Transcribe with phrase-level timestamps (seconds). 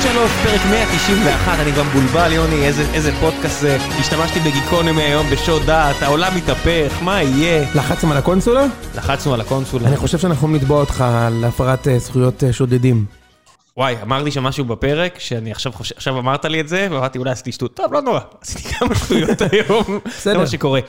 [0.00, 3.76] ציון שלוש, פרק 191, אני גם בולבל, יוני, איזה, איזה פודקאסט זה.
[4.00, 7.66] השתמשתי בגיקונומי היום בשוד דעת, העולם מתהפך, מה יהיה?
[7.74, 8.66] לחצתם על הקונסולה?
[8.96, 9.88] לחצנו על הקונסולה.
[9.88, 13.04] אני חושב שאנחנו יכולים לתבוע אותך על הפרת אה, זכויות אה, שודדים.
[13.76, 17.30] וואי, אמרתי שם משהו בפרק, שאני עכשיו חושב, עכשיו אמרת לי את זה, ואמרתי אולי
[17.30, 17.74] עשיתי שטות.
[17.74, 20.38] טוב, לא נורא, עשיתי כמה שטויות היום, זה בסדר.
[20.38, 20.80] מה שקורה.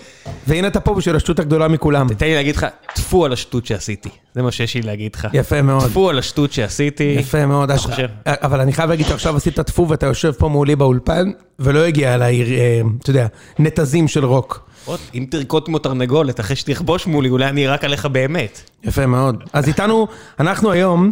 [0.48, 2.14] והנה אתה פה בשביל השטות הגדולה מכולם.
[2.14, 2.66] תן לי להגיד לך,
[2.96, 4.10] טפו על השטות שעשיתי.
[4.36, 5.28] זה מה שיש לי להגיד לך.
[5.34, 5.84] יפה מאוד.
[5.84, 7.16] טפו על השטות שעשיתי.
[7.20, 7.72] יפה מאוד.
[7.72, 8.08] אתה חושב?
[8.26, 12.42] אבל אני חייב להגיד שעכשיו עשית טפו ואתה יושב פה מולי באולפן, ולא הגיע אליי,
[12.42, 13.28] אה, אתה יודע,
[13.60, 14.70] נתזים של רוק.
[15.16, 18.70] אם תרקוד כמו תרנגולת אחרי שתכבוש מולי, אולי אני ארק עליך באמת.
[18.84, 19.44] יפה מאוד.
[19.54, 20.08] אז איתנו,
[20.40, 21.12] אנחנו היום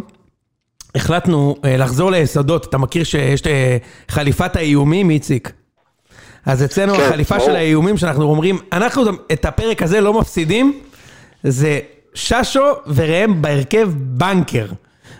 [0.94, 2.66] החלטנו אה, לחזור ליסודות.
[2.66, 3.76] אתה מכיר שיש אה,
[4.08, 5.52] חליפת האיומים, איציק?
[6.46, 7.48] אז אצלנו כן, החליפה ברור.
[7.48, 9.02] של האיומים, שאנחנו אומרים, אנחנו
[9.32, 10.80] את הפרק הזה לא מפסידים,
[11.42, 11.78] זה
[12.14, 14.66] ששו וראם בהרכב בנקר.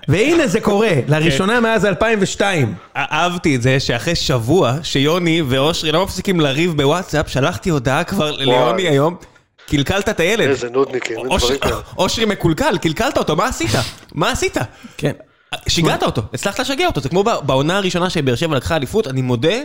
[0.09, 2.75] והנה זה קורה, לראשונה מאז 2002.
[2.97, 8.83] אהבתי את זה שאחרי שבוע שיוני ואושרי לא מפסיקים לריב בוואטסאפ, שלחתי הודעה כבר ליוני
[8.83, 9.17] היום,
[9.69, 10.49] קלקלת את הילד.
[10.49, 11.77] איזה נודניקים, אין דברים כאלה.
[11.99, 13.71] אושרי מקולקל, קלקלת אותו, מה עשית?
[14.15, 14.57] מה עשית?
[14.97, 15.13] כן.
[15.69, 19.57] שיגעת אותו, הצלחת לשגע אותו, זה כמו בעונה הראשונה שבאר שבע לקחה אליפות, אני מודה,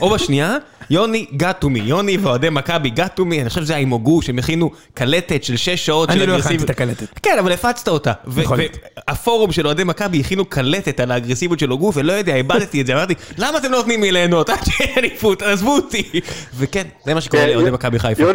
[0.00, 0.56] או בשנייה,
[0.90, 3.90] יוני got to me, יוני ואוהדי מכבי got to me, אני חושב שזה היה עם
[3.90, 6.70] הוגוש, הם הכינו קלטת של שש שעות של אני לא אגרסיביות.
[6.70, 7.18] הכנתי את הקלטת.
[7.22, 8.12] כן, אבל הפצת אותה.
[8.26, 8.76] ו- יכול להיות.
[9.08, 12.92] והפורום של אוהדי מכבי הכינו קלטת על האגרסיביות של הוגו, ולא יודע, איבדתי את זה,
[12.94, 16.20] אמרתי, למה אתם לא נותנים לי ליהנות עד שיהיה אליפות, עזבו אותי.
[16.58, 18.22] וכן, זה מה שקורה כן, לאוהדי מכבי חיפה.
[18.22, 18.28] לא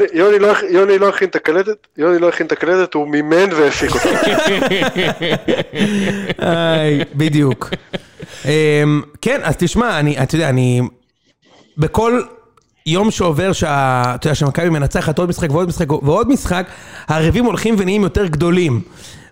[0.69, 4.09] יוני לא הכין את הקלטת, יוני לא הכין את הקלטת, הוא מימן והפיק אותה.
[6.91, 7.69] איי, בדיוק.
[8.45, 8.49] אמ,
[9.21, 10.81] כן, אז תשמע, אני, אתה יודע, אני...
[11.77, 12.21] בכל
[12.85, 16.65] יום שעובר, שה- אתה יודע, שמכבי מנצחת עוד משחק ועוד משחק ועוד משחק,
[17.07, 18.81] הריבים הולכים ונהיים יותר גדולים.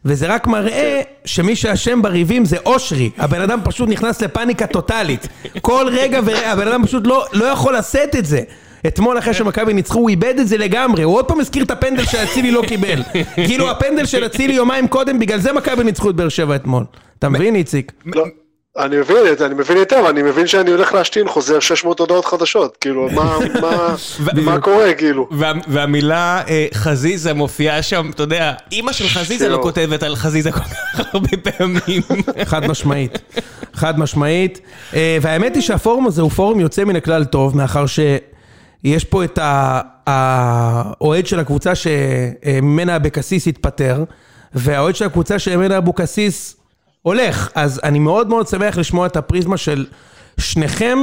[0.06, 3.10] וזה רק מראה שמי שאשם בריבים זה אושרי.
[3.18, 5.28] הבן אדם פשוט נכנס לפאניקה טוטאלית.
[5.62, 8.42] כל רגע ורגע, הבן אדם פשוט לא, לא יכול לשאת את זה.
[8.88, 12.06] אתמול אחרי שמכבי ניצחו, הוא איבד את זה לגמרי, הוא עוד פעם הזכיר את הפנדל
[12.06, 13.04] שאצילי לא קיבל.
[13.48, 16.84] כאילו הפנדל של אצילי יומיים קודם, בגלל זה מכבי ניצחו את באר שבע אתמול.
[17.20, 17.92] אתה מבין, איציק?
[18.16, 18.24] לא,
[18.78, 22.26] אני מבין את זה, אני מבין היטב, אני מבין שאני הולך להשתין חוזר 600 הודעות
[22.26, 23.96] חדשות, כאילו, מה- מה-
[24.42, 25.28] מה קורה, כאילו?
[25.32, 29.60] וה, והמילה אה, חזיזה מופיעה שם, אתה יודע, אימא של חזיזה לא.
[29.62, 32.02] כותבת על חזיזה כל כך הרבה פעמים.
[32.46, 33.20] חד משמעית,
[33.74, 34.62] חד משמעית.
[34.94, 37.86] אה, והאמת היא שהפורום הזה הוא פורום יוצא מן הכלל טוב, מאחר
[38.86, 39.40] שיש פה את
[40.08, 44.04] האוהד של הקבוצה שממנה אבקסיס התפטר,
[44.54, 46.56] והאוהד של הקבוצה שממנה אבוקסיס
[47.02, 47.50] הולך.
[47.56, 49.86] אז אני מאוד מאוד שמח לשמוע את הפריזמה של
[50.40, 50.98] שניכם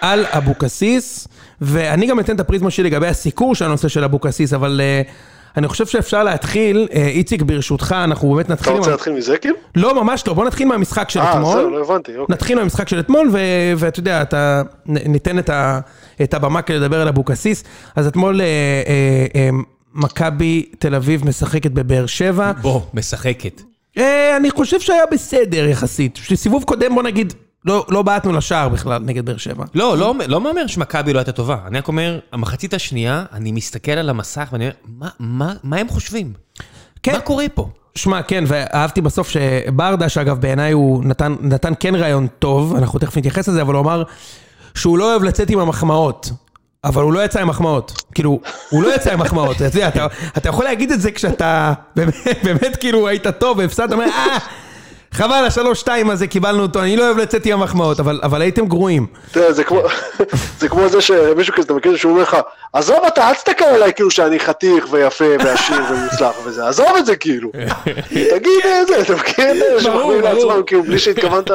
[0.00, 1.28] על אבוקסיס,
[1.60, 4.80] ואני גם אתן את הפריזמה שלי לגבי הסיקור של הנושא של אבוקסיס, אבל...
[4.84, 5.02] אה,
[5.56, 8.92] אני חושב שאפשר להתחיל, אה, איציק ברשותך, אנחנו באמת אתה נתחיל רוצה עם...
[8.92, 9.56] להתחיל מזה, כאילו?
[9.74, 11.52] לא, ממש לא, בוא נתחיל מהמשחק של אה, אתמול.
[11.60, 12.34] זהו, לא הבנתי, אוקיי.
[12.34, 13.38] נתחיל מהמשחק של אתמול, ו-
[13.76, 15.80] ואתה יודע, אתה, ניתן את, ה-
[16.22, 17.64] את הבמה כדי לדבר על אבוקסיס.
[17.96, 19.50] אז אתמול אה, אה, אה,
[19.94, 22.52] מכבי תל אביב משחקת בבאר שבע.
[22.62, 23.62] בוא, משחקת.
[23.98, 26.18] אה, אני חושב שהיה בסדר יחסית.
[26.34, 27.32] סיבוב קודם, בוא נגיד,
[27.64, 29.64] לא, לא בעטנו לשער בכלל נגד באר שבע.
[29.74, 31.56] לא, לא, לא אומר שמכבי לא הייתה טובה.
[31.66, 35.88] אני רק אומר, המחצית השנייה, אני מסתכל על המסך ואני אומר, מה, מה, מה הם
[35.88, 36.32] חושבים?
[37.02, 37.12] כן.
[37.12, 37.68] מה קורה פה?
[37.94, 43.16] שמע, כן, ואהבתי בסוף שברדה, שאגב בעיניי הוא נתן, נתן כן רעיון טוב, אנחנו תכף
[43.16, 44.02] נתייחס לזה, אבל הוא אמר
[44.74, 46.30] שהוא לא אוהב לצאת עם המחמאות.
[46.84, 48.02] אבל הוא לא יצא עם מחמאות.
[48.14, 48.40] כאילו,
[48.70, 49.56] הוא לא יצא עם מחמאות.
[49.56, 50.06] אתה יודע, אתה,
[50.36, 54.38] אתה יכול להגיד את זה כשאתה באמת, באמת כאילו היית טוב והפסדת, אומר, אה,
[55.12, 59.06] חבל, השלוש-שתיים הזה קיבלנו אותו, אני לא אוהב לצאת עם המחמאות, אבל, אבל הייתם גרועים.
[59.36, 59.82] יודע, זה כמו-
[60.60, 62.36] זה כמו זה שמישהו כזה, אתה מכיר שהוא אומר לך,
[62.72, 67.16] עזוב אתה, אל תסתכל עליי כאילו שאני חתיך ויפה ועשיר ומוצלח וזה, עזוב את זה
[67.16, 67.50] כאילו.
[68.34, 69.44] תגיד איזה, אתה מכיר
[69.84, 70.12] ברור.
[70.14, 71.50] לעצמם כאילו בלי שהתכוונת?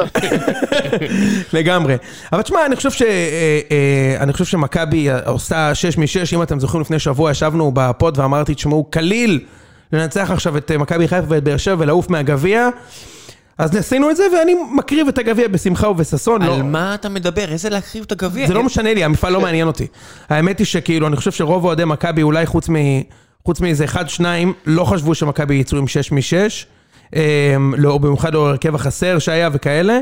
[1.52, 1.96] לגמרי.
[2.32, 3.02] אבל תשמע, אני חושב ש...
[3.02, 3.08] אה,
[3.70, 8.54] אה, אני חושב שמכבי עושה 6 מ-6, אם אתם זוכרים לפני שבוע ישבנו בפוד ואמרתי,
[8.54, 9.40] תשמעו, קליל
[9.92, 12.68] לנצח עכשיו את מכבי חיפה ואת באר שבע ולעוף מהגביע.
[13.58, 16.42] אז עשינו את זה ואני מקריב את הגביע בשמחה ובששון.
[16.42, 17.52] לא- על מה אתה מדבר?
[17.52, 18.46] איזה להקריב את הגביע?
[18.46, 19.86] זה לא משנה לי, המפעל לא מעניין אותי.
[20.28, 22.74] האמת היא שכאילו, אני חושב שרוב אוהדי מכבי, אולי חוץ מ...
[23.44, 27.16] חוץ מאיזה אחד, שניים, לא חשבו שמכבי יצאו עם 6 מ-6.
[27.76, 29.98] לא, במיוחד לאור הרכב החסר שהיה וכאלה.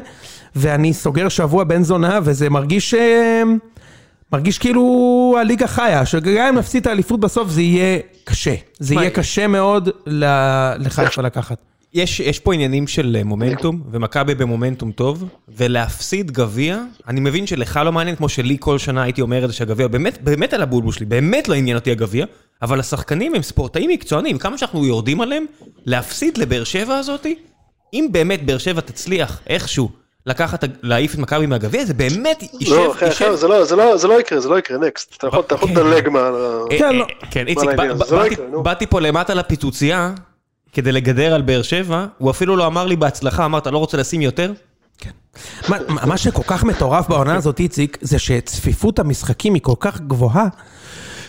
[0.57, 2.95] ואני סוגר שבוע בן זונה, וזה מרגיש...
[2.95, 3.43] אה,
[4.33, 8.55] מרגיש כאילו הליגה חיה, שגם אם נפסיד את האליפות בסוף זה יהיה קשה.
[8.79, 9.89] זה יהיה קשה מאוד
[10.79, 11.59] לחיפה לקחת.
[11.95, 17.81] יש, יש פה עניינים של אה, מומנטום, ומכבי במומנטום טוב, ולהפסיד גביע, אני מבין שלך
[17.85, 20.93] לא מעניין, כמו שלי כל שנה הייתי אומר את זה שהגביע, באמת, באמת על הבולבול
[20.93, 22.27] שלי, באמת לא עניין אותי הגביע,
[22.63, 25.45] אבל השחקנים הם ספורטאים מקצוענים, כמה שאנחנו יורדים עליהם,
[25.87, 27.35] להפסיד לבאר שבע הזאתי,
[27.95, 29.91] אם באמת באר שבע תצליח איכשהו
[30.27, 33.97] לקחת, להעיף את מכבי מהגביע, זה באמת יישב, לא, אחי, אחי, זה לא- זה לא-
[33.97, 35.15] זה לא יקרה, זה לא יקרה, נקסט.
[35.19, 35.57] אתה יכול כן.
[35.71, 36.39] לדלג מעל ה...
[36.73, 37.07] אה, כן, לא.
[37.31, 37.85] כן, איציק, מה
[38.53, 38.61] לא.
[38.63, 40.15] באתי פה למטה לפיצוצייה,
[40.75, 43.97] כדי לגדר על באר שבע, הוא אפילו לא אמר לי בהצלחה, אמר, אתה לא רוצה
[43.97, 44.53] לשים יותר?
[45.69, 45.77] מה,
[46.07, 50.47] מה שכל כך מטורף בעונה הזאת, איציק, זה שצפיפות המשחקים היא כל כך גבוהה,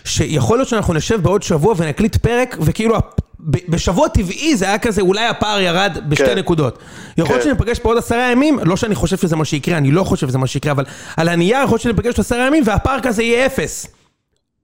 [0.04, 2.96] שיכול להיות שאנחנו נשב בעוד שבוע ונקליט פרק, וכאילו
[3.40, 6.38] בשבוע טבעי זה היה כזה, אולי הפער ירד בשתי כן.
[6.38, 6.80] נקודות.
[7.18, 7.50] יכול להיות כן.
[7.50, 10.38] שניפגש פה עוד עשרה ימים, לא שאני חושב שזה מה שיקרה, אני לא חושב שזה
[10.38, 10.86] מה שיקרה, אבל
[11.18, 13.88] על הנייר יכול להיות שניפגש עוד עשרה ימים והפער כזה יהיה אפס.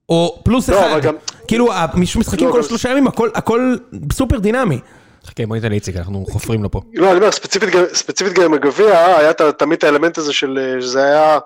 [0.08, 1.02] או פלוס לא, אחד.
[1.02, 1.14] גם-
[1.48, 3.76] כאילו, המשחקים לא, כל גם- שלושה ימים, הכל- הכל
[4.12, 4.78] סופר דינמי.
[5.26, 6.80] חכה, בוא ניתן לאיציק, אנחנו חופרים לו פה.
[6.94, 10.32] לא, אני אומר, ספציפית גם- ספציפית גם עם הגביע, היה ת- תמיד את האלמנט הזה
[10.32, 11.38] של, אה, שזה היה,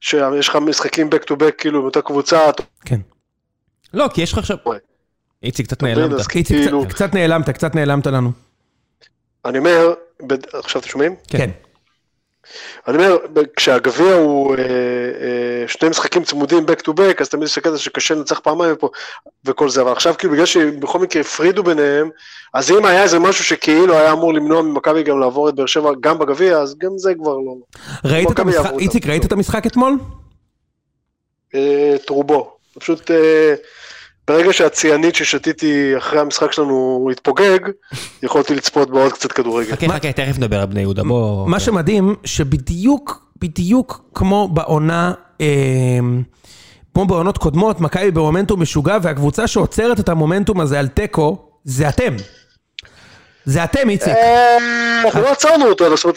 [0.00, 2.40] שיש לך משחקים back to back, כאילו, עם אותה קבוצה,
[2.84, 3.00] כן.
[3.94, 4.56] לא, כי יש לך עכשיו...
[4.66, 4.78] וואי.
[5.42, 6.20] איציק, קצת נעלמת.
[6.34, 8.32] איציק, כאילו- קצת- נעלמת, קצת נעלמת לנו.
[9.44, 9.92] אני אומר,
[10.22, 11.14] בד- עכשיו אתם שומעים?
[11.28, 11.50] כן.
[12.88, 13.16] אני אומר,
[13.56, 18.14] כשהגביע הוא אה, אה, שני משחקים צמודים back to back, אז תמיד יש הקטע שקשה
[18.14, 18.88] לנצח פעמיים ופה,
[19.44, 22.10] וכל זה, אבל עכשיו כאילו בגלל שבכל מקרה הפרידו ביניהם,
[22.54, 25.90] אז אם היה איזה משהו שכאילו היה אמור למנוע ממכבי גם לעבור את באר שבע
[26.00, 27.54] גם בגביע, אז גם זה כבר לא.
[28.04, 29.06] ראית את המשחק, איציק.
[29.06, 29.98] ראית את המשחק אתמול?
[31.54, 32.56] אה, את רובו.
[32.78, 33.54] פשוט אה,
[34.32, 37.58] ברגע שהציאנית ששתיתי אחרי המשחק שלנו התפוגג,
[38.22, 39.72] יכולתי לצפות בעוד קצת כדורגל.
[39.72, 41.48] חכה, חכה, תכף נדבר על בני יהודה, בוא...
[41.48, 45.46] מה שמדהים, שבדיוק, בדיוק כמו בעונה, אה,
[46.94, 52.14] כמו בעונות קודמות, מכבי במומנטום משוגע, והקבוצה שעוצרת את המומנטום הזה על תיקו, זה אתם.
[53.44, 54.08] זה אתם, איציק.
[54.08, 54.56] אה,
[55.04, 56.16] אנחנו לא עצרנו אותו, זאת אומרת,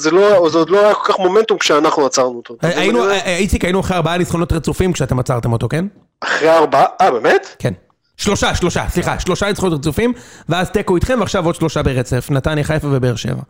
[0.00, 2.56] זה- לא- זה עוד לא היה כל כך מומנטום כשאנחנו עצרנו אותו.
[2.62, 5.84] היינו, אה, איציק, היינו אחרי ארבעה ניצחונות רצופים כשאתם עצרתם אותו, כן?
[6.20, 7.56] אחרי ארבעה, אה באמת?
[7.58, 7.72] כן.
[8.16, 10.12] שלושה, שלושה, סליחה, שלושה ניצחונות רצופים,
[10.48, 13.42] ואז תיקו איתכם, ועכשיו עוד שלושה ברצף, נתניה, חיפה ובאר שבע.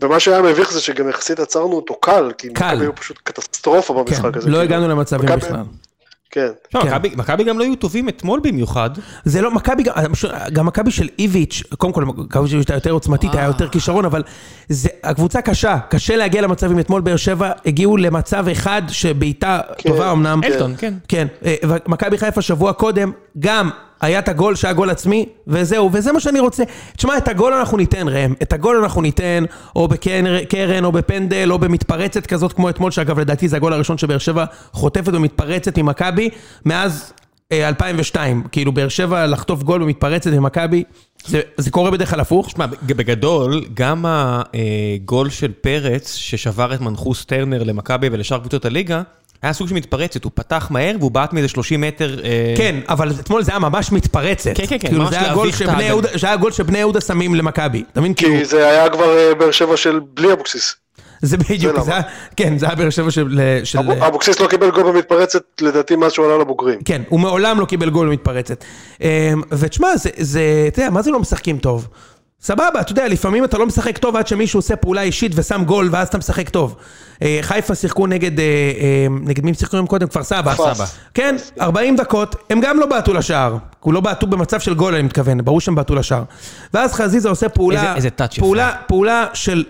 [0.00, 2.48] ומה שהיה מביך זה שגם יחסית עצרנו אותו קל, כי.
[2.48, 4.50] מכבי היו פשוט קטסטרופה כן, במשחק הזה.
[4.50, 4.60] לא כאילו.
[4.60, 5.62] הגענו למצבים בכלל.
[6.38, 6.78] כן.
[6.78, 6.88] לא, כן.
[6.88, 8.90] מכבי- מכבי גם לא היו טובים אתמול במיוחד.
[9.24, 9.94] זה לא, מכבי, גם-
[10.52, 14.04] גם מכבי של איביץ', קודם כל, מכבי של איביץ' הייתה יותר עוצמתית, היה יותר כישרון,
[14.04, 14.22] אבל
[14.68, 16.78] זה, הקבוצה קשה, קשה להגיע למצבים.
[16.78, 20.40] אתמול באר שבע הגיעו למצב אחד שבעיטה כן, טובה אמנם.
[20.44, 20.94] אלטון, כן.
[21.08, 21.54] כן, אה,
[21.86, 23.70] ומכבי חיפה שבוע קודם, גם
[24.00, 26.64] היה את הגול שהיה גול עצמי, וזהו, וזה מה שאני רוצה.
[26.96, 29.44] תשמע, את הגול אנחנו ניתן, ראם, את הגול אנחנו ניתן,
[29.76, 34.18] או בקרן, או בפנדל, או במתפרצת כזאת כמו אתמול, שאגב, לדעתי זה הגול הראשון שבאר
[34.18, 36.30] שבע חוטפת ומתפרצת ממכבי,
[36.64, 37.12] מאז
[37.52, 38.42] אה, 2002.
[38.52, 40.84] כאילו, באר שבע לחטוף גול במתפרצת ממכבי,
[41.26, 42.50] זה, זה קורה בדרך כלל הפוך.
[42.50, 49.02] שמע, בגדול, גם הגול של פרץ, ששבר את מנחוס טרנר למכבי ולשאר קבוצות הליגה,
[49.42, 52.18] היה סוג של מתפרצת, הוא פתח מהר והוא בעט מאיזה 30 מטר.
[52.24, 54.50] אה, כן, אבל אתמול זה היה ממש מתפרצת.
[54.54, 55.80] כן, כן, כן, כאילו, ממש זה היה גול להביך את.
[55.80, 57.84] יהודה- זה היה גול שבני יהודה שמים למכבי.
[57.92, 58.14] אתה מבין?
[58.14, 60.74] כאילו, כי זה היה כבר אה, באר שבע של בלי אבוקסיס.
[61.22, 61.80] זה בדיוק.
[61.80, 62.02] זה היה,
[62.36, 63.40] כן, זה היה באר שבע של...
[63.64, 66.78] של אבו- אבוקסיס לא קיבל גול במתפרצת לדעתי מאז שהוא עלה לבוגרים.
[66.84, 68.64] כן, הוא מעולם לא קיבל גול במתפרצת.
[69.00, 69.06] אמ,
[69.58, 71.88] ותשמע, זה, זה, אתה יודע, מה זה לא משחקים טוב?
[72.42, 75.88] סבבה, אתה יודע, לפעמים אתה לא משחק טוב עד שמישהו עושה פעולה אישית ושם גול,
[75.92, 76.76] ואז אתה משחק טוב.
[77.22, 78.44] אה, חיפה שיחקו נגד, אה,
[78.80, 80.06] אה, נגד מי הם שיחקו היום קודם?
[80.08, 80.54] כפר סבא.
[80.54, 80.84] כפר סבא.
[81.14, 83.56] כן, 40 דקות, הם גם לא בעטו לשער.
[83.80, 86.22] הוא לא בעטו במצב של גול, אני מתכוון, ברור שהם בעטו לשער.
[86.74, 88.08] ואז חזיזה עושה פעולה, איזה- איזה.
[88.40, 89.64] פעולה, פעולה של,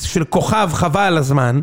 [0.00, 1.60] של כוכב חבל על הזמן.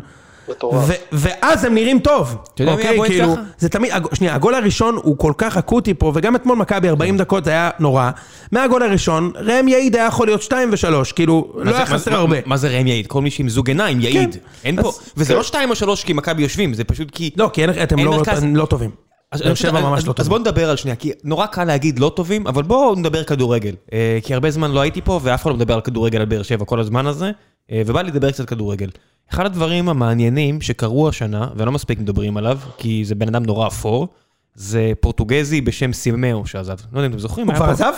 [1.12, 2.36] ואז הם נראים טוב.
[2.54, 2.94] אתה יודע מי אוקיי?
[2.94, 3.42] הבועט כאילו, ככה?
[3.58, 7.44] זה תמיד, שנייה, הגול הראשון הוא כל כך אקוטי פה, וגם אתמול מכבי 40 דקות
[7.44, 8.10] זה היה נורא.
[8.52, 12.10] מהגול הראשון, ראם יעיד היה יכול להיות 2 ו-3, כאילו, לא זה- היה מה- חסר
[12.10, 12.36] מה- הרבה.
[12.46, 13.06] מה זה ראם יעיד?
[13.06, 14.36] כל מי שעם זוג עיניים יעיד.
[14.64, 15.36] אין פה, אז- וזה כן.
[15.38, 17.30] לא שתיים או שלוש כי מכבי יושבים, זה פשוט כי...
[17.36, 18.90] לא, כי אין- אתם אין לא- מרכז- אתם לא טובים.
[19.32, 20.30] אז- באר שבע אז- ממש אז- לא אז טובים.
[20.30, 23.74] בוא נדבר על שנייה, כי נורא קל להגיד לא טובים, אבל בואו נדבר כדורגל.
[23.92, 26.42] אה, כי הרבה זמן לא הייתי פה, ואף אחד לא מדבר על כדורגל על באר
[26.42, 27.30] שבע כל הזמן הזה,
[27.70, 28.88] ובא לי לדבר קצת כדורגל.
[29.34, 34.08] אחד הדברים המעניינים שקרו השנה, ולא מספיק מדברים עליו, כי זה בן אדם נורא אפור,
[34.54, 36.76] זה פורטוגזי בשם סימאו שעזב.
[36.92, 37.92] לא יודע אם אתם זוכרים, הוא כבר פה- עזב?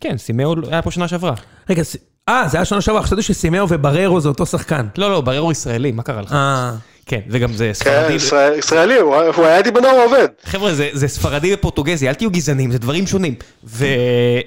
[0.00, 1.34] כן, סימאו היה פה שנה שעברה.
[1.70, 1.96] רגע, ס-
[2.28, 4.86] אה, זה היה שנה שעברה, חשבתי שסימאו ובררו זה אותו שחקן.
[4.98, 6.32] לא, לא, בררו ישראלי, מה קרה לך?
[6.32, 6.72] אה,
[7.06, 8.12] כן, וגם זה כן, ספרדי.
[8.12, 10.28] ישראל- ישראלי, הוא היה- הוא היה איתי בנוער עובד.
[10.44, 13.34] חבר'ה, זה, זה ספרדי ופורטוגזי, אל תהיו גזענים, זה דברים שונים.
[13.64, 13.86] ו...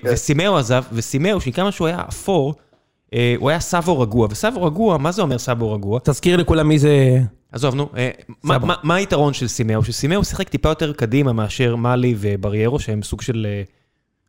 [0.04, 2.60] וסימאו עזב, וסימאו, שכמה שהוא היה אפור, אה,
[3.38, 4.28] הוא היה סאבו רגוע.
[4.32, 6.00] וסאבו רגוע, מה זה אומר סאבו רגוע?
[6.04, 7.20] תזכיר לכולם מי זה...
[7.52, 8.10] עזוב, נו, אה,
[8.44, 8.94] מה, סבו.
[8.94, 9.84] היתרון של סימאו?
[9.84, 13.64] שסימאו שיחק טיפה יותר קדימה מאשר מאלי ובריירו, שהם סוג של, אה,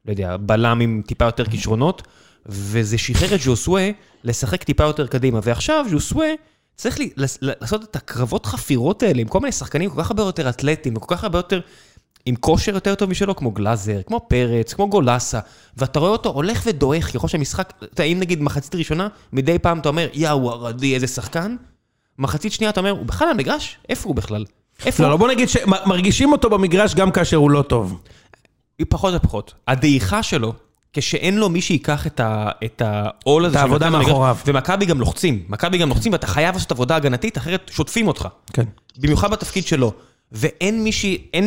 [0.07, 2.03] לא יודע, בלם עם טיפה יותר כישרונות,
[2.47, 3.91] וזה שחרר את ז'וסווה
[4.25, 5.41] לשחק טיפה יותר קדימה.
[5.43, 6.29] ועכשיו ז'וסווה
[6.77, 10.97] צריך לעשות את הקרבות חפירות האלה עם כל מיני שחקנים כל כך הרבה יותר אתלטים
[10.97, 11.61] וכל כך הרבה יותר
[12.27, 15.39] עם כושר יותר טוב משלו, כמו גלאזר, כמו פרץ, כמו גולסה,
[15.77, 19.79] ואתה רואה אותו הולך ודועך ככל שהמשחק, אתה יודע, אם נגיד מחצית ראשונה, מדי פעם
[19.79, 21.57] אתה אומר, יאו, ארדי, איזה שחקן,
[22.19, 23.77] מחצית שנייה אתה אומר, הוא בכלל המגרש?
[23.89, 24.45] איפה הוא בכלל?
[24.87, 25.13] איפה לא, הוא?
[25.13, 28.01] לא, בוא נגיד שמרגישים אותו במגרש גם כאשר הוא לא טוב.
[28.89, 29.55] פחות ופחות.
[29.69, 30.53] הדעיכה שלו,
[30.93, 32.07] כשאין לו מי שייקח
[32.65, 34.37] את העול הזה, את העבודה מאחוריו.
[34.47, 38.29] ומכבי גם לוחצים, מכבי גם לוחצים ואתה חייב לעשות עבודה הגנתית, אחרת שוטפים אותך.
[38.53, 38.65] כן.
[38.99, 39.93] במיוחד בתפקיד שלו.
[40.33, 40.85] ואין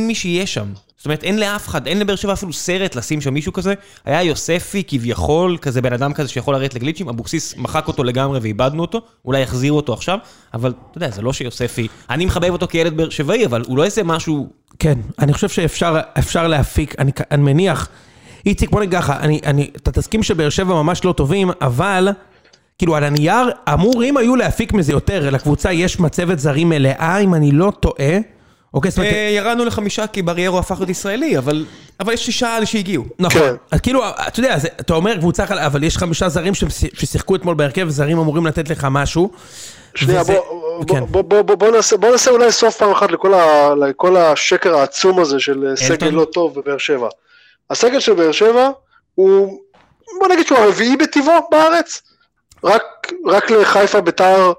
[0.08, 0.68] מי, שיהיה שם.
[0.98, 3.74] זאת אומרת, אין לאף אחד, אין לבאר שבע אפילו סרט לשים שם מישהו כזה.
[4.06, 8.82] היה יוספי כביכול, כזה בן אדם כזה שיכול לרדת לגליצ'ים, אבוקסיס מחק אותו לגמרי ואיבדנו
[8.82, 10.18] אותו, אולי יחזירו אותו עכשיו,
[10.54, 13.84] אבל אתה יודע, זה לא שיוספי, אני מחבב אותו כילד באר שבעי, אבל הוא לא
[13.84, 14.50] איזה משהו...
[14.80, 17.90] כן, אני חושב שאפשר אפשר להפיק, אני, אני מניח,
[18.46, 19.20] איציק, בוא נגיד ככה,
[19.76, 22.10] אתה תסכים שבאר שבע ממש לא טובים, אבל,
[22.78, 27.52] כאילו על הנייר, אמורים היו להפיק מזה יותר, לקבוצה יש מצבת זרים מלאה, אם אני
[27.52, 28.18] לא טועה,
[28.74, 31.66] אוקיי, זאת אומרת, אה, ירדנו לחמישה כי בריירו הפך להיות ישראלי, אבל
[32.00, 33.04] אבל יש שישה אלה שהגיעו.
[33.20, 33.54] נכון, כן.
[33.72, 37.86] אז כאילו, אתה יודע, אתה אומר קבוצה, אבל יש חמישה זרים שמש- ששיחקו אתמול בהרכב,
[37.88, 39.32] וזרים אמורים לתת לך משהו.
[39.96, 41.04] שנייה, בוא, כן.
[41.56, 41.72] בוא,
[42.12, 46.10] נעשה, אולי סוף פעם אחת לכל, השקר העצום הזה של אה, סגל?
[46.10, 47.08] לא טוב בבאר שבע.
[47.70, 48.70] הסגל של באר שבע
[49.16, 49.60] הוא,
[50.20, 52.02] בוא נגיד שהוא הרביעי בטבעו בארץ.
[52.64, 54.54] רק, רק לחיפה, ביתר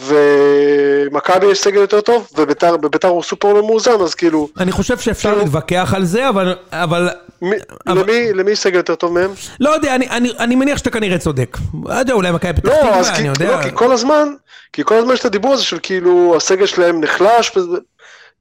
[0.00, 4.98] ומכבי יש סגל יותר טוב, וביתר בביתר הוא סופר לא מאוזן, אז כאילו, אני חושב
[4.98, 7.08] שאפשר כאילו- להתווכח על זה, אבל, אבל
[7.42, 9.30] מי, אבל- למי, למי סגל יותר טוב מהם?
[9.60, 11.56] לא יודע, אני, אני, אני מניח שאתה כנראה צודק.
[11.84, 13.56] לא יודע, אולי מכבי פתח לא, תקווה, אני כי, יודע.
[13.56, 14.28] לא, כי כל הזמן,
[14.72, 17.76] כי כל הזמן יש את הדיבור הזה של כאילו הסגל שלהם נחלש, וזה,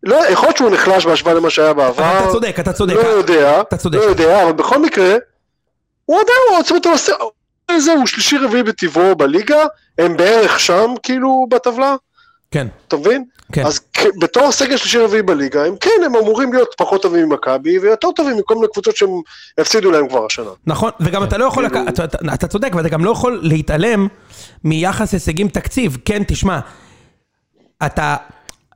[0.04, 2.94] לא, יכול להיות שהוא נחלש בהשוואה למה שהיה בעבר, אתה צודק, אתה צודק.
[2.96, 3.98] לא יודע, אתה צודק.
[3.98, 5.16] לא יודע, אבל בכל מקרה,
[6.06, 6.38] הוא עדיין,
[6.86, 7.10] הוא לס-
[7.77, 9.63] זה, הוא שלישי רביעי בטבעו בליגה,
[9.98, 11.95] הם בערך שם כאילו בטבלה,
[12.51, 13.24] כן, אתה מבין?
[13.51, 13.65] כן.
[13.65, 17.79] אז כ- בתור סגל שלישי רביעי בליגה, הם כן, הם אמורים להיות פחות טובים ממכבי,
[17.79, 19.10] ויותר טובים מכל מיני קבוצות שהם
[19.57, 20.50] הפסידו להם כבר השנה.
[20.67, 21.89] נכון, וגם אתה לא יכול, כאילו- לק...
[21.93, 24.07] אתה, אתה, אתה צודק, ואתה גם לא יכול להתעלם
[24.63, 25.98] מיחס הישגים תקציב.
[26.05, 26.60] כן, תשמע,
[27.86, 28.15] אתה,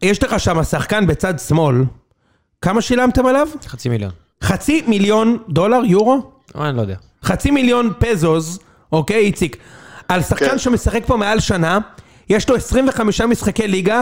[0.02, 1.76] יש לך שם שחקן בצד שמאל,
[2.62, 3.48] כמה שילמתם עליו?
[3.68, 4.12] חצי מיליון.
[4.44, 6.32] חצי מיליון דולר, יורו?
[6.56, 6.96] אני לא יודע.
[7.24, 8.60] חצי מיליון פזוז,
[8.92, 9.58] אוקיי, איציק,
[10.08, 10.58] על שחקן כן.
[10.58, 11.80] שמשחק פה מעל שנה,
[12.30, 14.02] יש לו 25 משחקי ליגה,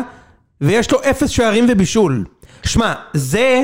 [0.62, 2.26] ויש לו אפס שערים ובישול.
[2.64, 3.64] שמע, זה...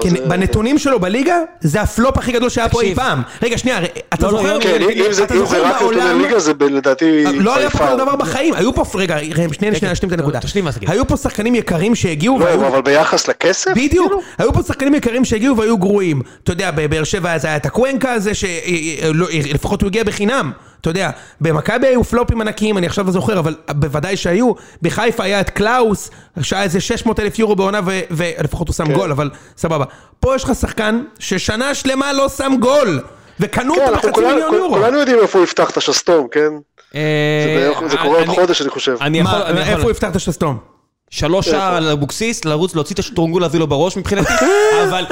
[0.00, 2.94] כן, זה- בנתונים שלו בליגה, זה הפלופ הכי גדול שהיה פה אי.
[2.94, 3.22] פעם.
[3.42, 3.78] רגע, שנייה,
[4.14, 4.60] אתה לא, לא, זוכר?
[4.60, 7.24] כן, אם זה זה רק נתוני ליגה, זה לדעתי...
[7.34, 7.96] לא היה פה כזה far.
[7.96, 10.38] דבר בחיים, היו פה, רגע, ראם, שנייה, שנייה, נשלים את הנקודה.
[10.86, 13.70] היו פה שחקנים יקרים שהגיעו, והיו לא, אבל ביחס לכסף?
[13.70, 14.20] בדיוק, כאילו?
[14.38, 16.22] היו פה שחקנים יקרים שהגיעו והיו גרועים.
[16.44, 20.52] אתה יודע, בבאר שבע אז היה את הקוונקה הזה, שלפחות הוא הגיע בחינם.
[20.84, 21.10] אתה יודע,
[21.40, 24.52] במכבי היו פלופים ענקיים, אני עכשיו לא זוכר, אבל בוודאי שהיו.
[24.82, 26.10] בחיפה היה את קלאוס,
[26.42, 28.92] שהיה איזה 600 אלף יורו בעונה, ולפחות הוא שם כן.
[28.94, 29.84] גול, אבל סבבה.
[30.20, 33.00] פה יש לך שחקן ששנה שלמה לא שם גול,
[33.40, 34.74] וקנו כן, אותו בחצי כולנו- מיליון יורו.
[34.74, 36.48] כולנו יודעים איפה הוא יפתח את השסתום, כן?
[36.92, 36.98] זה
[37.82, 38.96] אה, זה קורה עוד חודש, אני חושב.
[39.56, 40.73] איפה הוא יפתח את השסתום?
[41.10, 44.32] שלוש שער על אבוקסיס, לרוץ, להוציא את השטרונגול, להביא לו בראש מבחינתי,
[44.88, 45.04] אבל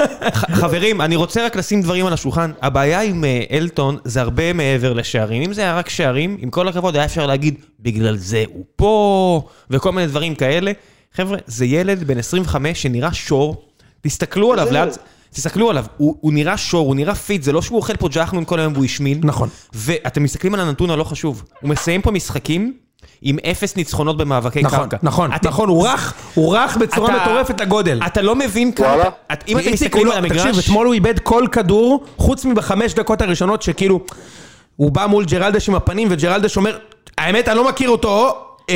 [0.51, 2.51] חברים, אני רוצה רק לשים דברים על השולחן.
[2.61, 5.41] הבעיה עם אה, אלטון זה הרבה מעבר לשערים.
[5.41, 9.41] אם זה היה רק שערים, עם כל הכבוד, היה אפשר להגיד, בגלל זה הוא פה,
[9.69, 10.71] וכל מיני דברים כאלה.
[11.13, 13.65] חבר'ה, זה ילד בן 25 שנראה שור,
[14.01, 14.97] תסתכלו עליו, לאט...
[15.33, 18.45] תסתכלו עליו, הוא, הוא נראה שור, הוא נראה fit, זה לא שהוא אוכל פה ג'חנון
[18.45, 19.19] כל היום והוא השמין.
[19.23, 19.49] נכון.
[19.73, 22.73] ואתם מסתכלים על הנתון הלא חשוב, הוא מסיים פה משחקים
[23.21, 24.97] עם אפס ניצחונות במאבקי נכון, קרקע.
[25.03, 27.99] נכון, אתם- נכון, הוא רך, הוא רך בצורה אתה- מטורפת לגודל.
[28.05, 29.03] אתה לא מבין כמה...
[29.33, 30.65] את- אם אתם מסתכלים הוא על לא- תקשיב, המגרש...
[30.65, 33.99] אתמול הוא איבד כל כדור, חוץ מבחמש דקות הראשונות שכאילו,
[34.75, 36.77] הוא בא מול ג'רלדש עם הפנים, וג'רלדש אומר,
[37.17, 38.37] האמת, אני לא מכיר אותו,
[38.69, 38.75] אה,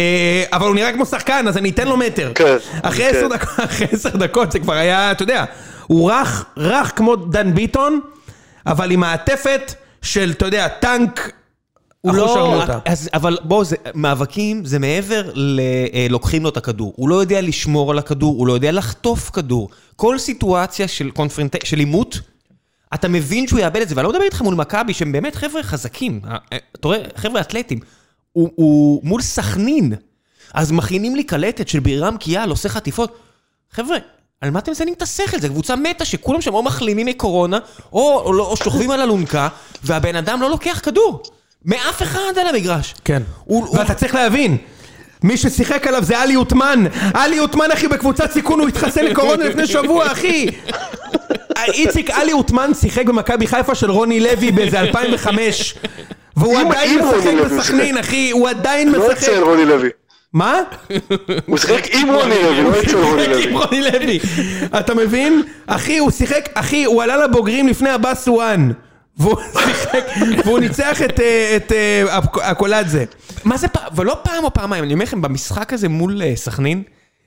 [0.53, 2.31] אבל הוא נראה כמו שחקן, אז אני אתן לו מטר.
[2.35, 3.15] כן, אחרי כן.
[3.17, 5.45] עשר דקות, אחרי עשר דקות זה כבר היה, אתה יודע,
[5.87, 7.99] הוא רך, רך כמו דן ביטון,
[8.67, 11.31] אבל עם מעטפת של, אתה יודע, טנק,
[12.07, 12.63] הוא לא...
[12.85, 13.63] אז, אבל בואו,
[13.95, 15.59] מאבקים זה מעבר ל...
[15.93, 16.93] אה, לו את הכדור.
[16.95, 19.69] הוא לא יודע לשמור על הכדור, הוא לא יודע לחטוף כדור.
[19.95, 21.55] כל סיטואציה של קונפרנט...
[21.65, 22.19] של עימות,
[22.93, 25.63] אתה מבין שהוא יאבד את זה, ואני לא מדבר איתך מול מכבי, שהם באמת חבר'ה
[25.63, 26.21] חזקים.
[26.25, 27.79] אה, אה, אתה רואה, חבר'ה אתלטים.
[28.33, 29.93] הוא, הוא מול סכנין.
[30.53, 33.17] אז מכינים לי קלטת של בירם קיאל, עושה חטיפות.
[33.71, 33.97] חבר'ה,
[34.41, 35.39] על מה אתם מזיינים את השכל?
[35.39, 37.59] זו קבוצה מתה שכולם שם או מחלימים מקורונה,
[37.93, 39.47] או, או, לא- או שוכבים על אלונקה,
[39.83, 41.23] והבן אדם לא לוקח כדור.
[41.67, 42.95] מאף אחד על המגרש.
[43.05, 43.21] כן.
[43.43, 44.57] הוא, הוא, ואתה צריך להבין,
[45.23, 46.85] מי ששיחק עליו זה עלי עותמן.
[47.13, 50.47] עלי עותמן, אחי, בקבוצת סיכון, הוא התחסן לקורונה לפני שבוע, אחי.
[51.67, 55.75] איציק עלי עותמן שיחק במכבי חיפה של רוני לוי באיזה 2005.
[56.37, 59.17] והוא עדיין משחק בסכנין, אחי, הוא עדיין לא משחק.
[59.17, 59.89] אצל רוני לוי.
[60.33, 60.59] מה?
[61.45, 63.53] הוא שיחק עם רוני לוי, לא אצל רוני עם לוי.
[63.53, 64.19] רוני לוי.
[64.79, 65.43] אתה מבין?
[65.67, 68.71] אחי, הוא שיחק, אחי, הוא עלה לבוגרים לפני הבאס וואן.
[70.45, 72.19] והוא ניצח את, אה, אה,
[72.51, 73.05] אקולדזה.
[73.43, 76.83] מה זה פעם, ולא פעם או פעמיים, אני אומר לכם, במשחק הזה מול אה, סכנין,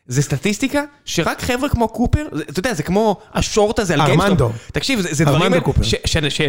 [0.06, 4.24] זה סטטיסטיקה שרק חבר'ה כמו קופר, אתה יודע, זה כמו השורט הזה על ארמנדו.
[4.24, 4.70] גיימסטופ.
[4.72, 5.42] תקשיב, זה, דברים...
[5.42, 5.72] ארמנדו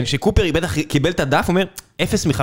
[0.05, 1.65] שקופר בטח קיבל את הדף, אומר,
[2.01, 2.41] 0 מ-15,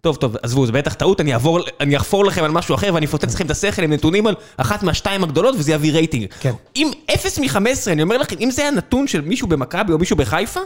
[0.00, 3.06] טוב, טוב, עזבו, זה בטח טעות, אני אעבור, אני אחפור לכם על משהו אחר ואני
[3.06, 6.26] אפוצץ לכם את השכל עם נתונים על אחת מהשתיים הגדולות וזה יביא רייטינג.
[6.40, 6.52] כן.
[6.76, 10.16] אם 0 מ-15, אני אומר לכם, אם זה היה נתון של מישהו במכבי או מישהו
[10.16, 10.60] בחיפה,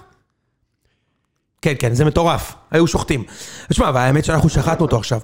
[1.66, 2.54] כן, כן, זה מטורף.
[2.70, 3.22] היו שוחטים.
[3.70, 5.20] תשמע, אבל האמת שאנחנו שחטנו אותו עכשיו.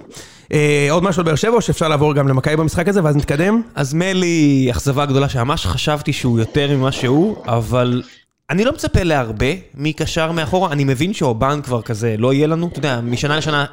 [0.53, 3.61] אה, עוד משהו על באר שבע, או שאפשר לעבור גם למכבי במשחק הזה, ואז נתקדם?
[3.75, 8.03] אז מלי, אכזבה גדולה שממש חשבתי שהוא יותר ממה שהוא, אבל
[8.49, 9.45] אני לא מצפה להרבה
[9.75, 13.65] מקשר מאחורה, אני מבין שאובן כבר כזה לא יהיה לנו, אתה יודע, משנה לשנה,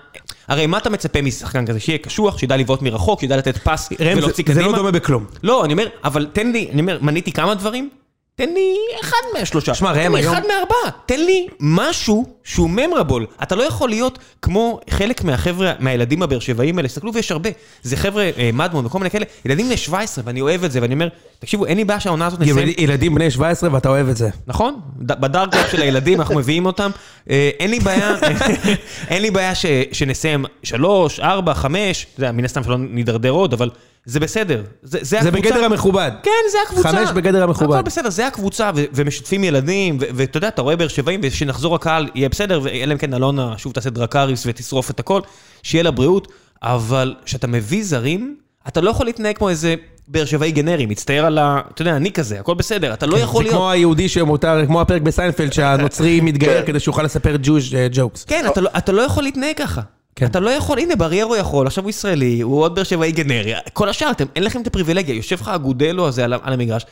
[0.49, 1.81] הרי מה אתה מצפה משחקן כזה?
[1.81, 4.67] שיהיה קשוח, שידע לבעוט מרחוק, שידע לתת פס ולהוציא זה- זה קדימה?
[4.67, 5.25] לא דומה בכלום.
[5.43, 7.89] לא, אני אומר, אבל תן לי, אני אומר, מניתי כמה דברים,
[8.41, 9.75] תן לי אחד מהשלושה.
[9.75, 11.01] שמע, ראם, תן לי היום- אחד מארבעה.
[11.07, 13.27] תן לי משהו שהוא ממרבול.
[13.43, 17.51] אתה לא יכול להיות כמו חלק מהחבר'ה, מהילדים הבאר שבעים האלה, תסתכלו ויש הרבה.
[17.83, 20.95] זה חבר'ה, אה, מדמון וכל מיני כאלה, ילדים בני 17, ואני אוהב את זה, ואני
[20.95, 22.59] אומר, תקשיבו, אין לי בעיה שהעונה הזאת נסיים.
[22.59, 24.29] ילד- ילדים בני 17 ואתה אוהב את זה.
[24.47, 24.81] נכון?
[25.03, 26.91] ד- בדארק ווב של הילדים, אנחנו מביאים אותם.
[27.31, 28.15] אה, אין לי בעיה,
[29.11, 29.53] אין לי בעיה
[29.93, 33.71] שנסיים שלוש, ארבע, חמש, אתה יודע, מן הסתם שלא נידרדר עוד, אבל
[34.05, 34.63] זה בסדר.
[34.83, 35.41] זה זה זה הקבוצה.
[35.51, 36.11] בגדר המכובד.
[36.23, 36.89] כן, זה הקבוצה.
[36.89, 37.75] חמש בגדר המכובד.
[37.75, 41.75] הכל בסדר, זה הקבוצה, ו- ומשתפים ילדים, ו- ואתה יודע, אתה רואה באר שבעים, ושנחזור
[41.75, 45.21] הקהל, יהיה בסדר, ואלא אם כן אלונה שוב תעשה דרקריס ותשרוף את הכל,
[45.63, 46.29] שיהיה לה בריאות,
[46.63, 48.37] אבל כשאתה מביא זרים,
[48.69, 49.75] אתה לא יכול להתנהג כמו איזה
[50.09, 51.61] באר שבעי גנרי, מצטער על ה...
[51.75, 53.57] אתה יודע, אני כזה, הכל בסדר, אתה לא יכול זה להיות...
[53.57, 56.67] כמו היהודי שמותר, כמו הפרק בסיינפלד שהנוצרי מתגייר כן.
[56.67, 58.25] כדי שיוכל לספר Jewish jokes.
[58.25, 59.81] כן, אתה לא, אתה לא יכול להתנהג ככה.
[60.17, 60.27] כן.
[60.27, 63.89] אתה לא יכול, הנה בריירו יכול, עכשיו הוא ישראלי, הוא עוד באר שבעי גנרי, כל
[63.89, 66.87] השאר, אתם, אין לכם את הפריבילגיה, יושב לך אגודלו הזה על, על המגרש,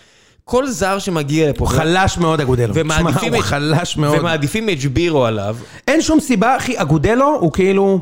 [0.45, 2.75] כל זר שמגיע לפה, הוא חלש מאוד אגודלו.
[2.75, 4.19] ומעדיפים הוא חלש מאוד.
[4.19, 5.57] ומעדיפים את ג'בירו עליו,
[5.89, 8.01] אין שום סיבה, אחי, אגודלו הוא כאילו...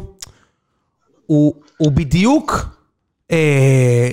[1.27, 2.67] הוא, הוא בדיוק
[3.31, 4.09] אה,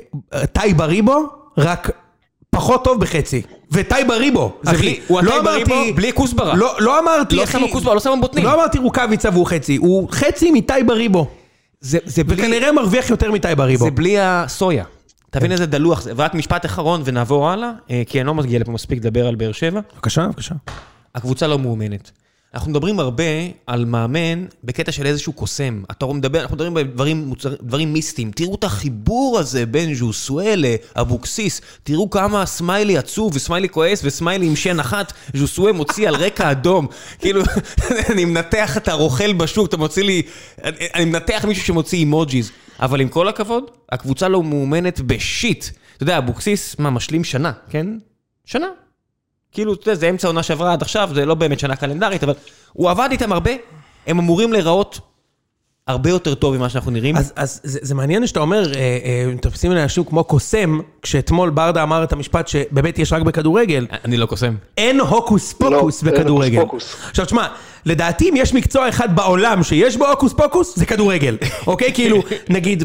[0.54, 1.26] טאי בריבו,
[1.58, 1.90] רק
[2.50, 3.42] פחות טוב בחצי.
[3.74, 5.00] וטאי בריבו, זה אחי.
[5.08, 6.56] הוא לא הטאי בריבו אמרתי- בלי כוסברה.
[6.56, 7.52] לא, לא אמרתי, לא אחי.
[7.52, 8.46] שמו כוסברה, לא שמו בוטנים.
[8.46, 11.28] לא אמרתי רוקאביצה והוא חצי, הוא חצי מטאי בריבו.
[11.82, 13.86] זה, בלי, וכנראה מרוויח יותר מטאי בריבו.
[13.86, 14.84] זה בלי הסויה.
[15.30, 16.12] תבין איזה דלוח זה.
[16.16, 19.52] ורק משפט אחרון ונעבור הלאה, אה, כי אני לא מגיע לפה מספיק לדבר על באר
[19.52, 19.80] שבע.
[19.96, 20.56] בבקשה, בבקשה.
[21.16, 22.12] הקבוצה לא מאומנת.
[22.54, 23.24] אנחנו מדברים הרבה
[23.68, 25.84] על מאמן בקטע של איזשהו קוסם.
[25.92, 28.32] אתה מדבר, אנחנו מדברים בדברים מוצר, דברים מיסטיים.
[28.32, 31.62] תראו את החיבור הזה בין ז'וסואל לאבוקסיס.
[31.84, 35.14] תראו כמה סמיילי עצוב וסמיילי כועס וסמיילי עם שן אחת.
[35.34, 36.88] ז'וסואל מוציא על רקע אדום.
[37.22, 37.42] כאילו,
[38.12, 40.22] אני מנתח את הרוכל בשוק, אתה מוציא לי...
[40.94, 42.52] אני מנתח מישהו שמוציא אימוג'יז.
[42.80, 45.66] אבל עם כל הכבוד, הקבוצה לא מאומנת בשיט.
[45.96, 47.88] אתה יודע, אבוקסיס, מה, משלים שנה, כן?
[48.46, 48.68] שנה.
[49.54, 52.34] כאילו, אתה יודע, זה אמצע עונה שעברה עד עכשיו, זה לא באמת שנה קלנדרית, אבל
[52.74, 53.52] הוא עבד איתם הרבה,
[54.08, 55.00] הם אמורים להיראות
[55.88, 57.18] הרבה יותר טוב ממה שאנחנו נראים.
[57.18, 61.84] אז, אז זה, זה מעניין שאתה אומר, אה, אה, מתייחסים לאנשים כמו קוסם, כשאתמול ברדה
[61.84, 64.56] אמר את המשפט שבאמת יש רק בכדורגל, אני לא קוסם.
[64.78, 66.60] אין הוקוס פוקוס לא, אין בכדורגל.
[66.60, 67.10] הוקוס פוקוס.
[67.10, 67.48] עכשיו תשמע,
[67.86, 71.38] לדעתי אם יש מקצוע אחד בעולם שיש בו הוקוס פוקוס, זה כדורגל.
[71.68, 71.94] אוקיי?
[71.94, 72.84] כאילו, נגיד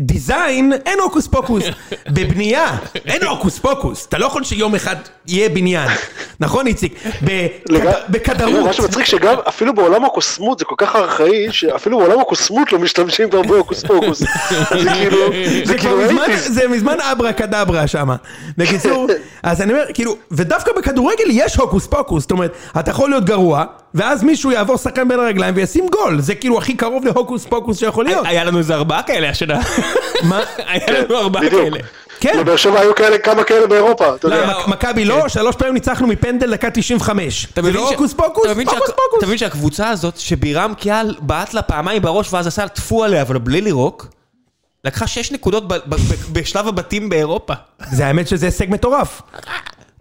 [0.00, 1.64] בדיזיין, אין הוקוס פוקוס.
[2.14, 4.06] בבנייה, אין הוקוס פוקוס.
[4.06, 5.88] אתה לא יכול שיום אחד יהיה בניין.
[6.40, 7.04] נכון, איציק?
[8.08, 8.64] בכדרות.
[8.66, 13.30] מה שמצחיק שגם אפילו בעולם הקוסמות זה כל כך ארכאי, שאפילו בעולם הקוסמות לא משתמשים
[13.30, 14.18] כבר בהוקוס פוקוס.
[14.82, 15.18] זה כאילו,
[15.64, 16.00] זה כאילו.
[16.36, 18.16] זה מזמן אברה קדברה שמה.
[18.58, 19.06] בקיצור,
[19.42, 23.64] אז אני אומר, כאילו, ודווקא בכדורגל יש הוקוס פוקוס, זאת אומרת, אתה יכול להיות גרוע,
[23.94, 28.04] ואז מישהו יעבור שחקן בין הרגליים וישים גול, זה כאילו הכי קרוב להוקוס פוקוס שיכול
[28.04, 28.26] להיות.
[28.26, 29.60] היה לנו איזה ארבעה כאלה השנה.
[30.22, 30.40] מה?
[30.66, 31.62] היה לנו ארבעה בדיוק.
[31.62, 31.78] כאלה.
[32.20, 32.36] כן.
[32.40, 34.54] בבאר שבע היו כאלה, כמה כאלה באירופה, אתה לא, יודע.
[34.66, 37.44] מכבי לא, שלוש פעמים ניצחנו מפנדל דקה 95.
[37.52, 38.46] אתה זה מבין לא ש- הוקוס פוקוס?
[38.46, 38.90] הוקוס שה- פוקוס.
[39.18, 43.38] אתה מבין שהקבוצה הזאת, שבירם קיאל בעט לה פעמיים בראש ואז עשה טפו עליה, אבל
[43.38, 44.06] בלי לירוק,
[44.84, 47.54] לקחה שש נקודות ב- ב- ב- בשלב הבתים באירופה.
[47.92, 49.22] זה האמת שזה הישג מטורף.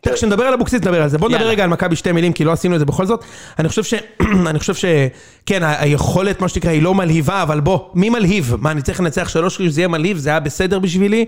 [0.02, 1.18] תכף כשנדבר על אבוקסיס נדבר על זה.
[1.18, 1.48] בוא נדבר.
[1.48, 3.24] רגע על מכבי שתי מילים, כי לא עשינו את זה בכל זאת.
[3.60, 3.94] אני חושב ש...
[4.50, 4.86] אני חושב ש...
[5.46, 8.56] כן, היכולת, מה שנקרא, היא לא מלהיבה, אבל בוא, מי מלהיב?
[8.60, 11.26] מה, אני צריך לנצח שלוש כאילו זה יהיה מלהיב, זה היה בסדר בשבילי.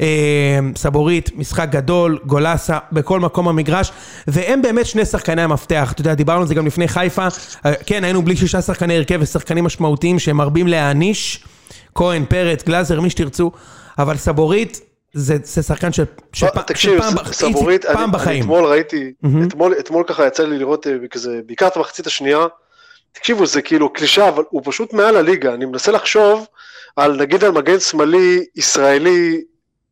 [0.00, 3.92] אה, סבורית, משחק גדול, גולסה, בכל מקום במגרש,
[4.26, 5.92] והם באמת שני שחקני המפתח.
[5.92, 7.28] אתה יודע, דיברנו על זה גם לפני חיפה.
[7.66, 11.44] אה, כן, היינו בלי שישה שחקני הרכב ושחקנים משמעותיים שהם מרבים להעניש.
[11.94, 13.50] כהן, פרץ, גלאזר, מי שתרצו,
[13.98, 14.80] אבל סבורית
[15.12, 16.04] זה, זה שחקן של,
[16.98, 18.42] פעם- בחיים.
[18.42, 19.12] אתמול ראיתי,
[19.48, 22.46] אתמול אתמול ככה יצא לי לראות אה, כזה, בעיקר את המחצית השנייה,
[23.12, 25.54] תקשיבו, זה כאילו קלישה, אבל הוא פשוט מעל הליגה.
[25.54, 26.46] אני מנסה לחשוב
[26.96, 29.42] על, נגיד, על מגן שמאלי ישראלי,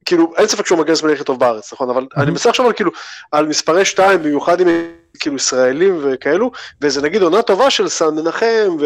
[0.04, 1.90] כאילו, אין ספק שהוא מגן שמאלי הכי טוב בארץ, נכון?
[1.90, 2.90] אבל אני מנסה לחשוב על כאילו,
[3.32, 4.68] על מספרי שתיים, במיוחד עם
[5.20, 6.50] כאילו ישראלים וכאלו,
[6.82, 8.76] וזה נגיד עונה טובה של סן מנחם,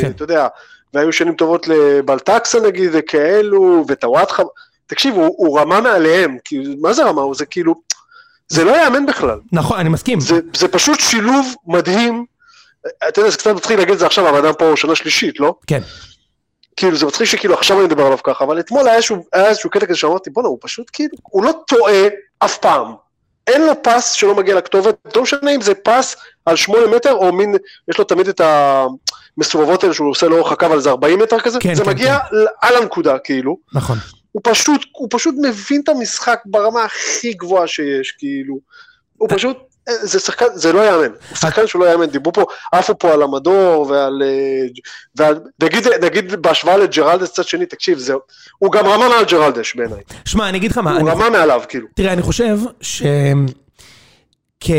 [0.00, 0.06] כן.
[0.08, 0.46] ואתה יודע,
[0.94, 4.42] והיו שנים טובות לבלטקסה נגיד, וכאלו, וטוואטחה,
[4.86, 7.22] תקשיב, הוא, הוא רמה מעליהם, כאילו, מה זה רמה?
[7.34, 7.74] זה כאילו,
[8.48, 9.40] זה לא ייאמן בכלל.
[9.52, 10.20] נכון, אני מסכים.
[10.20, 12.24] זה, זה פשוט שילוב מדהים.
[13.08, 15.54] אתה יודע, זה קצת מצחיק להגיד את זה עכשיו, אדם פה שנה שלישית, לא?
[15.66, 15.80] כן.
[16.76, 19.70] כאילו, זה מצחיק שכאילו עכשיו אני מדבר עליו ככה, אבל אתמול היה איזשהו, היה איזשהו
[19.70, 22.94] קטע כזה שאמרתי, בואנה, הוא פשוט כאילו, הוא לא טועה אף פעם.
[23.46, 26.16] אין לו פס שלא מגיע לכתובת, לא משנה אם זה פס
[26.46, 27.54] על שמונה מטר, או מין,
[27.88, 31.60] יש לו תמיד את המסובבות האלה שהוא עושה לאורך הקו על איזה 40 מטר כזה,
[31.60, 32.18] כן, זה כן, מגיע
[32.60, 33.56] על הנקודה, כאילו.
[33.74, 33.98] נכון.
[34.34, 38.58] הוא פשוט, הוא פשוט מבין את המשחק ברמה הכי גבוהה שיש, כאילו.
[39.16, 39.56] הוא פשוט,
[39.88, 41.12] זה שחקן, זה לא יאמן.
[41.28, 42.06] הוא שחקן שלא יאמן.
[42.06, 44.22] דיברו פה, עפו פה על המדור ועל...
[44.26, 44.66] אה,
[45.16, 48.14] ועל נגיד, נגיד בהשוואה לג'רלדס צד שני, תקשיב, זה...
[48.58, 50.00] הוא גם רמה מעל ג'רלדש בעיניי.
[50.24, 51.86] שמע, אני אגיד לך מה, הוא אני- רמה מעליו, כאילו.
[51.96, 53.02] תראה, אני חושב ש...
[54.60, 54.70] כ...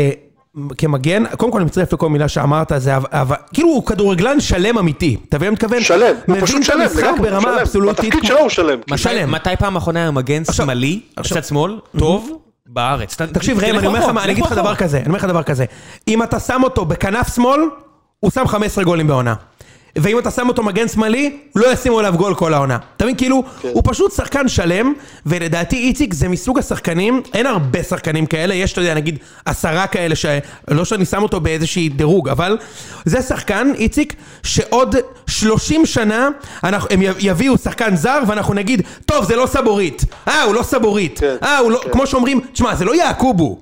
[0.78, 5.16] כמגן, קודם כל אני מצטרף לכל מילה שאמרת, זה אבל, כאילו הוא כדורגלן שלם אמיתי,
[5.28, 5.82] אתה מבין מה מתכוון?
[5.82, 7.58] שלם, הוא פשוט מבין שלם, את המשחק ברמה שלם.
[7.60, 8.04] אבסולוטית.
[8.04, 8.78] בתפקיד שלו הוא שלם.
[8.96, 9.30] שלם.
[9.32, 12.30] מתי פעם אחרונה היה מגן שמאלי, עכשיו- בצד שמאל, טוב,
[12.66, 13.16] בארץ?
[13.16, 14.62] תקשיב ראם, אני אומר לך אחורה, מה, אני אגיד לך אחורה.
[14.62, 15.64] דבר כזה, אני אומר לך דבר כזה,
[16.08, 17.60] אם אתה שם אותו בכנף שמאל,
[18.20, 19.34] הוא שם 15 גולים בעונה.
[19.96, 22.78] ואם אתה שם אותו מגן שמאלי, לא ישימו עליו גול כל העונה.
[22.96, 23.16] אתה מבין?
[23.16, 23.68] כאילו, כן.
[23.72, 24.92] הוא פשוט שחקן שלם,
[25.26, 30.14] ולדעתי איציק זה מסוג השחקנים, אין הרבה שחקנים כאלה, יש, אתה יודע, נגיד עשרה כאלה.
[30.68, 32.58] לא שאני שם אותו באיזושהי דירוג, אבל
[33.04, 36.28] זה שחקן, איציק, שעוד 30 שנה,
[36.64, 40.04] אנחנו, הם יביאו שחקן זר, ואנחנו נגיד, טוב, זה לא סבורית.
[40.28, 41.18] אה, הוא לא סבורית.
[41.18, 41.90] כן, אה, הוא לא, כן.
[41.92, 43.58] כמו שאומרים, תשמע, זה לא יעקובו.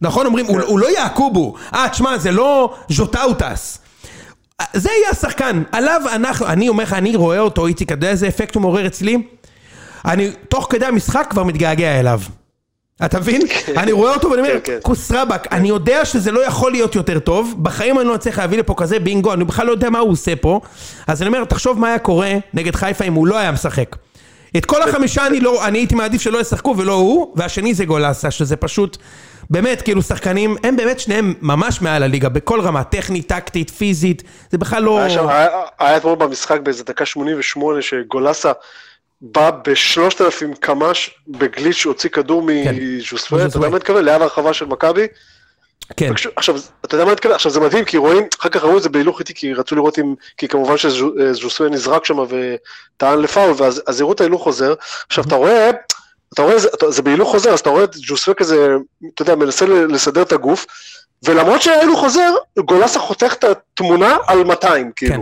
[0.00, 0.26] נכון?
[0.26, 1.54] אומרים, הוא, הוא לא יעקובו.
[1.74, 3.85] אה, תשמע, זה לא ז'וטאוטס.
[4.72, 8.28] זה יהיה השחקן, עליו אנחנו, אני אומר לך, אני רואה אותו, איציק, אתה יודע איזה
[8.28, 9.22] אפקט הוא מעורר אצלי?
[10.04, 12.20] אני תוך כדי המשחק כבר מתגעגע אליו.
[13.04, 13.40] אתה מבין?
[13.76, 14.78] אני רואה אותו ואני אומר, כן, כן.
[14.82, 18.58] כוס רבאק, אני יודע שזה לא יכול להיות יותר טוב, בחיים אני לא צריך להביא
[18.58, 20.60] לפה כזה בינגו, אני בכלל לא יודע מה הוא עושה פה,
[21.06, 23.96] אז אני אומר, תחשוב מה היה קורה נגד חיפה אם הוא לא היה משחק.
[24.56, 28.30] את כל החמישה אני לא, אני הייתי מעדיף שלא ישחקו ולא הוא, והשני זה גולסה,
[28.30, 28.96] שזה פשוט,
[29.50, 34.58] באמת, כאילו שחקנים, הם באמת שניהם ממש מעל הליגה, בכל רמה, טכנית, טקטית, פיזית, זה
[34.58, 34.98] בכלל לא...
[34.98, 38.52] היה שם- היה- היה אתמול במשחק באיזה דקה 88 שגולסה
[39.20, 42.74] בא בשלושת אלפים קמ"ש בגליץ' שהוציא כדור כן.
[42.80, 43.58] מז'וסווה, אתה יודע.
[43.60, 44.04] מה אני מתכוון?
[44.04, 45.06] ליד הרחבה של מכבי.
[45.96, 47.34] כן, עכשיו, אתה יודע מה אני מתכוון?
[47.34, 49.98] עכשיו זה מדהים, כי רואים, אחר כך ראו את זה בהילוך איתי, כי רצו לראות
[49.98, 54.74] אם, כי כמובן שז'וסווה נזרק שם וטען לפאול, ואז אז הראו את ההילוך חוזר.
[55.08, 55.70] עכשיו אתה רואה,
[56.36, 58.68] אתה רואה, זה- זה בהילוך חוזר, אז אתה רואה את ז'וסווה כזה,
[59.14, 60.66] אתה יודע, מנסה לסדר את הגוף,
[61.24, 65.14] ולמרות שההילוך חוזר, גולסה חותך את התמונה על 200, כאילו.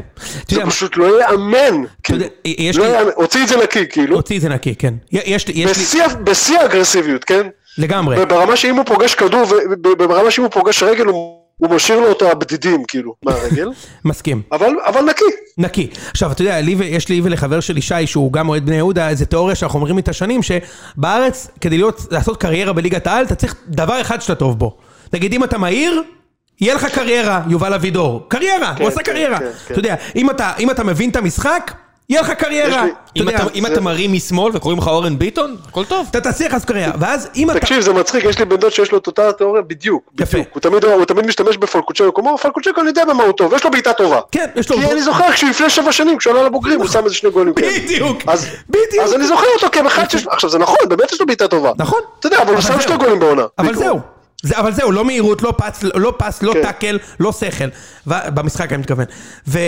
[0.48, 0.55] כן.
[0.55, 2.18] זה פשוט לא ייאמן, כאילו.
[2.20, 2.27] לא
[2.85, 4.16] לי- ייאמן, הוציא את זה נקי, כאילו.
[4.16, 4.94] הוציא את זה נקי, כן.
[5.12, 7.46] יש לי, יש לי, בשיא ה- בשיא האגרסיביות, כן?
[7.79, 8.27] לגמרי.
[8.27, 9.42] ברמה שאם הוא פוגש כדור,
[9.98, 13.69] ברמה שאם הוא פוגש רגל, הוא הוא משאיר לו אותו הבדידים, כאילו, מהרגל,
[14.05, 14.43] מסכים.
[14.53, 15.25] אבל אבל נקי.
[15.59, 15.88] נקי.
[16.11, 19.27] עכשיו, אתה יודע, לי, יש לי ולחבר שלי שי, שהוא גם אוהד בני יהודה, איזה
[19.27, 24.01] תיאוריה שאנחנו אומרים איתה שנים, שבארץ, כדי להיות, לעשות קריירה בליגת העל, אתה צריך דבר
[24.01, 24.77] אחד שאתה טוב בו.
[25.12, 26.03] נגיד, אם אתה מהיר,
[26.61, 28.27] יהיה לך קריירה, יובל אבידור.
[28.29, 29.38] קריירה, הוא עשה כן, קריירה.
[29.38, 29.75] כן, כן.
[29.75, 31.73] אתה יודע, אם אתה, אם אתה מבין את המשחק,
[32.14, 32.85] יהיה לך קריירה.
[33.57, 36.07] אם אתה- מרים משמאל וקוראים לך אורן ביטון, הכל טוב.
[36.11, 36.92] אתה תצליח לעשות קריירה.
[37.00, 37.61] ואז אם אתה...
[37.61, 40.11] תקשיב, זה מצחיק, יש לי בן דוד שיש לו את אותה התיאוריה בדיוק.
[40.20, 40.38] יפה.
[40.38, 40.85] בדיוק.
[40.85, 43.92] הוא תמיד- משתמש בפולקוצ'נקו, הוא אומר, פולקוצ'נקו אני יודע במה הוא טוב, יש לו בעיטה
[43.92, 44.20] טובה.
[44.33, 44.77] כן, יש לו...
[44.77, 47.72] כי אני זוכר כשלפני שבע שנים, כשהוא עלה לבוגרים, הוא שם איזה שני גולים כאלה.
[47.79, 49.05] בדיוק, אז- בדיוק.
[49.05, 50.27] אז אני זוכר אותו כאחד שיש...
[50.27, 51.72] עכשיו זה נכון, באמת יש לו בעיטה טובה.
[51.79, 52.00] נכון.
[52.20, 52.81] אתה יודע, אבל הוא שם.
[52.81, 53.42] שני גולים בעונה.
[53.59, 53.74] אבל.
[53.74, 54.13] זהו.
[54.44, 56.62] זה, אבל זהו, לא מהירות, לא פס, לא, פס, לא כן.
[56.62, 57.64] טאקל, לא שכל.
[58.07, 59.04] ו, במשחק אני מתכוון.
[59.48, 59.59] ו,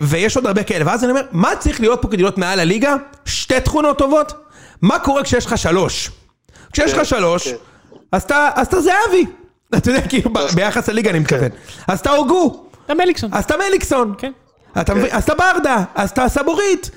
[0.00, 0.86] ויש עוד הרבה כאלה.
[0.86, 2.94] ואז אני אומר, מה צריך להיות פה כדי להיות מעל הליגה?
[3.24, 4.32] שתי תכונות טובות?
[4.82, 6.10] מה קורה כשיש לך שלוש?
[6.72, 7.56] כשיש כן, לך שלוש, כן.
[8.12, 8.22] אז
[8.62, 9.26] אתה זהבי.
[9.76, 11.48] אתה יודע, כאילו, ב- ביחס לליגה אני מתכוון.
[11.88, 12.66] אז אתה הוגו.
[12.84, 13.30] אתה מליקסון.
[13.32, 14.14] אז אתה מליקסון.
[14.18, 14.32] כן.
[14.80, 15.10] אתה מבין?
[15.12, 15.84] אז אתה ברדה.
[15.94, 16.90] אז אתה סבורית.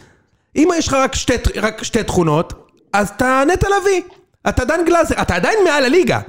[0.56, 2.54] אם יש לך רק שתי, רק שתי תכונות,
[2.93, 4.02] אז אתה נטע לביא.
[4.50, 5.21] אתה דן גלאזר.
[5.21, 6.19] אתה עדיין מעל הליגה.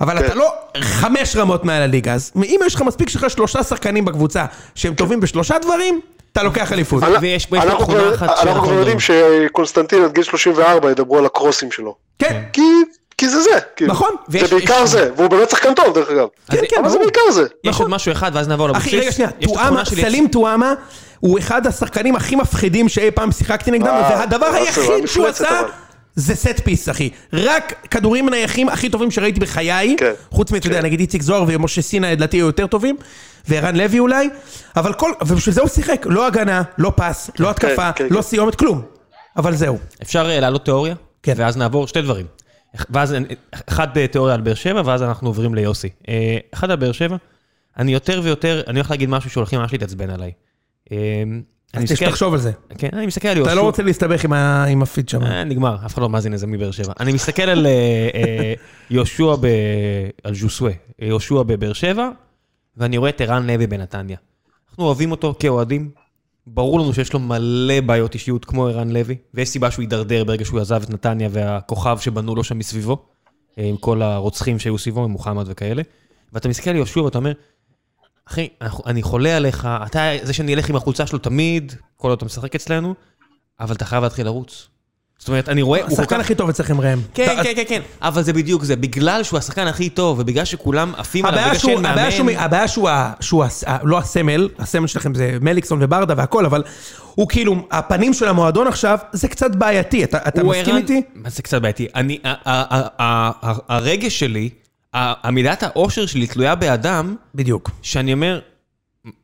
[0.00, 0.38] אבל אתה כן.
[0.38, 2.12] לא חמש רמות מעל הליגה.
[2.14, 6.00] אז אם יש לך מספיק שלך שלושה שחקנים בקבוצה שהם טובים בשלושה דברים,
[6.32, 7.02] אתה לוקח אליפות.
[7.20, 11.18] ויש- אנחנו תכונה כבר- אחת אנחנו שאנחנו כבר לא יודעים שקונסטנטין עד גיל 34 ידברו
[11.18, 11.94] על הקרוסים שלו.
[12.18, 12.62] כן, כי
[13.18, 13.50] כי זה זה.
[13.76, 13.92] כאילו.
[13.92, 14.10] נכון.
[14.28, 16.26] זה ויש- בעיקר יש- זה, והוא באמת שחקן טוב דרך אגב.
[16.50, 16.98] כן, כן, אבל זה.
[16.98, 17.42] בעיקר זה.
[17.42, 17.84] יש נכון.
[17.86, 18.88] עוד משהו אחד ואז נעבור לאבוקסיס.
[18.94, 20.74] אחי, רגע שנייה, טועמה, סלים טועמה
[21.20, 25.26] הוא אחד השחקנים הכי מפחידים שאי פעם שיחקתי נגדם, אה, והדבר אבל היחיד סבבה, שהוא
[25.26, 25.68] עשה אבל.
[26.18, 27.10] זה סט פיס, אחי.
[27.32, 30.84] רק כדורים נייחים הכי טובים שראיתי בחיי, כן, חוץ מאתה יודע, כן.
[30.84, 32.96] נגיד איציק זוהר ומשה סינה, לדעתי היו יותר טובים,
[33.48, 34.28] וערן לוי אולי,
[34.76, 38.22] אבל כל, ובשביל זה הוא שיחק, לא הגנה, לא פס, לא התקפה, כן, לא כן.
[38.22, 38.82] סיומת, כלום.
[39.36, 39.78] אבל זהו.
[40.02, 40.94] אפשר אה, להעלות תיאוריה?
[41.22, 41.34] כן.
[41.36, 42.26] ואז נעבור שתי דברים.
[42.90, 43.18] ואז, אה,
[43.68, 45.88] אחד אה, תיאוריה על באר שבע, ואז אנחנו עוברים ליוסי.
[46.54, 47.16] אחד על באר שבע,
[47.78, 50.32] אני יותר ויותר, אני הולך להגיד משהו שהולכים ממש להתעצבן עליי.
[51.72, 52.52] אז תחשוב על זה.
[52.78, 53.54] כן, אני מסתכל על אתה יהושע.
[53.54, 54.24] לא רוצה להסתבך
[54.68, 55.22] עם הפיד שם.
[55.22, 56.92] אה, נגמר, אף אחד לא מאזין לזה מבאר שבע.
[57.00, 57.72] אני מסתכל על אה,
[58.14, 58.54] אה,
[58.90, 59.46] יהושע ב...
[60.24, 62.08] על ז'וסווה, יהושע בבאר שבע,
[62.76, 64.16] ואני רואה את ערן לוי בנתניה.
[64.70, 65.90] אנחנו אוהבים אותו כאוהדים,
[66.46, 70.44] ברור לנו שיש לו מלא בעיות אישיות כמו ערן לוי, ויש סיבה שהוא יידרדר ברגע
[70.44, 73.06] שהוא עזב את נתניה והכוכב שבנו לו שם מסביבו,
[73.56, 75.82] עם כל הרוצחים שהיו סביבו, עם מוחמד וכאלה.
[76.32, 77.32] ואתה מסתכל על יהושע ואתה אומר,
[78.30, 78.48] אחי,
[78.86, 82.54] אני חולה עליך, אתה זה שאני אלך עם החולצה שלו תמיד, כל עוד אתה משחק
[82.54, 82.94] אצלנו,
[83.60, 84.68] אבל אתה חייב להתחיל לרוץ.
[85.18, 86.20] זאת אומרת, אני רואה, השחקן.
[86.20, 86.98] הכי טוב אצלכם ראם.
[87.14, 90.92] כן, כן, כן, כן, אבל זה בדיוק זה, בגלל שהוא השחקן הכי טוב, ובגלל שכולם
[90.96, 93.44] עפים עליו, בגלל שאין מאמן, הבעיה שהוא,
[93.82, 96.62] לא הסמל, הסמל שלכם זה מליקסון וברדה והכל, אבל
[97.14, 101.02] הוא כאילו, הפנים של המועדון עכשיו, זה קצת בעייתי, אתה, מסכים איתי?
[101.14, 101.88] מה זה קצת בעייתי?
[103.68, 104.50] הרגש שלי,
[104.94, 107.70] המידת האושר שלי תלויה באדם, בדיוק.
[107.82, 108.40] שאני אומר,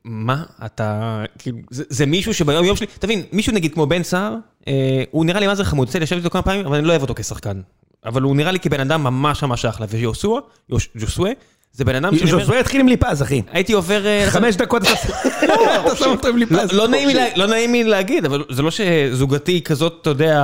[0.04, 4.36] מה אתה, כאילו, זה, זה מישהו שביום יום שלי, תבין, מישהו נגיד כמו בן סער,
[4.68, 6.90] אה, הוא נראה לי מה זה חמוד, לי לשבת איתו כמה פעמים, אבל אני לא
[6.90, 7.60] אוהב אותו כשחקן.
[8.04, 9.86] אבל הוא נראה לי כבן אדם ממש ממש אחלה,
[10.94, 11.30] ז'וסווה,
[11.76, 13.42] זה בן אדם שאני אומר, ז'וזווה התחיל עם ליפז, אחי.
[13.52, 14.06] הייתי עובר...
[14.06, 14.90] אה, חמש דקות אתה
[15.86, 16.72] אתה שם אותו עם לא, ליפז.
[16.72, 20.42] לא נעים לי לה- לא נעים לי להגיד, אבל זה לא שזוגתי כזאת, אתה יודע...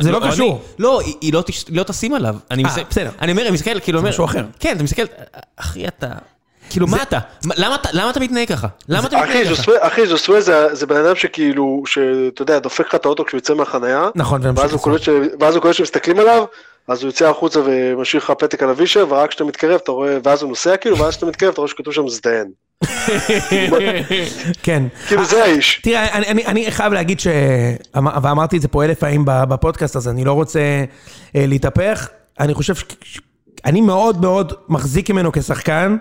[0.00, 0.62] זה לא קשור.
[0.78, 2.34] לא, היא- לא תש- לא תשים עליו.
[2.50, 3.10] אני אה, בסדר.
[3.22, 4.10] אני אומר, אני מסתכל, כאילו, אומר...
[4.10, 4.44] משהו אחר.
[4.60, 5.02] כן, אתה מסתכל,
[5.56, 6.06] אחי, אתה...
[6.70, 7.18] כאילו, מה אתה?
[7.44, 8.66] מה- למה אתה- למה אתה מתנהג ככה?
[8.88, 9.54] למה אתה אחי, מתנהג ככה?
[9.54, 13.38] ז'וסווה, אחי, ז'וסווה זה, זה בן אדם שכאילו, שאתה יודע, דופק לך את האוטו כשהוא
[13.38, 14.72] יוצא מהחנייה, נכון, ואז
[15.54, 16.44] הוא קולט שמסתכלים עליו,
[16.90, 20.42] אז הוא יוצא החוצה ומשאיר לך פתק על הווישר, ורק כשאתה מתקרב אתה רואה, ואז
[20.42, 22.50] הוא נוסע כאילו, ואז כשאתה מתקרב אתה רואה שכתוב שם מזדיין.
[24.62, 24.82] כן.
[25.08, 25.80] כאילו זה האיש.
[25.82, 27.26] תראה, אני, אני, אני חייב להגיד ש...
[27.96, 30.60] אמר- ואמרתי את זה פה אלף פעמים בפודקאסט, אז אני לא רוצה
[31.36, 32.08] אה, להתהפך.
[32.40, 32.84] אני חושב ש...
[33.64, 35.96] אני מאוד מאוד מחזיק ממנו כשחקן,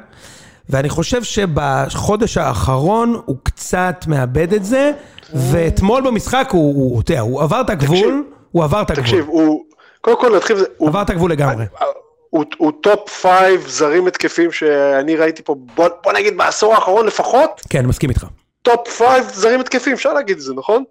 [0.70, 4.92] ואני חושב שבחודש האחרון הוא קצת מאבד את זה,
[5.34, 9.06] ואתמול במשחק הוא, הוא, אתה יודע, הוא עבר את הגבול, הוא עבר את הגבול.
[9.06, 9.64] תקשיב, הוא,
[10.02, 11.66] קודם כל נתחיל בזה, הוא- עבר את הגבול לגמרי.
[12.30, 17.62] הוא, הוא top five זרים התקפים שאני ראיתי פה, בוא, בוא נגיד בעשור האחרון לפחות,
[17.70, 18.26] כן, מסכים איתך.
[18.62, 20.84] top five זרים התקפים, אפשר להגיד את זה, נכון?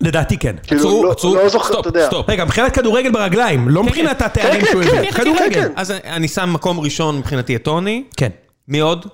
[0.00, 0.56] לדעתי כן.
[0.66, 2.06] כאילו, עצרו, לא- עצרו, לא זוכר, סטופ, אתה יודע.
[2.06, 2.28] סטופ.
[2.30, 5.10] רגע, מבחינת כדורגל ברגליים, לא מבחינת התארים כן, שהוא כן, הביא.
[5.10, 5.50] כן, כדורגל.
[5.54, 5.72] כן.
[5.76, 8.04] אז אני שם מקום ראשון מבחינתי את טוני.
[8.16, 8.28] כן.
[8.68, 9.06] מי עוד?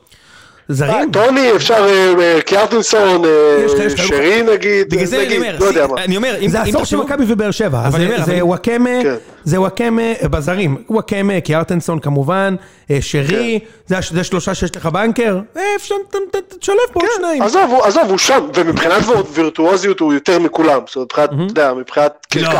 [0.68, 1.10] זרים?
[1.12, 6.04] טוני, אפשר, אה, אה, אה, לך- שרי נגיד, נגיד, אומר, לא יודע מה.
[6.04, 8.32] אני אומר, אם זה עשור של מכבי ובאר שבע, אז אבל אני זה- אומר, זה
[8.32, 9.14] אבל- וואקמה, כן.
[9.44, 12.56] זה וואקמה בזרים, וואקמה, קיארטנסון כמובן,
[12.90, 16.74] אה, שרי, זה הש- זה שלושה שיש לך בנקר, אה, אפשר, ת- ת- ת- תשלב
[16.92, 17.42] פה עוד שניים.
[17.42, 22.26] עזוב, עזוב, הוא שם, ומבחינת וירטואוזיות הוא יותר מכולם, זאת אומרת, מבחינת, אתה יודע, מבחינת
[22.30, 22.50] קרקס, לא,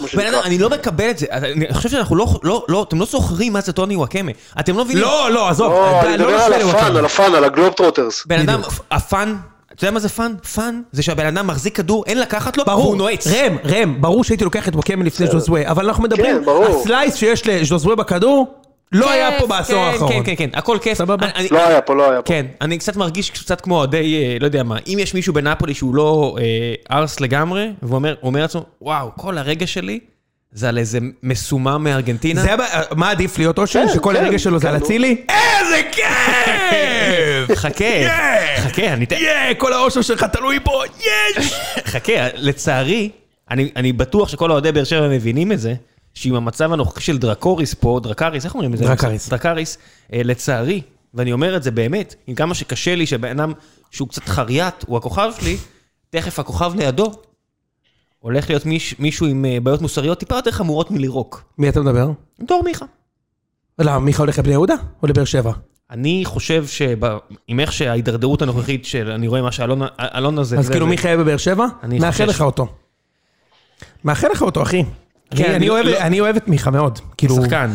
[0.00, 0.40] אדם, שנקרא.
[0.44, 1.26] אני לא מקבל את זה.
[1.30, 4.32] אני חושב שאנחנו לא, לא, לא, אתם לא זוכרים מה זה טוני וואקמה.
[4.60, 5.02] אתם לא מבינים.
[5.02, 6.96] לא, לא, עזוב, לא, אני לא מדבר על ה fun.
[6.96, 8.26] על ה fun, על ה Globetrotters.
[8.26, 8.60] בן אדם.
[8.90, 9.36] ה fun,
[9.78, 10.32] אתה יודע מה זה fun?
[10.54, 13.26] fun זה שהבן אדם מחזיק כדור, אין לקחת לו, ברור, והוא נועץ.
[13.26, 16.64] ראם, ראם, ברור שהייתי לוקח את וואקמה לפני ז'וזווה, אבל אנחנו מדברים, כן, ברור.
[16.64, 18.46] ה slice שיש לז'וזווה בכדור,
[18.92, 20.12] לא היה פה בעשור כן, האחרון.
[20.12, 20.98] כן, כן, כן, הכל כיף.
[20.98, 21.26] סבבה?
[21.26, 22.28] אני- אני- לא היה פה, לא היה פה.
[22.32, 25.74] כן, אני קצת מרגיש קצת כמו אוהדי, אה, לא יודע מה, אם יש מישהו בנפולי
[25.74, 26.44] שהוא לא אה,
[26.98, 30.00] ארס לגמרי, והוא אומר הוא אומר לעצמו, וואו, כל הרגע שלי
[30.52, 32.42] זה על איזה מסומם מארגנטינה.
[32.42, 33.84] זה הבע- מה עדיף להיות אושר?
[33.86, 34.76] כן, שכל כן, הרגע שלו זה כן, על.
[34.76, 35.24] אצילי?
[35.28, 37.56] איזה כיף!
[37.62, 37.84] חכה!
[38.58, 39.06] חכה, אני.
[39.10, 41.54] יא, כל האושר שלך תלוי בו, יש!
[41.84, 43.10] חכה, לצערי,
[43.50, 45.74] אני, אני בטוח שכל אוהדי באר שבע מבינים את זה,
[46.14, 48.84] שעם המצב הנוכחי של דרקוריס פה, דרקריס, איך אומרים את זה?
[48.84, 49.28] דרקריס.
[49.28, 49.78] דרקריס,
[50.12, 50.80] אה, לצערי,
[51.14, 53.52] ואני אומר את זה באמת, עם כמה שקשה לי שבן אדם
[53.90, 55.56] שהוא קצת חריית, הוא הכוכב שלי,
[56.10, 57.12] תכף הכוכב לידו,
[58.18, 61.44] הולך להיות מיש, מישהו עם אה, בעיות מוסריות טיפה יותר חמורות מלירוק.
[61.58, 62.10] מי אתה מדבר?
[62.40, 62.86] דור מיכה.
[63.78, 64.74] למה, מיכה הולך לבני יהודה?
[65.02, 65.52] או לבאר שבע?
[65.90, 70.58] אני חושב שעם איך שההידרדרות הנוכחית של, אני רואה מה שאלון הזה...
[70.58, 71.66] אז כאילו מיכה יהיה בבאר שבע?
[71.82, 72.24] אני מאחל.
[72.24, 72.66] לך אותו.
[74.04, 74.84] מאחל לך אותו, אחי.
[74.84, 76.98] כן, אני- אני אני אוהב- לא- אני אוהב את מיכה מאוד.
[77.16, 77.34] כאילו...
[77.34, 77.70] שחקן.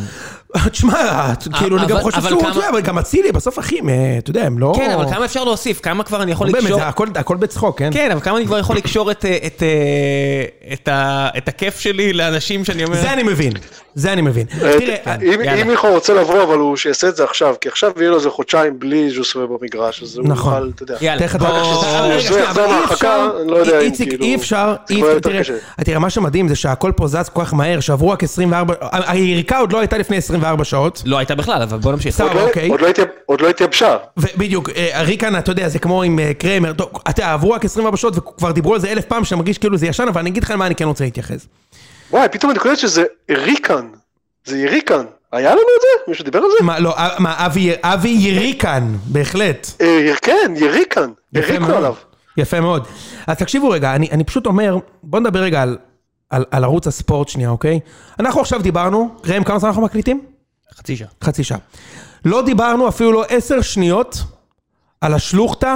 [0.71, 2.41] תשמע, כאילו, אני גם חושב שהוא...
[2.41, 4.73] אתה יודע, אבל גם אצילי, בסוף אחים, אה, אתה יודע, הם לא...
[4.75, 5.79] כן, אבל כמה אפשר להוסיף?
[5.79, 6.79] כמה כבר אני יכול באמת, לקשור?
[6.79, 7.89] זה הכל- בצחוק, כן?
[7.93, 9.63] כן, אבל כמה אני כבר יכול לקשור את, אה, את,
[10.89, 12.95] אה, את, הכיף שלי לאנשים שאני אומר...
[13.01, 13.53] זה אני מבין.
[13.95, 14.45] זה אני מבין.
[14.61, 15.15] אה, תראה,
[15.61, 18.29] אם מיכה רוצה לבוא, אבל הוא שיעשה את זה עכשיו, כי עכשיו יהיה לו איזה
[18.29, 20.53] חודשיים בלי ז'וסווה במגרש, אז הוא נכון.
[20.53, 20.95] יוכל, אתה יודע.
[21.01, 21.43] יאללה, תכף אתה...
[21.45, 21.57] בוא-
[21.99, 24.25] אבל רגע, זה שנייה, יחזור אבל אי מהרחקה, אפשר, אני לא יודע אם איציק, כאילו-
[24.25, 24.75] אי אפשר.
[25.85, 29.71] תראה, מה שמדהים זה שהכל פה זז כל כך מהר, שעברו רק 24, היריקה עוד
[29.73, 31.01] לא הייתה לפני 24 24 שעות.
[31.05, 32.15] לא הייתה בכלל, אבל בוא נמשיך.
[32.15, 32.29] סבבה.
[32.31, 32.69] עוד לא- אוקיי.
[33.25, 33.97] עוד לא לא התייבשה.
[34.17, 37.65] ובדיוק, אה, ריקן, אתה יודע, זה כמו עם אה, קרמר, טוב, אתה יודע, עברו רק
[37.65, 40.29] 24 שעות וכבר דיברו על זה אלף פעם, שאתה מרגיש כאילו זה ישן, אבל אני
[40.29, 41.47] אגיד לך למה אני כן רוצה להתייחס.
[42.11, 43.87] וואי, פתאום אני קולט שזה יריקן.
[44.45, 45.03] זה יריקן.
[45.31, 45.87] היה לנו את זה?
[46.11, 46.65] מישהו דיבר על זה?
[46.65, 47.45] מה, לא, אה, מה,
[47.83, 49.67] אבי, יריקן, בהחלט.
[50.21, 51.09] כן, יריקן.
[51.77, 51.93] עליו.
[52.37, 52.87] יפה מאוד.
[53.27, 55.77] אז תקשיבו רגע, אני, אני פשוט אומר, בוא נדבר רגע על,
[56.29, 57.79] על, על ערוץ הספורט שנייה, אוקיי?
[58.19, 60.21] אנחנו עכשיו דיברנו, ראם, כמה זמן אנחנו מקליטים?
[60.77, 61.07] חצי שעה.
[61.23, 61.57] חצי שעה.
[62.25, 64.23] לא דיברנו אפילו לא עשר שניות
[65.01, 65.75] על השלוחתא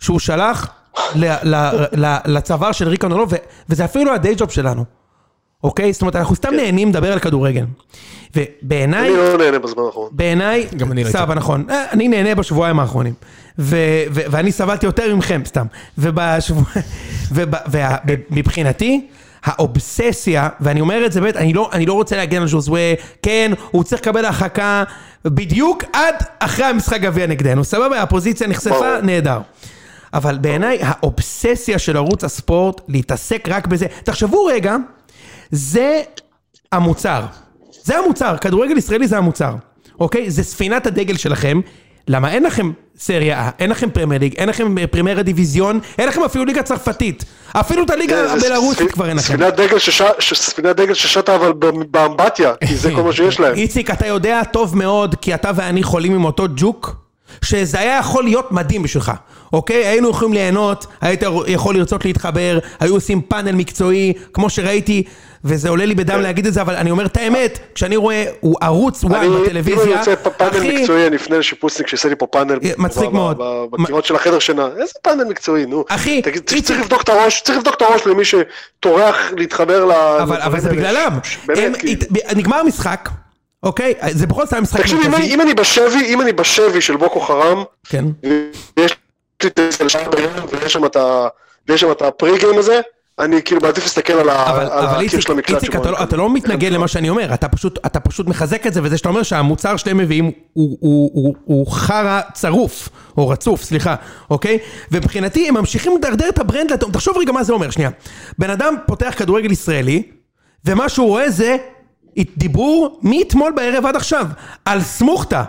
[0.00, 0.68] שהוא שלח
[1.14, 1.54] ל, ל,
[1.96, 3.36] ל, לצוואר של ריקן אולוב, ו-
[3.68, 4.84] וזה אפילו לא הדיי ג'וב שלנו,
[5.64, 5.92] אוקיי?
[5.92, 7.64] זאת אומרת, אנחנו סתם נהנים לדבר על כדורגל.
[8.36, 9.08] ובעיניי...
[9.08, 10.08] אני לא נהנה בזמן האחרון.
[10.12, 11.34] בעיניי, גם אני לא הייתי.
[11.36, 11.64] נכון.
[11.70, 13.14] אה, אני נהנה בשבועיים האחרונים.
[13.58, 13.76] ו-
[14.10, 15.66] ו- ואני סבלתי יותר מכם, סתם.
[17.30, 19.06] ומבחינתי,
[19.44, 23.52] האובססיה, ואני אומר את זה באמת, אני לא, אני לא רוצה להגן על ז'וזווה, כן,
[23.70, 24.84] הוא צריך לקבל הרחקה
[25.24, 29.00] בדיוק עד אחרי המשחק גביע נגדנו, סבבה, הפוזיציה נחשפה.
[29.02, 29.40] נהדר.
[30.14, 34.76] אבל בעיניי, האובססיה של ערוץ הספורט, להתעסק רק בזה, תחשבו רגע,
[35.50, 36.02] זה
[36.72, 37.24] המוצר.
[37.82, 39.54] זה המוצר, כדורגל ישראלי זה המוצר,
[40.00, 40.30] אוקיי?
[40.30, 41.60] זה ספינת הדגל שלכם.
[42.08, 46.22] למה אין לכם סריה A, אין לכם פרמייר ליג, אין לכם פרמייר דיוויזיון, אין לכם
[46.22, 47.24] אפילו ליגה צרפתית.
[47.52, 49.34] אפילו את הליגה זה הבלארוסית כבר אין לכם.
[50.34, 51.52] ספינת דגל ששטה אבל
[51.90, 53.54] באמבטיה, כי זה כל מה שיש להם.
[53.62, 56.96] איציק, אתה יודע טוב מאוד, כי אתה ואני חולים עם אותו ג'וק,
[57.44, 59.12] שזה היה יכול להיות מדהים בשבילך,
[59.52, 59.86] אוקיי?
[59.86, 65.02] היינו יכולים ליהנות, היית יכול לרצות להתחבר, היו עושים פאנל מקצועי, כמו שראיתי,
[65.44, 68.56] וזה עולה לי בדם להגיד את זה, אבל אני אומר את האמת, כשאני רואה, הוא
[68.62, 72.16] ערוץ וואן אני- אם אני בטלוויזיה, רוצה פאנל אחי, מקצועי, אני אפנה לשיפוצניק שיעשה לי
[72.16, 72.58] פה פאנל.
[72.78, 73.38] מצחיק מאוד.
[73.70, 74.68] בקירות של החדר שינה.
[74.80, 75.84] איזה פאנל מקצועי, נו.
[75.88, 79.92] אחי, צריך- לבדוק את הראש, צריך לבדוק את הראש למי שטורח להתחבר ל...
[79.92, 80.68] אבל, זה.
[80.70, 82.00] בגללם, באמת, כאילו.
[82.36, 83.08] נגמר המשחק,
[83.62, 83.94] אוקיי?
[84.10, 86.96] זה בכל זאת היה משחק תקשיב, אם אני- מרכזי, אני בשבי, אם אני בשבי של
[86.96, 88.04] בוקו חרם, כן,
[88.76, 88.96] ויש
[89.42, 91.28] לי את זה לשם בערב, ויש שם את ה-
[91.68, 92.80] ויש שם את ה pre-game הזה,
[93.18, 95.56] אני כאילו מעדיף להסתכל על אבל, אבל הקיר איציק, של המקלט.
[95.56, 98.66] איציק שבו אתה, לא, אתה לא מתנגד למה שאני אומר, אתה פשוט, אתה פשוט מחזק
[98.66, 100.76] את זה, וזה שאתה אומר שהמוצר שאתם מביאים הוא,
[101.72, 103.94] חרא צרוף, או רצוף, סליחה,
[104.30, 104.58] אוקיי?
[104.92, 107.90] ומבחינתי הם ממשיכים לדרדר את ה brand תחשוב רגע מה זה אומר, שנייה.
[108.38, 110.02] בן אדם פותח כדורגל ישראלי,
[110.64, 111.56] ומה שהוא רואה זה
[112.36, 114.26] דיבור מאתמול בערב עד עכשיו,
[114.64, 115.44] על סמוחטה.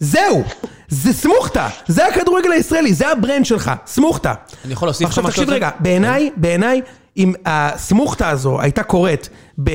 [0.00, 0.44] זהו,
[0.88, 4.34] זה סמוחטה, זה הכדורגל הישראלי, זה ה brand שלך, סמוחטה.
[4.64, 5.66] אני יכול להוסיף לך עכשיו משהו תקשיב על זה?
[5.66, 6.80] רגע, בעיניי, בעיניי,
[7.16, 9.28] אם הסמוחטה הזו הייתה קורית
[9.64, 9.70] ב...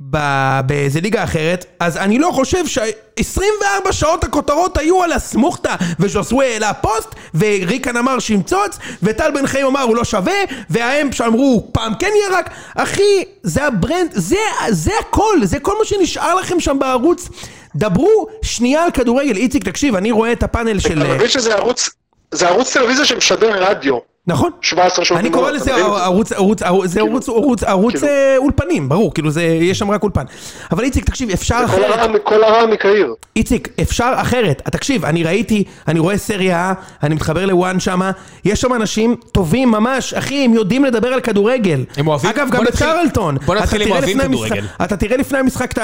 [0.00, 6.74] באיזה ליגה אחרת, אז אני לא חושב ש-24 שעות הכותרות היו על הסמוחטה, וז'וסווה העלה
[6.74, 10.34] פוסט, וריקן אמר שימצוץ, וטל בן חיים אמר הוא לא שווה,
[10.70, 14.36] וההם שאמרו פעם כן ירק, אחי, זה ה brand, זה,
[14.68, 17.28] זה הכל, זה כל מה שנשאר לכם שם בערוץ.
[17.76, 21.02] דברו שנייה על כדורגל, איציק, תקשיב, אני רואה את הפאנל של...
[21.02, 21.90] אתה מבין שזה ערוץ,
[22.30, 24.13] זה ערוץ טלוויזיה שמשדר רדיו.
[24.26, 24.50] נכון.
[24.60, 25.74] 17 שעות אני קורא לזה?
[25.74, 26.60] ערוץ, ערוץ,
[26.90, 30.24] זה ערוץ, ערוץ, ערוץ כאילו- אה, אולפנים, ברור, כאילו זה, יש שם רק אולפן.
[30.72, 32.10] אבל איציק, תקשיב, אפשר אחרת.
[32.24, 33.14] כל הרע מקהיר.
[33.36, 34.62] איציק, אפשר אחרת.
[34.72, 38.10] תקשיב, אני ראיתי, אני רואה סריה, אני מתחבר לוואן שמה,
[38.44, 41.84] יש שם אנשים טובים ממש, אחי, הם יודעים לדבר על כדורגל.
[41.96, 43.36] הם אוהבים- אגב, גם בקרלטון.
[43.46, 44.64] בוא נתחיל אתה עם אוהבים כדורגל.
[44.84, 45.74] אתה תראה לפני המשחק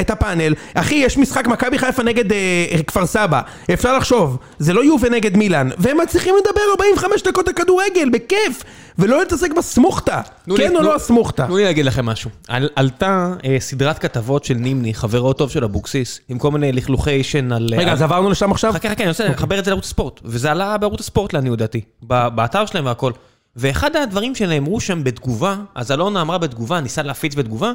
[0.00, 0.54] את הפאנל.
[0.74, 2.38] אחי, יש משחק מכבי חיפה נגד אה,
[2.86, 3.40] כפר סבא.
[3.72, 5.68] אפשר לחשוב, זה לא יובה נגד מילאן.
[5.78, 8.62] והם מצליחים לדבר 45 דקות על כדורגל, בכיף.
[8.98, 10.20] ולא להתעסק בסמוכתה.
[10.44, 11.46] תנו לי- כן או לא הסמוכתה?
[11.46, 12.30] תנו לי להגיד לכם משהו.
[12.48, 17.22] על- עלתה אה, סדרת כתבות של נימני, חברו טוב של אבוקסיס, עם כל מיני לכלוכי
[17.24, 17.68] שן על...
[17.78, 18.72] רגע, אז עברנו לשם עכשיו?
[18.72, 20.20] חכה, חכה, אני רוצה לחבר את זה לערוץ הספורט.
[20.24, 23.12] וזה עלה בערוץ הספורט לעניות דעתי, באתר שלהם והכל.
[23.56, 27.72] ואחד הדברים שנאמרו שם בתגובה, אז אלונה אמרה בתגובה, ניסה להפיץ בתגובה,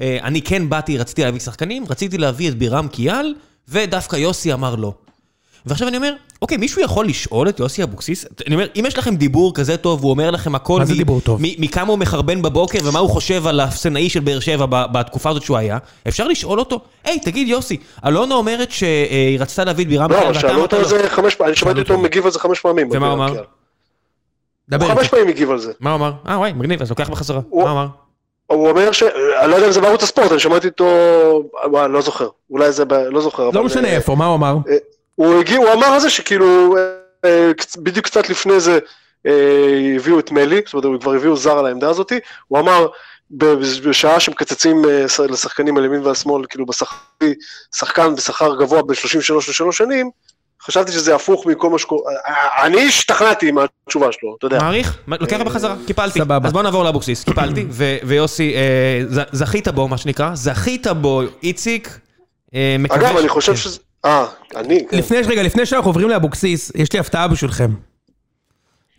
[0.00, 3.34] אה, אני כן באתי, רציתי להביא שחקנים, רציתי להביא את בירם קיאל,
[3.68, 4.92] ודווקא יוסי אמר לא.
[5.66, 8.24] ועכשיו אני אומר, אוקיי, מישהו יכול לשאול את יוסי אבוקסיס?
[8.46, 10.78] אני אומר, אם יש לכם דיבור כזה טוב, והוא אומר לכם הכל...
[10.78, 11.40] מה זה מ- דיבור טוב?
[11.42, 15.30] מ- מכמה הוא מחרבן בבוקר, ומה הוא חושב על האפסנאי של באר שבע ב- בתקופה
[15.30, 19.88] הזאת שהוא היה, אפשר לשאול אותו, היי, תגיד יוסי, אלונה אומרת שהיא רצתה להביא את
[19.88, 20.82] בירם לא, שאלו אותו לא.
[20.82, 22.88] על זה חמש פעמים, אני שמעתי אותו מגיב על זה חמש פעמים.
[22.92, 23.34] ומה הוא אמר?
[23.34, 23.40] כן.
[24.68, 25.08] דבר הוא חמש.
[25.08, 25.72] פעמים הגיב על זה.
[25.80, 26.12] מה הוא אמר?
[26.28, 27.40] אה, וואי, מגניב, אז לוקח בחזרה.
[27.48, 27.86] הוא- מה הוא אמר?
[28.46, 29.02] הוא אומר ש...
[29.42, 30.86] אני לא יודע אם זה בערוץ הספורט, אני שמעתי אותו...
[31.70, 32.28] וואי, לא זוכר.
[32.50, 32.84] אולי זה...
[32.84, 32.92] ב...
[32.94, 33.50] לא זוכר.
[33.50, 34.56] לא משנה אה, איפה, מה הוא אמר?
[35.16, 36.76] הוא הגיע, הוא אמר על זה שכאילו,
[37.24, 38.78] אה, בדיוק קצת לפני זה
[39.26, 42.12] אה, הביאו את מלי, זאת אומרת, הם כבר הביאו זר על העמדה הזאת,
[42.48, 42.86] הוא אמר,
[43.84, 46.96] בשעה שמקצצים אה, לשחקנים על ימין ועל שמאל, כאילו בשכר,
[47.76, 50.10] שחקן בשכר גבוה ב-33 לשלוש שנים,
[50.62, 52.12] חשבתי שזה הפוך מכל מה שקורה,
[52.62, 54.58] אני השתכנעתי מהתשובה שלו, אתה יודע.
[54.58, 54.98] מעריך?
[55.08, 56.18] לוקח בחזרה, קיפלתי.
[56.18, 56.48] סבבה.
[56.48, 57.66] אז בוא נעבור לאבוקסיס, קיפלתי,
[58.06, 58.54] ויוסי,
[59.32, 61.98] זכית בו, מה שנקרא, זכית בו, איציק,
[62.90, 63.58] אגב, אני חושב כן.
[63.58, 63.85] שזה...
[64.06, 64.26] אה,
[64.56, 64.98] אני, כן.
[64.98, 67.70] לפני, רגע, לפני שאנחנו עוברים לאבוקסיס, יש לי הפתעה בשבילכם.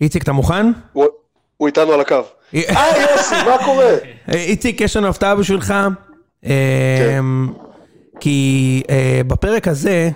[0.01, 0.65] איציק, אתה מוכן?
[0.93, 1.05] הוא-
[1.57, 2.15] הוא איתנו על הקו.
[2.55, 3.85] אה, יוסי, מה קורה?
[4.33, 5.73] אה, איציק, יש לנו הפתעה בשבילך.
[6.45, 7.19] אה,
[8.19, 10.09] כי אה, בפרק הזה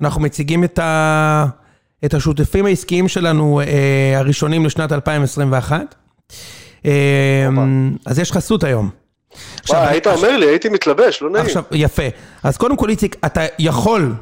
[0.00, 1.46] אנחנו מציגים את, ה...
[2.04, 5.94] את השותפים העסקיים שלנו אה, הראשונים לשנת 2021.
[6.86, 6.90] אה,
[8.06, 8.90] אז יש חסות היום.
[9.68, 11.44] וואי, היית אומר לי, הייתי מתלבש, לא נעים.
[11.46, 12.02] עכשיו, יפה.
[12.42, 14.14] אז קודם כל, איציק, אתה יכול,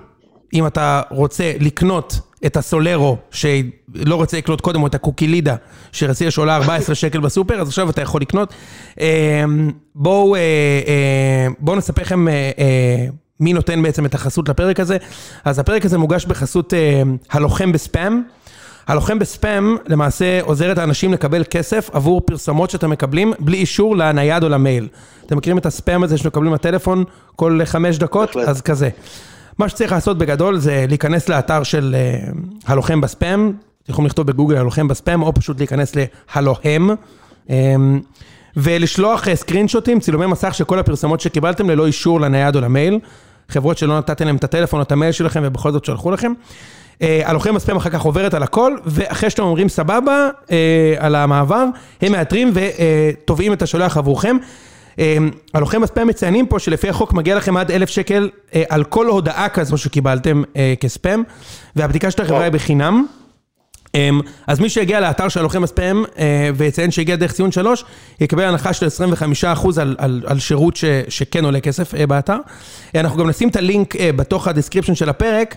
[0.54, 5.56] אם אתה רוצה לקנות את הסולרו, שלא רוצה לקנות קודם, או את הקוקילידה,
[5.92, 8.54] שרציתי שעולה 14 שקל בסופר, אז עכשיו אתה יכול לקנות.
[9.00, 9.44] אה,
[9.94, 12.34] בואו אה, אה, בואו נספר לכם אה,
[13.40, 14.96] מי נותן בעצם את החסות לפרק הזה.
[15.44, 16.74] אז הפרק הזה מוגש בחסות
[17.30, 18.22] הלוחם בספאם.
[18.86, 24.42] הלוחם בספאם למעשה עוזר את האנשים לקבל כסף עבור פרסומות שאתם מקבלים בלי אישור לנייד
[24.42, 24.88] או למייל.
[25.26, 27.04] אתם מכירים את הספאם הזה שמקבלים בטלפון
[27.36, 28.36] כל חמש דקות?
[28.36, 28.88] אז כזה.
[29.60, 32.32] מה שצריך לעשות בגדול זה להיכנס לאתר של אה,
[32.66, 33.52] הלוחם בספאם,
[33.82, 36.90] אתם יכולים לכתוב בגוגל הלוחם בספאם, או פשוט להיכנס להלוהם.
[37.50, 37.74] אה,
[38.56, 42.98] ולשלוח אה, סקרינשוטים, צילומי מסך של כל הפרסומות שקיבלתם ללא אישור לנייד או למייל.
[43.48, 46.32] חברות שלא נתתם להם את הטלפון או את המייל שלכם ובכל זאת שלחו לכם.
[47.00, 50.28] הלוחם בספאם אחר כך עוברת על הכל, ואחרי שאתם אומרים סבבה
[50.98, 51.64] על המעבר,
[52.02, 54.36] הם מאתרים ותובעים את השולח עבורכם.
[55.00, 55.16] אה,
[55.54, 59.48] הלוחם בספאם מציינים פה שלפי החוק מגיע לכם עד אלף שקל אה, על כל הודעה
[59.48, 61.22] כזו שקיבלתם אה, כספאם,
[61.76, 63.06] והבדיקה של החברה היא בחינם.
[63.94, 67.84] אמ, אז מי שיגיע לאתר של הלוחם בספאם אה, ויציין שהגיע דרך ציון 3,
[68.20, 72.36] יקבל הנחה של 25% על, על, על שירות ש, שכן עולה כסף באתר.
[72.94, 75.56] אנחנו גם נשים את הלינק בתוך ה description של הפרק.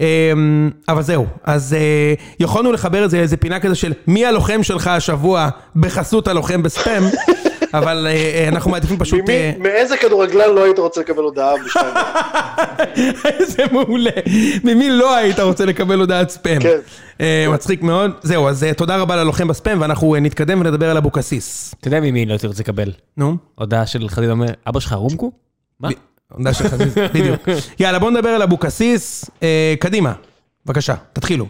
[0.00, 1.76] אמ, אבל זהו, אז
[2.40, 7.02] יכולנו לחבר את זה לאיזה פינה כזה של מי הלוחם שלך השבוע בחסות הלוחם בספאם,
[7.78, 9.20] אבל אה, אה, אנחנו מעדיפים פשוט...
[9.20, 11.94] ממי- אה, מאיזה כדורגלן לא היית רוצה לקבל הודעה בשתיים?
[13.40, 14.10] איזה מעולה.
[14.64, 16.58] ממי לא היית רוצה לקבל הודעת ספאם?
[16.60, 16.78] כן.
[17.48, 18.10] מצחיק מאוד.
[18.22, 21.74] זהו, אז תודה רבה ללוחם בספאם, ואנחנו נתקדם ונדבר על אבוקסיס.
[21.80, 22.92] אתה יודע ממי לא הייתי רוצה לקבל?
[23.16, 23.36] נו.
[23.54, 25.32] הודעה של חדיד אומר, אבא שלך רומקו?
[25.80, 25.88] מה?
[26.38, 27.40] עמדה של חזיז, בדיוק.
[27.80, 29.24] יאללה, בואו נדבר על אבוקסיס.
[29.78, 30.12] קדימה,
[30.66, 31.46] בבקשה, תתחילו.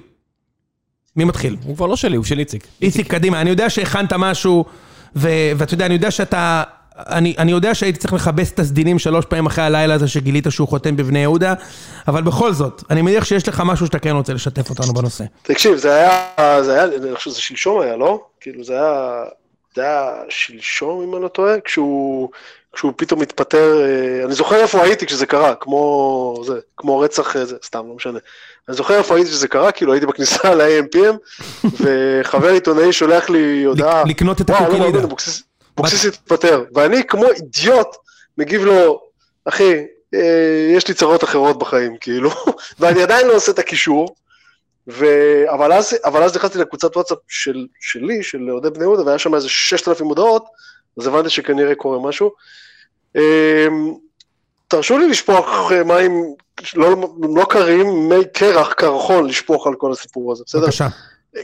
[1.16, 1.56] מי מתחיל?
[1.64, 2.66] הוא כבר לא שלי, הוא של איציק.
[2.82, 3.40] איציק, קדימה.
[3.40, 4.64] אני יודע שהכנת משהו,
[5.16, 6.62] ואתה יודע, אני יודע שאתה...
[6.96, 10.68] אני, אני יודע שהייתי צריך לכבס את הסדינים שלוש פעמים אחרי הלילה הזה שגילית שהוא
[10.68, 11.54] חותם בבני יהודה,
[12.08, 15.24] אבל בכל זאת, אני מניח שיש לך משהו שאתה כן רוצה לשתף אותנו בנושא.
[15.42, 18.24] תקשיב, זה היה, זה היה, אני חושב שזה שלשום היה, לא?
[18.40, 19.24] כאילו זה היה,
[19.74, 22.28] זה היה שלשום אם אני לא טועה, כשהוא,
[22.72, 27.44] כשהוא פתאום התפטר, אה, אני זוכר איפה הייתי כשזה קרה, כמו זה, כמו רצח, אה,
[27.44, 28.18] זה, סתם, לא משנה.
[28.68, 31.16] אני זוכר איפה הייתי כשזה קרה, כאילו הייתי בכניסה ל-AMPM,
[31.64, 34.98] וחבר עיתונאי שולח לי הודעה, לקנות את לא הקוקילידה.
[34.98, 35.42] אבוקסיס
[35.74, 37.88] אבוקסיס התפטר, ואני כמו אידיוט
[38.38, 39.00] מגיב לו,
[39.44, 39.84] אחי,
[40.14, 42.30] אה, יש לי צרות אחרות בחיים, כאילו,
[42.80, 44.14] ואני עדיין לא עושה את הקישור,
[44.88, 45.06] ו...
[45.54, 49.34] אבל, אז, אבל אז נכנסתי לקבוצת וואטסאפ של, שלי, של אוהדי בני יהודה, והיה שם
[49.34, 50.44] איזה 6,000 הודעות,
[51.00, 52.30] אז הבנתי שכנראה קורה משהו.
[54.74, 56.34] תרשו לי לשפוך אה, מים
[56.74, 56.96] לא,
[57.36, 60.62] לא קרים, מי קרח, קרחון, לשפוך על כל הסיפור הזה, בסדר?
[60.62, 60.88] בבקשה.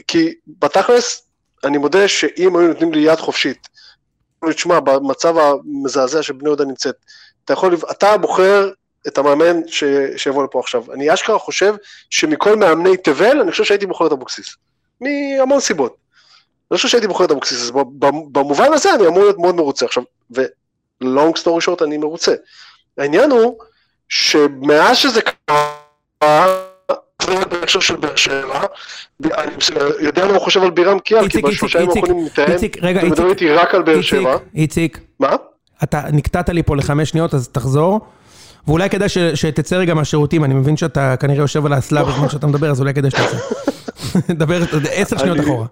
[0.07, 1.21] כי בתכלס,
[1.63, 3.67] אני מודה שאם היו נותנים לי יד חופשית,
[4.49, 6.95] תשמע, במצב המזעזע שבני יהודה נמצאת,
[7.45, 8.69] אתה יכול, אתה בוחר
[9.07, 9.83] את המאמן ש,
[10.17, 10.93] שיבוא לפה עכשיו.
[10.93, 11.75] אני אשכרה חושב
[12.09, 14.55] שמכל מאמני תבל, אני חושב שהייתי בוחר את אבוקסיס.
[15.01, 15.95] מהמון סיבות.
[16.71, 17.71] אני חושב שהייתי בוחר את אבוקסיס, אז
[18.31, 19.85] במובן הזה אני אמור להיות מאוד מרוצה.
[19.85, 22.35] עכשיו, ו long story short אני מרוצה.
[23.01, 23.55] העניין הוא
[24.09, 26.45] שמאז שזה קרה,
[27.21, 28.65] בהקשר של באר שבע,
[29.23, 29.51] אני
[29.99, 32.45] יודע מה הוא חושב על בירם קיאל, כי בשלושה ימים האחרונים מתאם,
[33.03, 34.37] ומדבר איתי רק על באר שבע.
[34.55, 35.35] איציק, מה?
[35.83, 37.99] אתה נקטעת לי פה לחמש שניות, אז תחזור.
[38.67, 42.47] ואולי כדאי ש, שתצא רגע מהשירותים, אני מבין שאתה כנראה יושב על האסלה בזמן שאתה
[42.47, 43.37] מדבר, אז אולי כדאי שתצא.
[44.43, 45.65] דבר עשר שניות אחורה.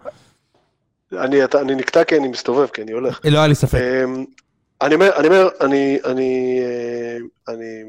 [1.14, 3.20] אני, אתה, אני נקטע כי אני מסתובב, כי אני הולך.
[3.24, 3.80] לא היה לי ספק.
[4.82, 7.84] אני אומר, אני אומר, אני, אני, אה, אני,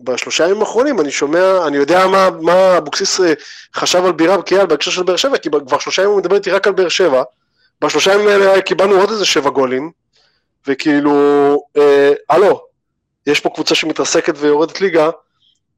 [0.00, 3.32] בשלושה ימים האחרונים אני שומע, אני יודע מה, מה אבוקסיס אה,
[3.74, 6.50] חשב על בירם קיאל בהקשר של באר שבע, כי כבר שלושה ימים הוא מדבר איתי
[6.50, 7.22] רק על באר שבע.
[7.80, 9.90] בשלושה ימים האלה קיבלנו עוד איזה שבע גולים,
[10.66, 11.12] וכאילו,
[11.76, 12.66] אה, הלו,
[13.26, 15.10] יש פה קבוצה שמתרסקת ויורדת ליגה,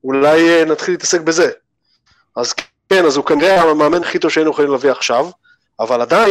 [0.05, 1.51] אולי אה, נתחיל להתעסק בזה.
[2.37, 2.55] אז
[2.89, 5.27] כן, אז הוא כנראה המאמן הכי טוב שהיינו יכולים להביא עכשיו,
[5.81, 6.31] אבל עדיין,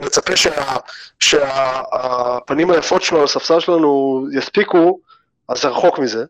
[0.00, 0.76] מצפה שה-
[1.20, 4.98] שהפנים היפות שלו על הספסל שלנו יספיקו,
[5.48, 6.24] אז זה רחוק מזה.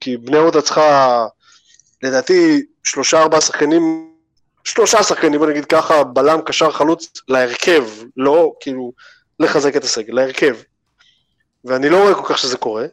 [0.00, 1.26] כי בני יהודה צריכה,
[2.02, 4.10] לדעתי, שלושה ארבעה שחקנים,
[4.64, 7.84] שלושה שחקנים, בוא נגיד ככה, בלם, קשר, חלוץ, להרכב,
[8.16, 8.92] לא כאילו
[9.40, 10.56] לחזק את הסגל, להרכב.
[11.64, 12.86] ואני לא רואה כל כך שזה קורה.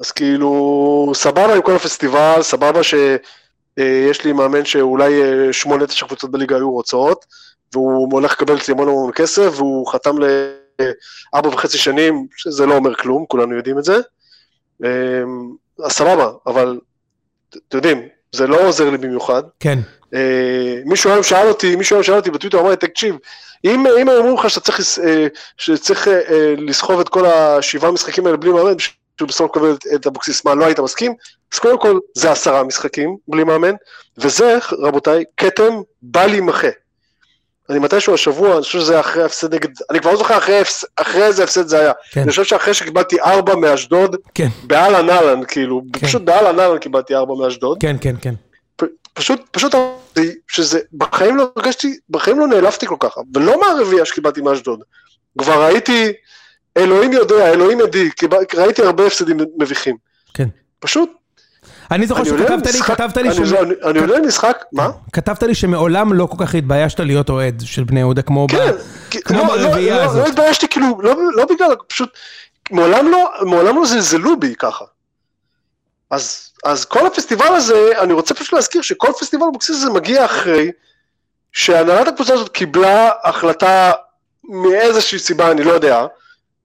[0.00, 6.30] אז כאילו, סבבה עם כל הפסטיבל, סבבה שיש לי מאמן שאולי אה, שמונה, תשע קבוצות
[6.30, 7.26] בליגה היו רוצות,
[7.72, 12.94] והוא הולך לקבל אצלי המון המון כסף, והוא חתם לארבע וחצי שנים, שזה לא אומר
[12.94, 13.96] כלום, כולנו יודעים את זה.
[14.84, 14.88] אמ,
[15.84, 16.80] אז סבבה, אבל
[17.68, 18.02] אתם יודעים,
[18.32, 19.42] זה לא עוזר לי במיוחד.
[19.60, 19.78] כן.
[20.14, 23.16] אה, מישהו היום שאל אותי, מישהו היום שאל אותי בטוויטר, אמר לי, תקשיב,
[23.64, 28.26] אם אם הם אומרים לך שאתה צריך, אה, שצריך אה, לסחוב את כל השבעה משחקים
[28.26, 28.96] האלה בלי מאמן, בשביל
[29.28, 31.14] בסוף לקבל את- את אבוקסיס, מה, לא היית מסכים?
[31.52, 33.74] אז קודם כל, זה עשרה משחקים בלי מאמן,
[34.18, 36.68] וזה, רבותיי, כתם בל יימחה.
[37.70, 40.60] אני מתישהו השבוע, אני חושב שזה היה אחרי ההפסד נגד, אני כבר לא זוכר אחרי,
[40.96, 41.92] אחרי איזה הפסד זה היה.
[42.10, 42.20] כן.
[42.20, 46.06] אני חושב שאחרי שקיבלתי ארבע מאשדוד, כן, באהלן אהלן, כאילו, כן.
[46.06, 47.78] פשוט באהלן אהלן קיבלתי ארבע מאשדוד.
[47.80, 48.34] כן, כן, כן.
[48.76, 54.04] פ- פשוט, פשוט אמרתי שזה, בחיים לא הרגשתי, בחיים לא נעלבתי כל כך, ולא מהרביעייה
[54.04, 54.80] שקיבלתי מאשדוד.
[55.38, 56.12] כבר ראיתי,
[56.76, 58.08] אלוהים יודע, אלוהים עדי,
[58.54, 59.96] ראיתי הרבה הפסדים מביכים.
[60.34, 60.48] כן.
[60.80, 61.10] פשוט,
[61.90, 63.52] אני זוכר שכתבת לי, כתבת לי אני ש...
[63.52, 64.90] אני- עולה למשחק, מה?
[65.12, 68.72] כתבת לי שמעולם לא כל כך התביישת להיות אוהד של בני יהודה, כמו כן,
[69.24, 70.22] כמו לא, לא, ברביעייה לא, הזאת.
[70.22, 71.00] לא התביישתי, כאילו,
[71.36, 72.10] לא, בגלל, פשוט,
[72.70, 74.84] מעולם לא, מעולם לא זלזלו בי ככה.
[76.10, 80.70] אז, אז כל הפסטיבל הזה, אני רוצה פשוט להזכיר שכל פסטיבל אבוקסיס הזה מגיע אחרי
[81.52, 83.92] שהנהלת הקבוצה הזאת קיבלה החלטה
[84.44, 86.06] מאיזושהי סיבה, אני לא יודע,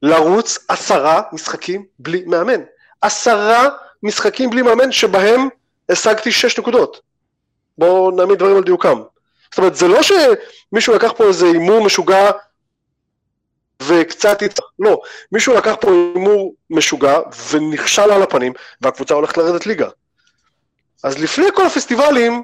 [0.01, 2.61] לרוץ עשרה משחקים בלי מאמן.
[3.01, 3.69] עשרה
[4.04, 5.49] משחקים בלי מאמן שבהם
[5.89, 7.01] השגתי שש נקודות.
[7.78, 9.01] בואו נעמיד דברים על דיוקם.
[9.51, 12.32] זאת אומרת, זה לא שמישהו לקח פה איזה הימור משוגע
[13.88, 15.01] וקצת יצא, לא,
[15.32, 19.89] מישהו לקח פה הימור משוגע ונכשל על הפנים, והקבוצה הולכת לרדת ליגה.
[21.04, 22.43] אז לפני כל הפסטיבלים,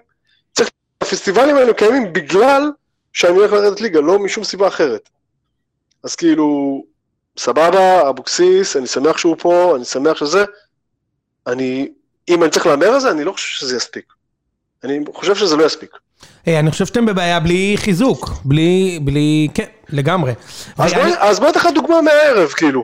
[0.52, 0.70] צריך,
[1.02, 2.72] הפסטיבלים האלו קיימים בגלל
[3.14, 5.10] שאני הולך לרדת ליגה, לא משום סיבה אחרת.
[6.04, 6.84] אז כאילו,
[7.38, 10.46] סבבה, אבוקסיס, אני שמח שהוא פה, אני שמח שזה,
[11.52, 11.88] אני,
[12.30, 14.06] אם אני צריך להמר על זה, אני לא חושב שזה יספיק.
[14.84, 15.90] אני חושב שזה לא יספיק.
[16.46, 20.34] היי, אני חושב שאתם בבעיה בלי חיזוק, בלי, בלי, כן, לגמרי.
[20.78, 22.84] אז ואני- בוא, אז בוא ניתן לך דוגמה מהערב, כאילו.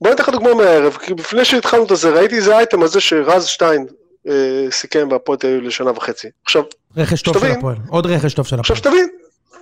[0.00, 3.44] בוא ניתן לך דוגמה מהערב, כי לפני שהתחלנו את זה, ראיתי איזה אייטם הזה שרז
[3.46, 3.86] שטיין
[4.28, 4.32] אה,
[4.70, 6.28] סיכם בהפועל תל אביב לשנה וחצי.
[6.44, 6.62] עכשיו,
[6.96, 7.58] רכש טוב של שתבין.
[7.58, 8.94] הפועל, עוד רכש טוב של עכשיו הפועל.
[8.94, 9.08] שתבין,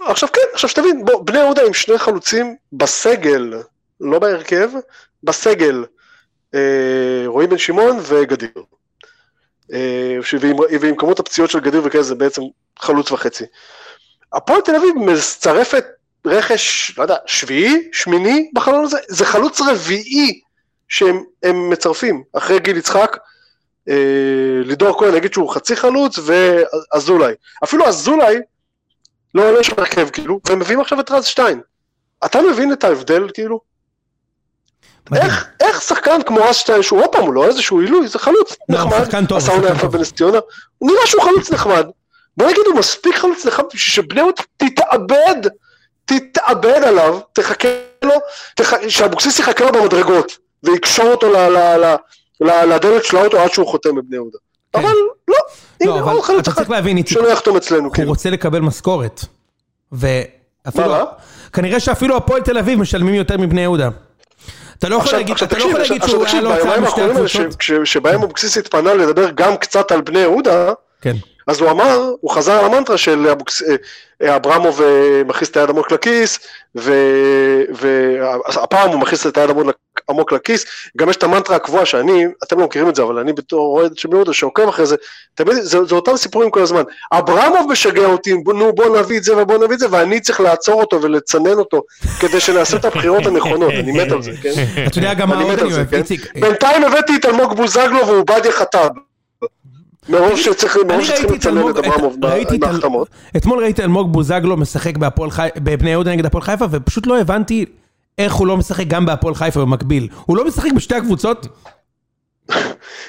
[0.06, 3.52] עכשיו כן, עכשיו שתבין, בוא, בני יהודה עם שני חלוצים בסגל,
[4.00, 4.68] לא בהרכב,
[5.22, 5.86] בסגל, אה,
[7.26, 8.64] רועי בן שמעון וגדיר.
[9.72, 12.42] אה, ועם, ועם כמות הפציעות של גדיר וכאלה זה בעצם
[12.78, 13.44] חלוץ וחצי.
[14.32, 15.84] הפועל תל אביב מצטרפת
[16.26, 20.40] רכש, לא יודע, שביעי, שמיני בחלון הזה, זה חלוץ רביעי
[20.88, 23.16] שהם הם מצרפים, אחרי גיל יצחק,
[23.88, 23.94] אה,
[24.64, 27.34] לידור כהן נגיד שהוא חצי חלוץ ואזולאי.
[27.64, 28.36] אפילו אזולאי
[29.34, 31.60] לא עולה שם הרכב כאילו, והם מביאים עכשיו את רז שטיין.
[32.24, 33.60] אתה מבין את ההבדל כאילו?
[35.16, 38.56] איך, איך שחקן כמו רז שטיין, שהוא עוד פעם, הוא לא איזשהו עילוי, זה חלוץ
[38.68, 39.88] לא, נחמד, עשה עונה יפה.
[39.88, 40.38] בנס ציונה,
[40.78, 41.86] הוא נראה שהוא חלוץ נחמד.
[42.36, 45.50] בוא נגיד, הוא מספיק חלוץ נחמד בשביל שבני יהודה תתאבד,
[46.04, 47.68] תתאבד עליו, תחכה
[48.04, 48.14] לו,
[48.56, 48.72] תח...
[48.88, 51.36] שאבוקסיס יחכה לו במדרגות, ויקשור אותו ל...
[51.36, 51.58] ל...
[51.76, 51.94] ל...
[52.40, 52.74] ל...
[52.74, 54.38] לדלת של האוטו עד שהוא חותם בבני יהודה.
[54.72, 54.78] כן.
[54.78, 54.88] אבל
[55.28, 55.36] לא,
[55.80, 57.18] לא, הנה אבל אתה צריך להבין, איציק,
[57.84, 58.08] הוא כאילו.
[58.08, 59.24] רוצה לקבל משכורת.
[59.92, 61.04] ואפילו, מה?
[61.52, 63.88] כנראה שאפילו הפועל תל אביב משלמים יותר מבני יהודה.
[64.78, 67.56] אתה לא יכול להגיד, לא שהוא היה לו הצעה משתי הקבוצות.
[67.84, 71.14] שבהם אבוקסיס התפנה לדבר גם קצת על בני יהודה, כן.
[71.46, 73.62] אז הוא אמר, הוא חזר על המנטרה של אבוקס-
[74.22, 74.88] אה, אברמוב אה,
[75.26, 76.38] מכניס את היד עמוק לכיס,
[77.74, 79.66] והפעם הוא מכניס את היד עמוק
[80.10, 83.32] עמוק לכיס, גם יש את המנטרה הקבועה שאני, אתם לא מכירים את זה, אבל אני
[83.32, 84.96] בתור אוהד של בני יהודה שעוקב אחרי זה,
[85.34, 86.82] תמיד, זה, זה אותם סיפורים כל הזמן.
[87.12, 90.80] אברמוב משגע אותי, נו בוא נביא את זה ובוא נביא את זה, ואני צריך לעצור
[90.80, 91.82] אותו ולצנן אותו,
[92.20, 94.52] כדי שנעשה את הבחירות הנכונות, אני מת על זה, כן?
[94.86, 95.96] אתה יודע גם מה אני עוד אני אוהב, כן?
[95.96, 96.32] איציק.
[96.34, 98.88] בינתיים הבאתי את אלמוג בוזגלו ועובדיה חטב.
[100.08, 102.20] מרוב שצריכים ראיתי את אברמוב
[102.60, 103.08] בהחתמות.
[103.36, 104.94] אתמול ראיתי אלמוג בוזגלו משחק
[105.56, 107.64] בבני יהודה נגד הפועל חיפה, ופשוט לא הבנתי
[108.18, 110.08] איך הוא לא משחק גם בהפועל חיפה במקביל.
[110.26, 111.46] הוא לא משחק בשתי הקבוצות?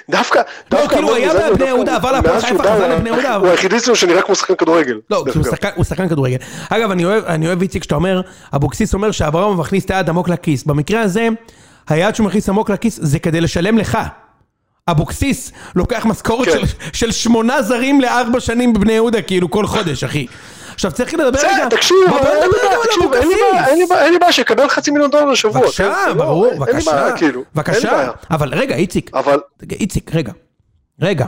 [0.10, 0.42] דווקא,
[0.72, 3.36] דווקא כאילו, אלמוג היה בבני יהודה, עבר להפועל חיפה, חזר הוא- לבני יהודה.
[3.36, 5.00] הוא היחידי אצלנו שנראה כמו שחקן כדורגל.
[5.10, 5.44] לא, הוא.
[5.44, 6.38] שחקן- הוא כדורגל.
[6.70, 7.06] אגב, אני
[7.48, 8.22] אוהב, איציק שאתה אומר,
[8.56, 10.64] אבוקסיס אומר שאברהם מכניס את היד עמוק לכיס.
[10.64, 11.28] במקרה הזה,
[11.90, 13.98] היד שהוא מכניס עמוק לכיס זה כדי לשלם לך.
[14.92, 16.60] אבוקסיס לוקח משכורת כן.
[16.94, 20.28] של שמונה זרים לארבע שנים בבני יהודה, כאילו כל חודש, אחי.
[20.76, 24.14] עכשיו צריך לדבר רגע, תקשיב, בוא בוא אין לי נדבר בעיה, רגע על תקשיב, אין
[24.14, 24.20] לי.
[24.20, 25.62] בעיה, שיקבל חצי מיליון דולר לשבוע.
[25.62, 26.18] בבקשה, כן?
[26.18, 28.12] ברור, בבקשה, כאילו, בבקשה.
[28.32, 29.40] אבל רגע, איציק, אבל
[29.72, 30.32] איציק, רגע.
[31.02, 31.26] רגע.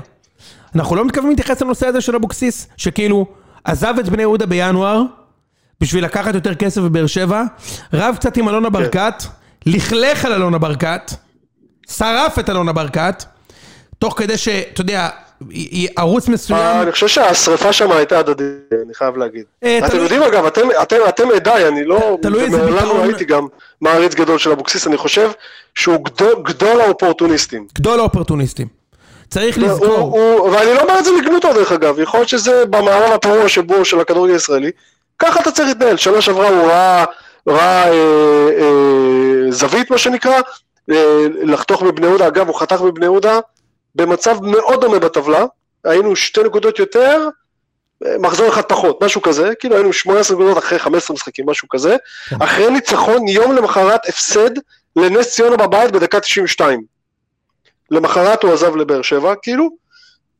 [0.75, 3.25] אנחנו לא מתכוונים להתייחס לנושא הזה של אבוקסיס, שכאילו
[3.63, 5.01] עזב את בני יהודה בינואר,
[5.81, 7.43] בשביל לקחת יותר כסף בבאר שבע,
[7.93, 9.23] רב קצת עם אלונה ברקת,
[9.65, 11.11] לכלך על אלונה ברקת,
[11.89, 13.23] שרף את אלונה ברקת,
[13.99, 15.09] תוך כדי שאתה יודע,
[15.97, 16.59] ערוץ אה, מסוים...
[16.81, 18.47] אני חושב שהשריפה שם הייתה הדדית,
[18.85, 19.43] אני חייב להגיד.
[19.63, 22.17] אה, אתם יודעים אגב, אתם- עדיי, אני לא...
[22.21, 23.47] תלוי איזה ומעולם ביטאון- לא הייתי גם
[23.81, 25.31] מעריץ גדול של אבוקסיס, אני חושב
[25.75, 26.05] שהוא
[26.43, 27.67] גדול- האופורטוניסטים.
[27.75, 28.67] גדול האופורטוניסטים.
[29.29, 30.13] צריך לזכור,
[30.51, 33.99] ואני לא אומר את זה לגנותו דרך אגב, יכול להיות שזה במערב הפרוע שבו של
[33.99, 34.71] הכדורגל הישראלי,
[35.19, 37.05] ככה אתה צריך להתנהל, שנה שעברה הוא ראה,
[37.49, 37.93] ראה אה,
[38.59, 40.39] אה, זווית מה שנקרא,
[40.91, 40.95] אה,
[41.43, 43.39] לחתוך בבני יהודה, אגב הוא חתך בבני יהודה
[43.97, 45.45] במצב מאוד דומה בטבלה,
[45.83, 47.29] היינו שתי נקודות יותר,
[48.19, 51.95] מחזור אחד פחות, משהו כזה, כאילו היינו 18 נקודות אחרי 15 משחקים, משהו כזה,
[52.29, 52.35] כן.
[52.41, 54.49] אחרי ניצחון יום למחרת הפסד
[54.95, 56.83] לנס ציונה בבית בדקה 92.
[57.91, 59.69] למחרת הוא עזב לבאר שבע, כאילו,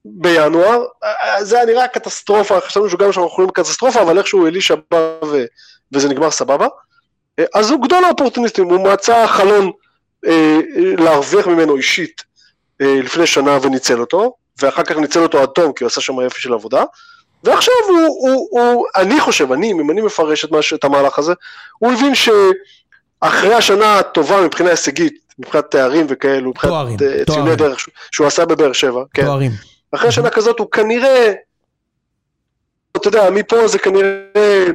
[0.05, 0.84] בינואר,
[1.41, 5.45] זה היה נראה קטסטרופה, חשבנו שגם שאנחנו יכולים קטסטרופה, אבל איכשהו אלישע בא ו...
[5.93, 6.68] וזה נגמר סבבה.
[7.39, 9.72] אה, אז הוא גדול האופורטוניסטים, הוא מצא חלון
[10.26, 12.27] אה, אה, להרוויח ממנו אישית
[12.80, 16.42] לפני שנה וניצל אותו, ואחר כך ניצל אותו עד תום, כי הוא עשה שם יפי
[16.42, 16.84] של עבודה,
[17.44, 21.34] ועכשיו הוא, הוא, הוא, אני חושב, אני, אם אני מפרש את, מה, את המהלך הזה,
[21.80, 27.26] הוא הבין שאחרי השנה הטובה מבחינה הישגית, מבחינת תארים וכאלו, מבחינת תוארים, אה.
[27.26, 29.26] ציוני דרך שהוא- שהוא עשה בבאר שבע, כן.
[29.26, 29.52] תוארים.
[29.92, 31.34] אחרי שנה כזאת הוא כנראה,
[32.98, 34.12] אתה יודע, מפה זה כנראה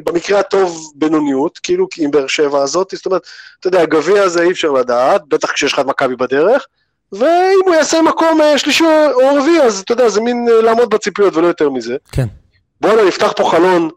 [0.05, 3.23] במקרה הטוב בינוניות, כאילו עם באר שבע הזאת, זאת אומרת,
[3.61, 6.67] אתה יודע, הגביע הזה אי אפשר לדעת, בטח כשיש לך מכבי בדרך,
[7.13, 10.63] ואם הוא יעשה מקום אה, שלישי או או רביעי, אז אתה יודע, זה מין אה,
[10.63, 11.97] לעמוד בציפיות ולא יותר מזה.
[12.13, 12.27] כן,
[12.81, 13.91] בואנה, נפתח פה חלון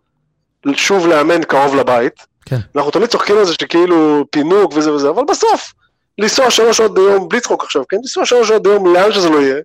[0.75, 2.25] שוב לאמן קרוב לבית.
[2.45, 2.59] כן.
[2.75, 5.73] אנחנו תמיד צוחקים על זה שכאילו פינוק וזה וזה, אבל בסוף,
[6.17, 7.97] לנסוע שלוש שעות ביום, בלי צחוק עכשיו, כן?
[7.97, 9.61] לנסוע שלוש שעות ביום לאן שזה לא יהיה,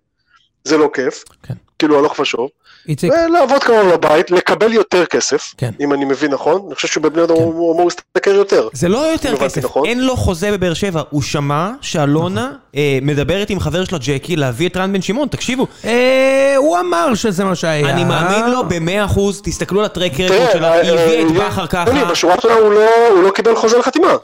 [0.65, 1.25] זה לא כיף.
[1.43, 1.55] כן.
[1.79, 2.49] כאילו הלוך ושוב.
[2.89, 5.71] איציק, ולעבוד קרוב לבית, לקבל יותר כסף, כן.
[5.81, 6.63] אם אני מבין נכון.
[6.67, 7.43] אני חושב שבבני יהודה כן.
[7.43, 8.69] הוא אמור להשתכר יותר.
[8.73, 9.87] זה לא יותר כסף, נכון.
[9.87, 14.69] אין לו חוזה בבאר שבע, הוא שמע שאלונה אה, מדברת עם חבר שלה ג'קי להביא
[14.69, 17.91] את רן בן שמעון, תקשיבו, אה, הוא אמר שזה מה שהיה.
[17.91, 21.41] אני מאמין לו במאה אחוז, תסתכלו על הטרק רקורד תראה, שלה, היא אה, הביאה את
[21.41, 24.15] אה, בכר ככה, יוני, בשורה התחתונה הוא לא- הוא לא קיבל חוזה לחתימה.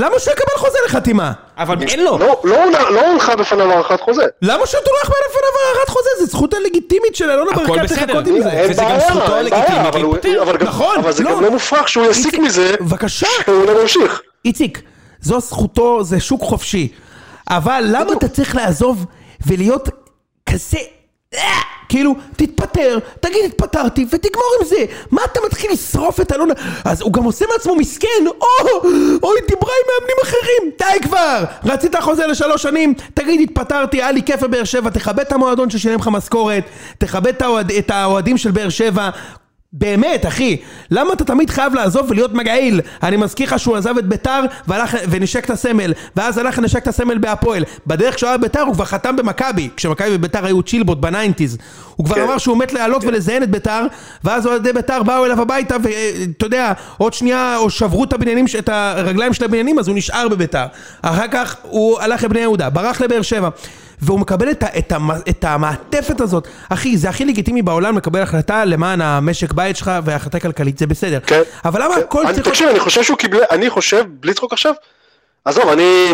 [0.00, 1.32] למה שהוא יקבל חוזה לחתימה?
[1.58, 2.18] אבל אין לו.
[2.18, 2.56] לא- לא
[2.90, 4.22] לא הונחה בפניו הארכת חוזה.
[4.42, 6.08] למה שתונח בפניו הארכת חוזה?
[6.20, 7.90] זו זכות הלגיטימית של אלונה ברקת.
[7.90, 8.66] לחכות עם זה.
[8.70, 10.64] וזה גם בעיה, זכותו אין בעיה, הלגיטימית להתפטר.
[10.68, 11.30] נכון, אבל זה לא.
[11.30, 13.26] גם לא מופרך שהוא יסיק מזה, בבקשה.
[13.44, 14.20] שהוא לא ממשיך.
[14.44, 14.82] איציק,
[15.20, 16.88] זו זכותו, זה שוק חופשי.
[17.50, 19.04] אבל למה אתה צריך לעזוב
[19.46, 19.88] ולהיות
[20.50, 20.78] כזה...
[21.88, 24.84] כאילו, תתפטר, תגיד התפטרתי ותגמור עם זה.
[25.10, 26.54] מה אתה מתחיל לשרוף את אלונה?
[26.84, 28.46] אז הוא גם עושה מעצמו מסכן, או,
[29.22, 31.44] אוי, דיברה עם מאמנים אחרים, די כבר!
[31.64, 35.98] רצית חוזה לשלוש שנים, תגיד התפטרתי, היה לי כיף בבאר שבע, תכבד את המועדון ששילם
[35.98, 36.64] לך משכורת,
[36.98, 37.32] תכבד
[37.78, 39.10] את האוהדים של באר שבע.
[39.72, 40.56] באמת, אחי,
[40.90, 42.80] למה אתה תמיד חייב לעזוב ולהיות מגעיל?
[43.02, 46.88] אני מזכיר לך שהוא עזב את ביתר והלך ונשק את הסמל, ואז הלך ונשק את
[46.88, 47.64] הסמל בהפועל.
[47.86, 51.58] בדרך שהוא היה בביתר הוא כבר חתם במכבי, כשמכבי וביתר היו צ'ילבוט ב nineties.
[51.96, 52.22] הוא כבר כן.
[52.22, 53.86] אמר שהוא מת לעלות ולזיין את ביתר,
[54.24, 58.68] ואז אוהדי ביתר באו אליו הביתה, ואתה יודע, עוד שנייה, או שברו את הבניינים, את
[58.68, 60.66] הרגליים של הבניינים, אז הוא נשאר בביתר.
[61.02, 63.48] אחר כך הוא הלך לבני יהודה, ברח לבאר שבע.
[64.02, 66.48] והוא מקבל את, ה, את, המ, את המעטפת הזאת.
[66.68, 71.18] אחי, זה הכי לגיטימי בעולם לקבל החלטה למען המשק בית שלך והחלטה כלכלית, זה בסדר.
[71.26, 71.42] כן.
[71.64, 72.00] אבל למה כן.
[72.00, 72.48] הכל אני- צריך...
[72.48, 74.72] תקשיב, אני חושב שהוא קיבל, אני חושב, בלי צחוק עכשיו,
[75.44, 76.12] עזוב, אני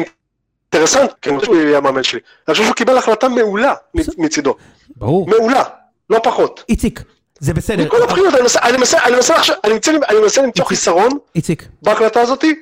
[0.72, 2.20] אינטרסנט, כי אני חושב שהוא יהיה המאמן שלי.
[2.48, 3.74] אני חושב שהוא קיבל החלטה מעולה
[4.18, 4.54] מצידו.
[4.96, 5.28] ברור.
[5.30, 5.62] מעולה,
[6.10, 6.64] לא פחות.
[6.68, 7.02] איציק,
[7.38, 7.84] זה בסדר.
[7.84, 11.10] מכל הבחינות, אני מנסה- אני מנסה, אני מנסה עכשיו, אני מנסה- אני מנסה למצוא חיסרון
[11.36, 12.54] איציק, בהחלטה הזאתי,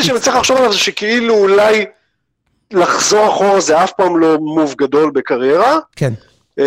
[0.00, 1.84] מה שאני צריך לחשוב עליו זה שכאילו אולי
[2.74, 6.12] לחזור אחורה זה אף פעם לא מוב גדול בקריירה, כן.
[6.58, 6.64] אה,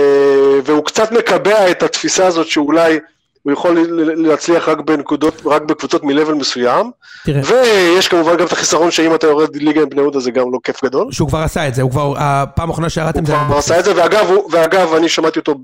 [0.64, 3.00] והוא קצת מקבע את התפיסה הזאת שאולי
[3.44, 3.78] הוא יכול
[4.16, 6.92] להצליח רק בנקודות, רק בקבוצות מ-level מסוים,
[7.26, 10.54] תראה, ויש כמובן גם את החיסרון שאם אתה יורד ליגה עם בני יהודה זה גם
[10.54, 11.12] לא כיף גדול.
[11.12, 13.34] שהוא כבר עשה את זה, הוא כבר, הפעם האחרונה שירדתם הוא זה...
[13.34, 13.58] היה כבר.
[13.58, 15.56] עשה את זה, ואגב, הוא- ואגב, אני שמעתי אותו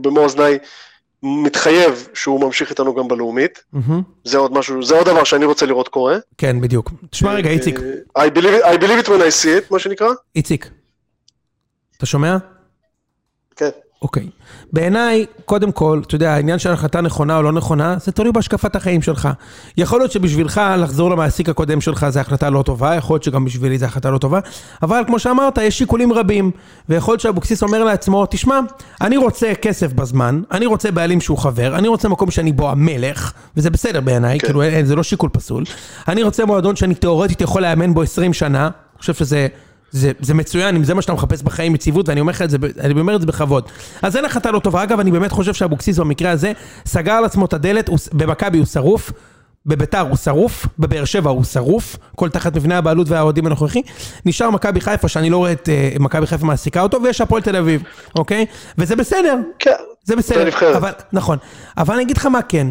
[0.00, 0.58] במו אוזניי
[1.24, 3.64] מתחייב שהוא ממשיך איתנו גם בלאומית.
[3.72, 4.02] מהמם.
[4.24, 6.16] זה עוד משהו, זה עוד דבר שאני רוצה לראות קורה.
[6.38, 6.90] כן, בדיוק.
[7.10, 7.80] תשמע רגע, איציק,
[8.16, 10.08] אה, I believe, I believe it when I see it, מה שנקרא.
[10.36, 10.70] איציק.
[11.96, 12.36] אתה שומע?
[14.04, 14.28] אוקיי.
[14.72, 18.76] בעיניי, קודם כל, אתה יודע, העניין של החלטה נכונה או לא נכונה, זה תלוי בהשקפת
[18.76, 19.28] החיים שלך.
[19.76, 23.78] יכול להיות שבשבילך לחזור למעסיק הקודם שלך זה החלטה לא טובה, יכול להיות שגם בשבילי
[23.78, 24.40] זה החלטה לא טובה,
[24.82, 26.50] אבל כמו שאמרת, יש שיקולים רבים,
[26.88, 28.60] ויכול להיות שאבוקסיס אומר לעצמו, תשמע,
[29.00, 33.32] אני רוצה כסף בזמן, אני רוצה בעלים שהוא חבר, אני רוצה מקום שאני בו המלך,
[33.56, 34.46] וזה בסדר בעיניי, כן.
[34.46, 35.64] כאילו זה לא שיקול פסול,
[36.08, 39.46] אני רוצה מועדון שאני תאורטית יכול לאמן בו 20 שנה, אני חושב שזה...
[39.94, 42.56] זה, זה מצוין, אם זה מה שאתה מחפש בחיים, יציבות, ואני אומר לך את זה,
[42.80, 43.64] אני אומר את זה בכבוד.
[44.02, 44.82] אז אין החלטה לא טובה.
[44.82, 46.52] אגב, אני באמת חושב שאבוקסיס במקרה הזה
[46.86, 49.12] סגר על עצמו את הדלת, במכבי הוא שרוף,
[49.66, 53.82] בביתר הוא שרוף, בבאר שבע הוא שרוף, כל תחת מבנה הבעלות והאוהדים הנוכחי.
[54.26, 57.56] נשאר מכבי חיפה, שאני לא רואה את אה, מכבי חיפה מעסיקה אותו, ויש הפועל תל
[57.56, 57.82] אביב,
[58.18, 58.46] אוקיי?
[58.78, 59.70] וזה בסדר, כן.
[60.04, 60.44] זה בסדר.
[60.44, 60.76] נבחרת.
[60.76, 61.38] אבל, נכון.
[61.78, 62.66] אבל אני אגיד לך מה כן.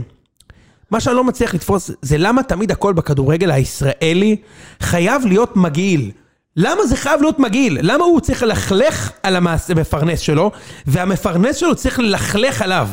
[0.92, 4.36] מה שאני לא מצליח לתפוס, זה למה תמיד הכל בכדורגל הישראלי
[4.80, 6.12] חייב להיות מגעיל.
[6.58, 7.78] למה זה חייב להיות מגעיל?
[7.82, 10.52] למה הוא צריך ללכלך על המפרנס שלו,
[10.88, 12.88] והמפרנס שלו צריך ללכלך עליו?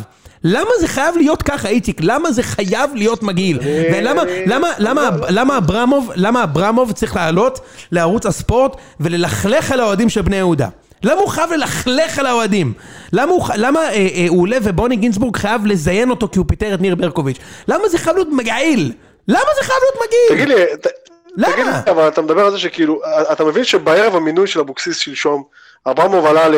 [0.45, 2.01] למה זה חייב להיות ככה, איציק?
[2.01, 3.59] למה זה חייב להיות מגעיל?
[3.93, 7.61] ולמה למה, למה, למה אברמוב, למה אברמוב צריך לעלות
[7.93, 10.69] לערוץ הספורט וללכלך על האוהדים של בני יהודה?
[11.03, 12.73] למה הוא חייב ללכלך על האוהדים?
[13.13, 16.75] למה הוא, למה אה, אה, הוא עולה ובוני גינצבורג חייב לזיין אותו כי הוא פיטר
[16.75, 17.39] את ניר ברקוביץ'?
[17.69, 18.93] למה זה חייב להיות מגעיל?
[19.29, 20.47] למה זה חייב להיות מגעיל?
[20.47, 20.91] תגיד לי,
[21.37, 21.53] למה?
[21.53, 23.01] תגיד לי, אבל אתה מדבר על זה שכאילו,
[23.33, 25.43] אתה מבין שבערב המינוי של אבוקסיס שלשום,
[25.87, 26.55] אברמוב עלה ל...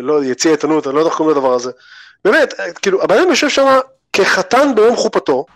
[0.00, 1.70] לא, יציע עיתונות, אני לא יודע איך קוראים לדבר הזה.
[2.24, 3.78] באמת, כאילו, הבן אדם יושב שם
[4.12, 5.46] כחתן ביום חופתו,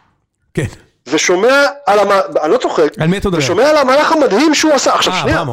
[0.54, 0.64] כן.
[1.07, 2.11] ושומע על המ...
[2.42, 3.38] אני לא צוחק, על מי אתה מדבר?
[3.42, 4.94] ושומע על המהלך המדהים שהוא עשה.
[4.94, 5.44] עכשיו אה, שנייה,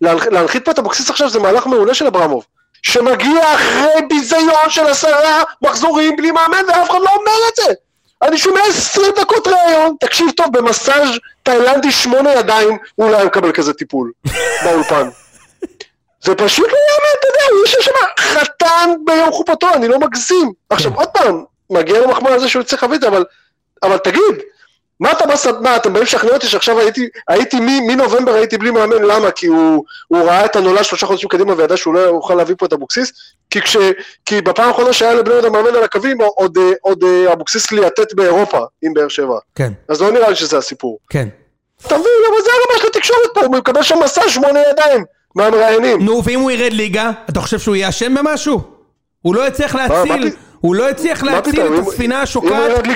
[0.00, 2.46] להנח- להנחית פה את אבוקסיס עכשיו זה מהלך מעולה של אברמוב.
[2.82, 7.72] שמגיע אחרי ביזיון של עשרה מחזורים בלי מאמן ואף אחד לא אומר את זה.
[8.22, 11.08] אני שומע 20 דקות ראיון, תקשיב טוב, במסאז'
[11.42, 14.12] תאילנדי שמונה ידיים, הוא לא היה מקבל כזה טיפול
[14.64, 15.08] באולפן.
[16.24, 20.52] זה פשוט לא יאמן, אתה יודע, הוא יושב שם חתן ביום חופתו, אני לא מגזים.
[20.70, 23.24] עכשיו עוד פעם, מגיע לו מחמאה על זה שהוא צריך להביא את זה, אבל,
[23.82, 24.42] אבל תגיד,
[25.00, 29.02] מה אתה בא, מה, אתם באים לשכנע אותי שעכשיו הייתי, הייתי מנובמבר הייתי בלי מאמן,
[29.02, 29.30] למה?
[29.30, 32.66] כי הוא, הוא ראה את הנולד שלושה חודשים קדימה וידע שהוא לא יוכל להביא פה
[32.66, 33.12] את אבוקסיס?
[33.50, 33.76] כי כש...
[34.26, 38.14] כי בפעם האחרונה שהיה לבני יהודה מאמן על הקווים, עוד, אה, עוד אה, אבוקסיס לוהט
[38.14, 39.38] באירופה עם באר שבע.
[39.54, 40.98] כן, אז לא נראה לי שזה הסיפור.
[41.10, 41.28] כן.
[41.86, 46.04] אתה מבין, אבל זה הרמה של התקשורת פה, הוא מקבל שם מסע שמונה ידיים מהמראיינים.
[46.04, 48.60] נו, ואם הוא ירד ליגה, אתה חושב שהוא יהיה אשם במשהו?
[49.22, 50.30] הוא לא יצליח מה להציל,
[50.60, 52.88] הוא לא יצליח מה להציל את הספינה השוקעת.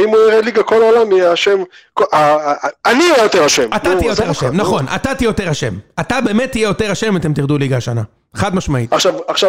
[0.00, 1.62] אם הוא- ירד ליגה כל העולם יהיה אשם,
[2.86, 3.68] אני אהיה יותר אשם.
[3.76, 4.52] אתה תהיה יותר אשם, נו.
[4.52, 5.74] נכון, אתה תהיה יותר אשם.
[6.00, 8.02] אתה באמת תהיה יותר אשם אם אתם תרדו ליגה השנה.
[8.34, 8.92] חד משמעית.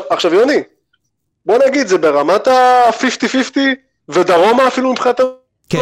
[0.09, 0.63] עכשיו, יוני,
[1.45, 3.59] בוא נגיד, זה ברמת ה-50-50
[4.09, 5.19] ודרומה אפילו מבחינת
[5.69, 5.79] כן.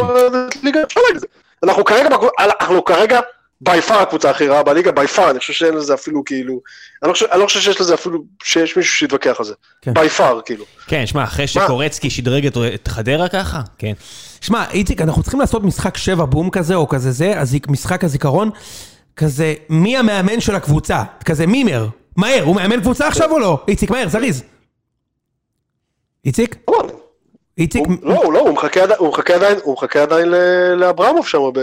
[1.15, 1.27] את זה.
[1.63, 3.19] אנחנו כרגע, אנחנו כרגע
[3.63, 6.61] בי פאר הקבוצה הכי רעה בליגה, בי פאר, אני חושב שאין לזה אפילו כאילו,
[7.03, 9.53] אני לא חושב, אני לא חושב שיש לזה אפילו, שיש מישהו שיתווכח על זה.
[9.81, 9.93] כן.
[9.93, 10.65] בי פאר, כאילו.
[10.87, 13.93] כן, שמע, אחרי שקורצקי שדרג את- חדרה ככה, כן.
[14.41, 17.33] שמע, איציק, אנחנו צריכים לעשות משחק שבע בום כזה, או כזה זה,
[17.67, 18.49] משחק הזיכרון,
[19.15, 21.03] כזה, מי המאמן של הקבוצה?
[21.25, 21.87] כזה מימר.
[22.17, 23.63] מהר, הוא מאמן קבוצה עכשיו או לא?
[23.67, 24.43] איציק, מהר, זריז.
[26.25, 26.55] איציק?
[27.57, 27.63] נכון.
[27.63, 27.83] איציק?
[28.03, 30.27] לא, הוא לא, הוא מחכה עדיין- הוא מחכה עדיין, הוא מחכה עדיין
[30.77, 31.59] לאברמוב שם, ב-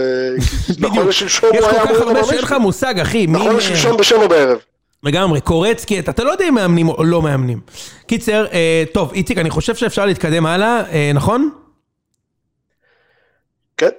[0.79, 1.07] נכון.
[1.07, 2.51] לשלשום יש הוא כל היה כך אמור להיות הרבה המאמן שאין לך.
[2.61, 3.27] מושג, אחי.
[3.27, 3.57] נכון מימר.
[3.57, 4.57] לשלשום בשבע בערב.
[5.03, 7.59] לגמרי, קורצקי, אתה לא יודע אם מאמנים או לא מאמנים.
[8.07, 11.49] קיצר, אה, טוב, איציק, אני חושב שאפשר להתקדם הלאה, אה, נכון?
[13.77, 13.89] כן?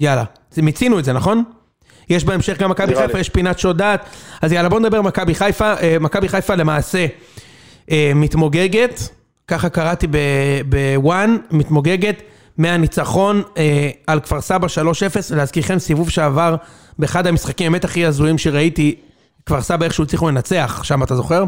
[0.00, 0.24] יאללה,
[0.56, 1.44] מיצינו את זה, נכון?
[2.08, 3.18] יש בהמשך גם מכבי חיפה.
[3.20, 4.04] יש פינת שוד דעת.
[4.42, 5.74] אז יאללה, בוא נדבר מכבי חיפה.
[5.74, 7.06] אה, מכבי חיפה למעשה
[8.14, 9.00] מתמוגגת,
[9.48, 10.06] ככה קראתי
[10.68, 12.22] ב-ONE, מתמוגגת
[12.58, 14.76] מהניצחון אה, על כפר סבא 3-0.
[15.36, 16.56] להזכירכם, סיבוב שעבר
[16.98, 18.94] באחד המשחקים באמת הכי הזויים שראיתי,
[19.46, 21.44] כפר סבא איכשהו הצליחו לנצח, שם אתה זוכר?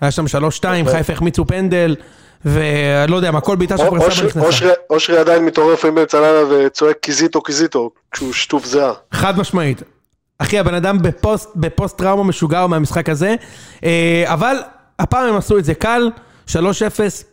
[0.00, 0.28] היה שם 3-2,
[0.90, 1.96] חיפה החמיצו פנדל,
[2.44, 4.46] ואני לא יודע מה, כל בעיטה של כפר סבא נכנסה.
[4.46, 8.92] אושרי- אושרי עדיין מתעורר לפעמים באמצע הלילה וצועק קיזיטו קיזיטו, כשהוא שטוף זיעה.
[9.12, 9.82] חד משמעית.
[10.38, 13.34] אחי, הבן אדם בפוסט, בפוסט טראומה משוגע מהמשחק הזה,
[13.84, 14.56] אה, אבל
[14.98, 16.10] הפעם הם עשו את זה קל,
[16.48, 16.54] 3-0,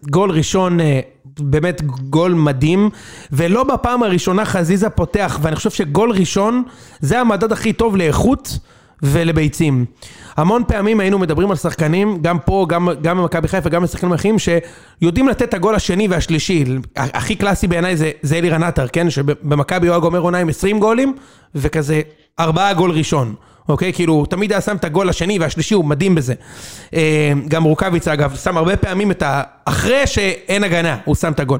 [0.09, 0.99] גול ראשון, אה,
[1.39, 2.89] באמת גול מדהים,
[3.31, 6.63] ולא בפעם הראשונה חזיזה פותח, ואני חושב שגול ראשון
[6.99, 8.59] זה המדד הכי טוב לאיכות
[9.03, 9.85] ולביצים.
[10.37, 14.35] המון פעמים היינו מדברים על שחקנים, גם פה, גם, גם במכבי חיפה, גם בשחקנים אחרים,
[14.39, 16.65] שיודעים לתת את הגול השני והשלישי.
[16.95, 19.09] הכי קלאסי בעיניי זה, זה אלירן עטר, כן?
[19.09, 21.15] שבמכבי הוא היה גומר עונה עם 20 גולים,
[21.55, 22.01] וכזה
[22.39, 23.35] ארבעה גול ראשון.
[23.69, 23.93] אוקיי?
[23.93, 26.33] כאילו, הוא תמיד היה שם את הגול השני והשלישי, הוא מדהים בזה.
[26.93, 27.01] אה,
[27.47, 29.41] גם רוקאביץ, אגב, שם הרבה פעמים את ה...
[29.65, 31.59] אחרי שאין הגנה, הוא שם את הגול.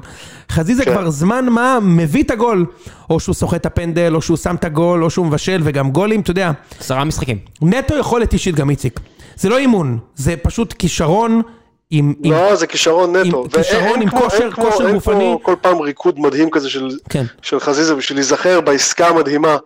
[0.52, 0.90] חזיזה כן.
[0.92, 2.66] כבר זמן מה מביא את הגול.
[3.10, 6.20] או שהוא סוחט את הפנדל, או שהוא שם את הגול, או שהוא מבשל, וגם גולים,
[6.20, 6.50] אתה יודע.
[6.80, 7.38] עשרה משחקים.
[7.62, 9.00] נטו יכולת אישית גם איציק.
[9.36, 11.42] זה לא אימון, זה פשוט כישרון
[11.90, 12.12] עם...
[12.22, 13.42] עם- לא, זה כישרון נטו.
[13.44, 15.14] עם כישרון, עם כמו- כושר- אין כמו- כושר אין גופני.
[15.14, 17.24] כמו כל פעם ריקוד מדהים כזה של כן.
[17.42, 19.56] של חזיזה בשביל להיזכר בעסקה המדהימה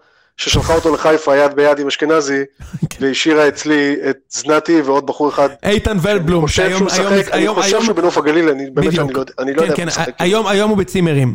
[0.41, 2.43] ששלחה אותו לחיפה יד ביד עם אשכנזי,
[2.91, 3.05] כן.
[3.07, 5.49] והשאירה אצלי את זנתי ועוד בחור אחד.
[5.63, 9.03] איתן ולבלום, אני חושב שהיום- שהוא משחק, אני חושב שהוא בנוף הגליל, אני באמת לא
[9.19, 10.15] יודע, אני לא כן, יודע כן, איך הוא משחק.
[10.19, 11.35] היום- הוא בצימרים.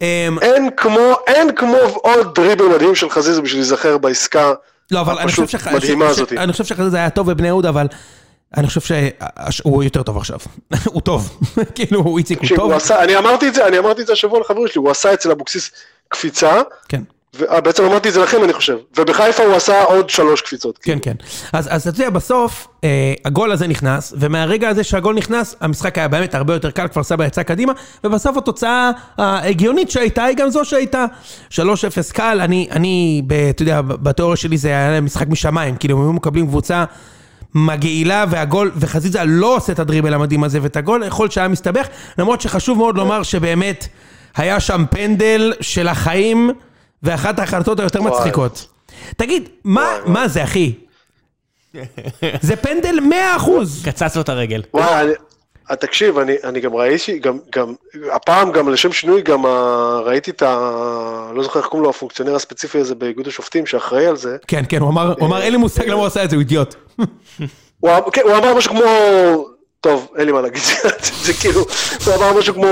[0.00, 0.06] אמ,
[0.42, 4.52] אין כמו, אין כמו עוד דריבל מדהים של חזיזה בשביל להיזכר בעסקה
[4.90, 6.32] לא, אבל אני חושב הפשוט מדהימה הזאת.
[6.32, 7.86] אני חושב שחזיזה היה טוב בבני יהודה, אבל
[8.56, 8.96] אני חושב
[9.50, 10.38] שהוא יותר טוב עכשיו.
[10.84, 11.38] הוא טוב.
[11.74, 12.72] כאילו, הוא איציק, הוא טוב.
[12.90, 15.70] אני אמרתי את זה, אני אמרתי את זה השבוע לחברים שלי, הוא עשה אצל אבוקסיס
[16.08, 17.02] קפיצה, כן.
[17.36, 20.78] ו- אה, בעצם אמרתי את זה לכם אני חושב, ובחיפה הוא עשה עוד שלוש קפיצות.
[20.82, 21.12] כן, כן.
[21.52, 26.08] אז, אז אתה יודע, בסוף, אה, הגול הזה נכנס, ומהרגע הזה שהגול נכנס, המשחק היה
[26.08, 27.72] באמת הרבה יותר קל, כפר סבא יצא קדימה,
[28.04, 31.04] ובסוף התוצאה ההגיונית שהייתה היא גם זו שהייתה.
[31.50, 31.58] 3-0
[32.12, 36.12] קל, אני, אני, ב, אתה יודע, בתיאוריה שלי זה היה משחק משמיים, כאילו, הם היו
[36.12, 36.84] מקבלים קבוצה
[37.54, 41.86] מגעילה, והגול, וחזיזה לא עושה את הדריבל המדהים הזה, ואת הגול, יכול להיות שהיה מסתבך,
[42.18, 43.88] למרות שחשוב מאוד לומר שבאמת,
[44.36, 46.50] היה שם פנדל של החיים,
[47.02, 48.02] ואחת ההחלטות היותר.
[48.02, 48.66] מצחיקות.
[49.16, 50.10] תגיד, מה, וואי, וואי.
[50.12, 50.72] מה זה, אחי?
[52.40, 53.82] זה פנדל 100 אחוז.
[53.84, 54.62] קצץ לו את הרגל.
[54.74, 55.12] וואי, אני,
[55.70, 57.74] אה, תקשיב, אני, אני גם ראיתי, גם, גם,
[58.12, 59.50] הפעם גם לשם שינוי, גם ה,
[60.04, 60.48] ראיתי את ה...
[61.34, 64.36] לא זוכר איך קוראים לו, הפונקציונר הספציפי הזה באיגוד השופטים שאחראי על זה.
[64.46, 66.40] כן, כן, הוא אמר, הוא אמר, אין לי מושג למה הוא עשה את זה, הוא
[66.40, 66.74] אידיוט.
[67.80, 68.82] הוא, אמר- כן, הוא אמר משהו כמו,
[69.80, 70.62] טוב, אין לי מה להגיד,
[71.24, 71.60] זה כאילו,
[72.06, 72.66] הוא אמר משהו כמו,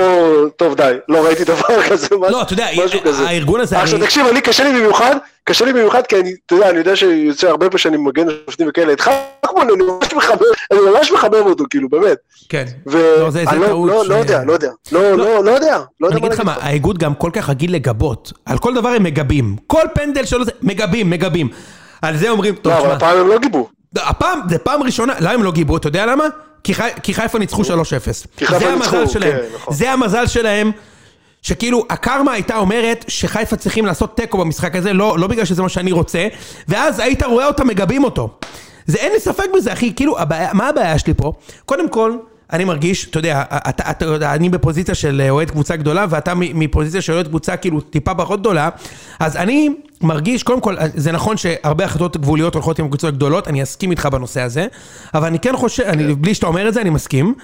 [0.57, 2.67] טוב די, לא ראיתי דבר כזה, לא, אתה יודע,
[3.05, 3.23] כזה.
[3.29, 6.71] הארגון הזה, עכשיו תקשיב, אני קשה לי במיוחד, קשה לי במיוחד כי אני, אתה יודע,
[6.71, 10.41] אני יודע שיוצא הרבה פעמים שאני מגן שופטים וכאלה, חכמון אני ממש מחבב,
[10.73, 12.17] אני ממש מחבב אותו, כאילו, באמת.
[12.49, 12.65] כן.
[12.87, 15.77] לא, זה- זה לא, טעות לא, לא יודע, לא יודע, לא, לא, יודע, לא יודע
[16.11, 18.33] אני אגיד לך מה, האיגוד גם כל כך רגיל לגבות.
[18.47, 19.57] על כל דבר הם מגבים.
[19.67, 21.49] כל פנדל שלו זה, מגבים, מגבים.
[22.03, 23.69] על זה אומרים, טוב, לא, אבל תשמע, הפעם הם לא גיבו.
[23.97, 26.25] הפעם, זה פעם ראשונה, למה הם לא גיבו, אתה יודע למה?
[26.67, 27.67] כי חי- כי חיפה ניצחו 3-0.
[28.37, 29.31] כי חיפה זה המזל ניצחו, שלהם.
[29.33, 29.75] כן, נכון.
[29.75, 30.71] זה המזל שלהם.
[31.43, 35.69] שכאילו, הקרמה הייתה אומרת שחיפה צריכים לעשות תיקו במשחק הזה, לא, לא בגלל שזה מה
[35.69, 36.29] שאני רוצה,
[36.69, 38.29] ואז היית רואה אותם מגבים אותו.
[38.87, 41.33] זה אין לי ספק בזה, אחי, כאילו, הבעיה, מה הבעיה שלי פה?
[41.67, 42.13] קודם כל,
[42.53, 47.03] אני מרגיש, אתה יודע, אתה, אתה יודע, אני בפוזיציה של אוהד קבוצה גדולה, ואתה מפוזיציה
[47.03, 48.69] של אוהד קבוצה כאילו טיפה פחות גדולה,
[49.21, 49.69] אז אני
[50.01, 54.07] מרגיש, קודם כל, זה נכון שהרבה החלטות גבוליות הולכות עם קבוצות גדולות, אני אסכים איתך
[54.07, 54.67] בנושא הזה,
[55.15, 57.35] אבל אני כן חושב, אני, בלי שאתה אומר את זה, אני מסכים,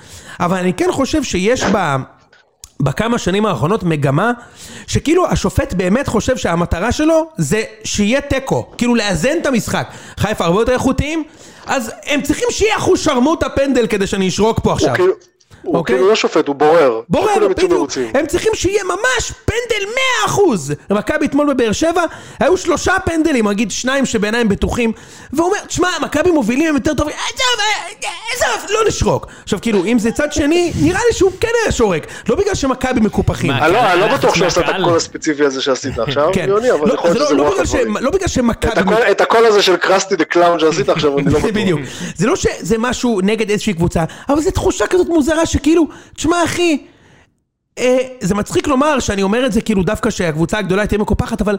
[0.41, 1.97] אבל אני כן חושב שיש בה...
[2.81, 4.33] בכמה שנים האחרונות מגמה
[4.87, 9.89] שכאילו השופט באמת חושב שהמטרה שלו זה שיהיה תיקו, כאילו לאזן את המשחק.
[10.17, 11.25] חיפה הרבה יותר איכותיים,
[11.67, 14.89] אז הם צריכים שיהיה אחוז שרמוטה פנדל כדי שאני אשרוק פה עכשיו.
[14.89, 15.13] הוא כאילו,
[15.63, 15.97] הוא אוקיי.
[15.97, 17.01] כאילו לא שופט, הוא בורר.
[17.09, 17.91] בורר, בדיוק.
[18.15, 19.95] הם צריכים שיהיה ממש פנדל 100
[20.27, 20.73] אחוז.
[20.91, 22.03] מכבי אתמול בבאר שבע,
[22.41, 24.93] היו שלושה פנדלים, נגיד שניים שבעיניי הם בטוחים,
[25.33, 27.65] והוא אומר, תשמע, מכבי מובילים, הם יותר טובים, עזוב,
[28.35, 29.27] עזוב, לא נשרוק.
[29.43, 33.01] עכשיו כאילו, אם זה צד שני, נראה לי שהוא כן היה שורק, לא בגלל שמכבי
[33.01, 33.51] מקופחים.
[33.51, 34.67] אני לא- אני לא בטוח שהוא עשה את.
[34.69, 36.47] הקול הספציפי הזה שעשית עכשיו, כן.
[36.49, 37.97] יוני, אבל לא, יכול להיות זה לא- שזה לא רוח בגלל הדברים.
[37.97, 39.11] לא שמכבי...
[39.11, 41.51] את הקול הזה של קרסטי דה קלאון שעשית עכשיו, אני לא בטוח.
[41.51, 41.81] בדיוק.
[42.17, 46.79] זה לא שזה משהו נגד איזושהי קבוצה, אבל זו תחושה כזאת מוזרה שכאילו, תשמע אחי,
[47.79, 51.57] אה, זה מצחיק לומר שאני אומר את זה כאילו דווקא שהקבוצה הגדולה תהיה מקופחת, אבל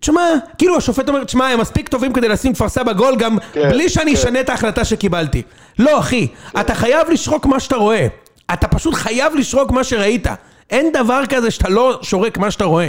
[0.00, 0.22] תשמע,
[0.58, 3.88] כאילו השופט אומר, תשמע, הם מספיק טובים כדי לשים כפר סבא גול גם כן, בלי
[3.88, 4.18] שאני כן.
[4.18, 5.42] אשנה את ההחלטה שקיבלתי.
[5.78, 6.26] לא אחי,
[6.60, 8.06] אתה חייב לשרוק מה שאתה רואה.
[8.52, 10.26] אתה פשוט חייב לשרוק מה שראית.
[10.70, 12.88] אין דבר כזה שאתה לא שורק מה שאתה רואה.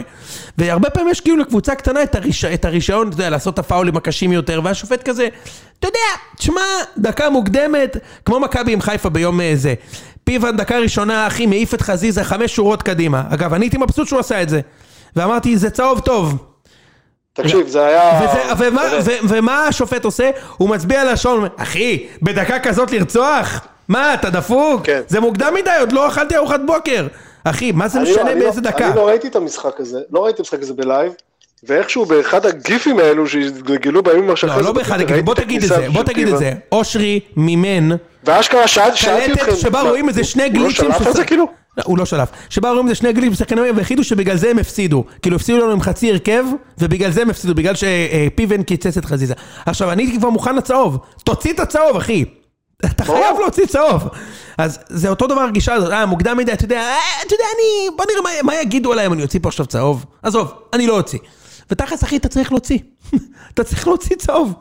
[0.57, 2.45] והרבה פעמים יש כאילו לקבוצה קטנה את, הריש...
[2.45, 5.27] את הרישיון, אתה יודע, לעשות את הפאולים הקשים יותר, והשופט כזה,
[5.79, 6.61] אתה יודע, תשמע,
[6.97, 9.73] דקה מוקדמת, כמו מכבי עם חיפה ביום אה, זה.
[10.23, 13.23] פיבן דקה ראשונה, אחי, מעיף את חזיזה חמש שורות קדימה.
[13.29, 14.61] אגב, אני הייתי מבסוט שהוא עשה את זה.
[15.15, 16.37] ואמרתי, זה צהוב טוב.
[17.33, 18.21] תקשיב, זה היה...
[18.23, 20.29] וזה, ומה, ו, ומה השופט עושה?
[20.57, 23.61] הוא מצביע על השעון, אחי, בדקה כזאת לרצוח?
[23.87, 24.85] מה, אתה דפוק?
[24.85, 25.01] כן.
[25.07, 27.07] זה מוקדם מדי, עוד לא אכלתי ארוחת בוקר.
[27.43, 28.87] אחי, מה זה לא- משנה לא- באיזה דקה?
[28.87, 31.11] אני לא ראיתי את המשחק הזה, לא ראיתי את המשחק הזה בלייב,
[31.63, 35.87] ואיכשהו באחד הגיפים האלו שהתגלגלו בימים שאחרי לא, לא באחד, ראיתי בוא תגיד את זה,
[35.93, 36.37] בוא תגיד את.
[36.37, 36.53] זה.
[36.71, 37.89] אושרי מימן
[38.23, 41.13] ואשכרה שאל- שאלתי קלטת אתכם, שבה מה, רואים איזה שני הוא לא גליצ'ים שלף את
[41.15, 41.45] זה כאילו?
[41.77, 42.29] לא, הוא לא שלף.
[42.49, 45.03] שבה רואים איזה שני גליצ'ים שחקנים והחליטו שבגלל זה הם הפסידו.
[45.21, 46.43] כאילו הפסידו לנו עם חצי הרכב,
[46.77, 49.33] ובגלל זה הם הפסידו, בגלל שפיבן קיצץ את חזיזה.
[49.65, 50.97] עכשיו, אני כבר מוכן לצהוב.
[51.23, 52.25] תוציא את הצהוב, אחי.
[52.85, 53.05] אתה.
[53.05, 54.09] חייב להוציא צהוב.
[54.57, 57.95] אז זה אותו דבר הגישה הזאת, אה, מוקדם מדי, אתה יודע, אה, אתה יודע, אני...
[57.97, 60.05] בוא נראה מה, יגידו עליי אם אני אוציא פה עכשיו צהוב.
[60.23, 61.19] עזוב, אני לא אוציא.
[61.71, 62.77] ותכלס, אחי, אתה צריך להוציא.
[63.53, 64.53] אתה צריך להוציא צהוב.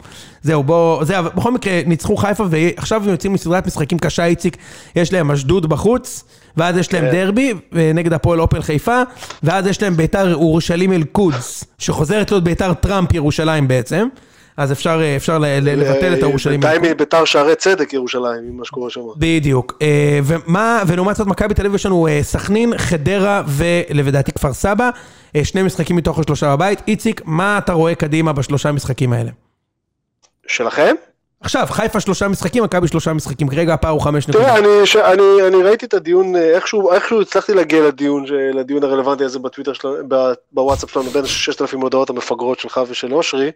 [0.42, 1.04] זהו, בוא...
[1.04, 4.56] זה, בכל מקרה, ניצחו חיפה, ועכשיו הם יוצאים מסדרת משחקים קשה, איציק.
[4.96, 6.24] יש להם אשדוד בחוץ,
[6.56, 7.12] ואז יש להם כן.
[7.12, 9.02] דרבי, נגד הפועל אופל חיפה,
[9.42, 14.08] ואז יש להם ביתר ירושלים אל-קודס, שחוזרת להיות ביתר טראמפ ירושלים בעצם.
[14.56, 16.94] אז אפשר, אפשר ל- ל- לבטל את הירושלים בינתיים אל-קודס.
[16.94, 19.00] מביתר שערי צדק ירושלים, עם מה שקורה שם.
[19.16, 19.78] בדיוק.
[19.82, 24.90] אה, ומה, ולעומת זאת מכבי תל אביב יש לנו אה, סכנין, חדרה ולדעתי כפר סבא,
[25.36, 26.82] אה, שני משחקים מתוך השלושה בבית.
[26.88, 29.30] איציק, מה אתה רואה קדימה בשלושה משחקים האלה?
[30.46, 30.94] שלכם?
[31.40, 34.46] עכשיו, חיפה שלושה משחקים, מכבי שלושה משחקים, כרגע הפער הוא חמש נקודות.
[34.46, 34.96] תראה, אני, ש...
[34.96, 38.24] אני, אני ראיתי את הדיון, אה, איכשהו, איכשהו הצלחתי להגיע לדיון,
[38.54, 39.94] לדיון הרלוונטי הזה בטוויטר שלנו,
[40.52, 43.50] בוואטסאפ שלנו, בין 6,000 הודעות המפגרות שלך ושל אושרי, אה,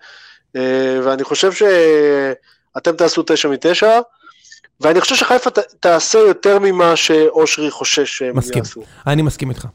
[1.05, 3.99] ואני חושב שאתם תעשו תשע מתשע,
[4.81, 8.59] ואני חושב שחיפה ת, תעשה יותר ממה שאושרי חושש שהם מסכים.
[8.63, 8.81] יעשו.
[9.07, 9.67] אני מסכים איתך.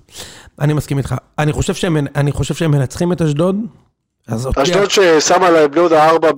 [0.61, 1.15] אני מסכים איתך.
[1.39, 3.55] אני חושב שהם, אני חושב שהם מנצחים את אשדוד.
[4.45, 6.29] אותי- אשדוד ששמה להם בני יהודה ארבע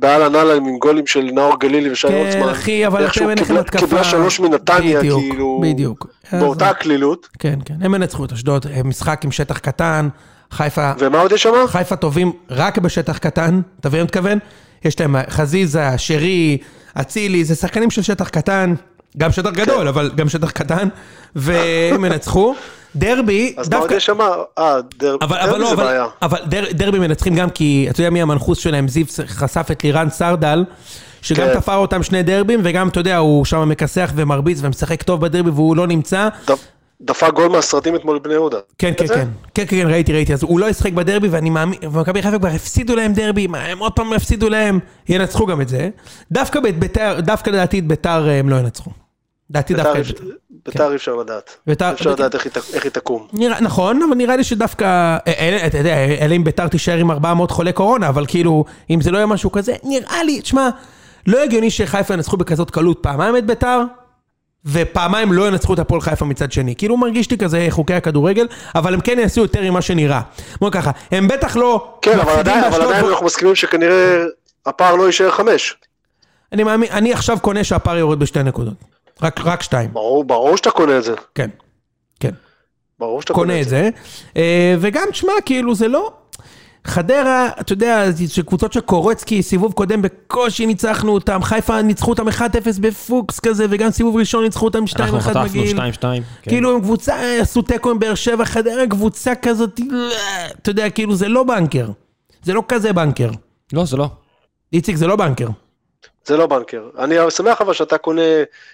[0.00, 2.48] באהלן אהלן עם גולים של נאור גלילי ושי כן, הוצמן.
[2.48, 3.78] אחי, אבל אתם אין לכם התקפה.
[3.86, 6.06] קיבלה שלוש מנתניה, בדיוק, כאילו, בדיוק.
[6.32, 7.28] באותה הקלילות.
[7.38, 7.74] כן, כן.
[7.80, 8.66] הם ינצחו את אשדוד.
[8.74, 10.08] הם משחק עם שטח קטן.
[10.50, 11.52] חיפה, ומה עוד יש שם?
[11.68, 13.60] חיפה טובים רק בשטח קטן.
[13.80, 14.38] אתה מבין מה מתכוון?
[14.84, 16.58] יש להם חזיזה, שרי,
[17.00, 18.74] אצילי, זה שחקנים של שטח קטן.
[19.18, 19.64] גם שטח כן.
[19.64, 20.88] גדול, אבל גם שטח קטן.
[21.36, 22.54] והם ינצחו.
[22.96, 23.94] דרבי, אז מה עוד דווקא...
[23.94, 24.18] יש שם?
[24.58, 26.06] אה, דר- אבל, אבל דרבי לא, זה אבל, בעיה.
[26.22, 30.10] אבל דר, דרבי מנצחים גם כי, אתה יודע מי המנחוס שלהם, זיו חשף את לירן
[30.10, 30.64] סרדל,
[31.22, 31.54] שגם כן.
[31.60, 35.76] תפר אותם שני דרבים, וגם, אתה יודע, הוא שם מכסח ומרביץ ומשחק טוב בדרבי והוא
[35.76, 36.28] לא נמצא.
[36.50, 36.54] ד-
[37.00, 38.58] דפק גול מהסרטים אתמול בבני יהודה.
[38.78, 39.06] כן, כן?
[39.06, 42.38] כן, כן, כן, כן, ראיתי, ראיתי, אז הוא לא ישחק בדרבי, ואני מאמין, ומכבי חיפה
[42.38, 44.78] כבר הפסידו להם דרבי, מה, הם עוד פעם הפסידו להם,
[45.08, 45.88] ינצחו גם את זה.
[46.32, 48.90] דווקא בביתר, דווקא לדעתי את ביתר הם לא ינצחו.
[49.50, 50.24] ביתר דווקא את ביתר.
[50.66, 51.56] ביתר אי אפשר לדעת.
[51.66, 52.34] ביתר- אי אפשר לדעת
[52.74, 53.26] איך היא תקום.
[53.60, 54.84] נכון, אבל נראה לי שדווקא,
[55.26, 59.10] אה, אתה יודע, אלא אם ביתר תישאר עם 400 חולי קורונה, אבל כאילו, אם זה
[59.10, 60.68] לא יהיה משהו כזה, נראה לי, תשמע,
[61.26, 63.82] לא הגיוני שחיפה ינצחו בכזאת קלות פעמיים את ביתר,
[64.64, 66.74] ופעמיים לא ינצחו את הפועל חיפה מצד שני.
[66.76, 70.20] כאילו מרגיש לי כזה חוקי הכדורגל, אבל הם כן יעשו יותר ממה שנראה.
[70.60, 74.24] בוא ככה, הם בטח לא כן, אבל עדיין אבל עדיין אנחנו מסכימים שכנראה
[74.66, 75.76] הפער לא יישאר חמש.
[76.52, 78.74] אני מאמין, אני עכשיו קונה שהפער יורד בשתי נקודות.
[79.22, 81.14] רק, רק שתיים, ברור ברור שאתה קונה את זה.
[81.34, 81.50] כן.
[82.20, 82.30] כן.
[82.98, 83.90] ברור שאתה קונה את זה.
[84.36, 86.12] אה, וגם, תשמע, כאילו, זה לא...
[86.84, 92.28] חדרה, אתה יודע, זה קבוצות של קורצקי, סיבוב קודם בקושי ניצחנו אותם, חיפה ניצחו אותם
[92.28, 92.32] 1-0
[92.80, 95.78] בפוקס כזה, וגם סיבוב ראשון ניצחו אותם 2-1 אנחנו חטפנו בגיל.
[95.78, 95.80] 2-2.
[96.00, 96.22] כן.
[96.42, 99.80] כאילו הם קבוצה, עשו תיקו עם באר שבע, חדרה קבוצה כזאת,
[100.62, 101.88] אתה יודע, כאילו זה לא בנקר.
[102.42, 103.30] זה לא כזה בנקר.
[103.72, 104.08] לא, זה לא.
[104.72, 105.48] איציק זה לא בנקר.
[106.26, 106.82] זה לא בנקר.
[106.98, 108.22] אני שמח אבל שאתה קונה,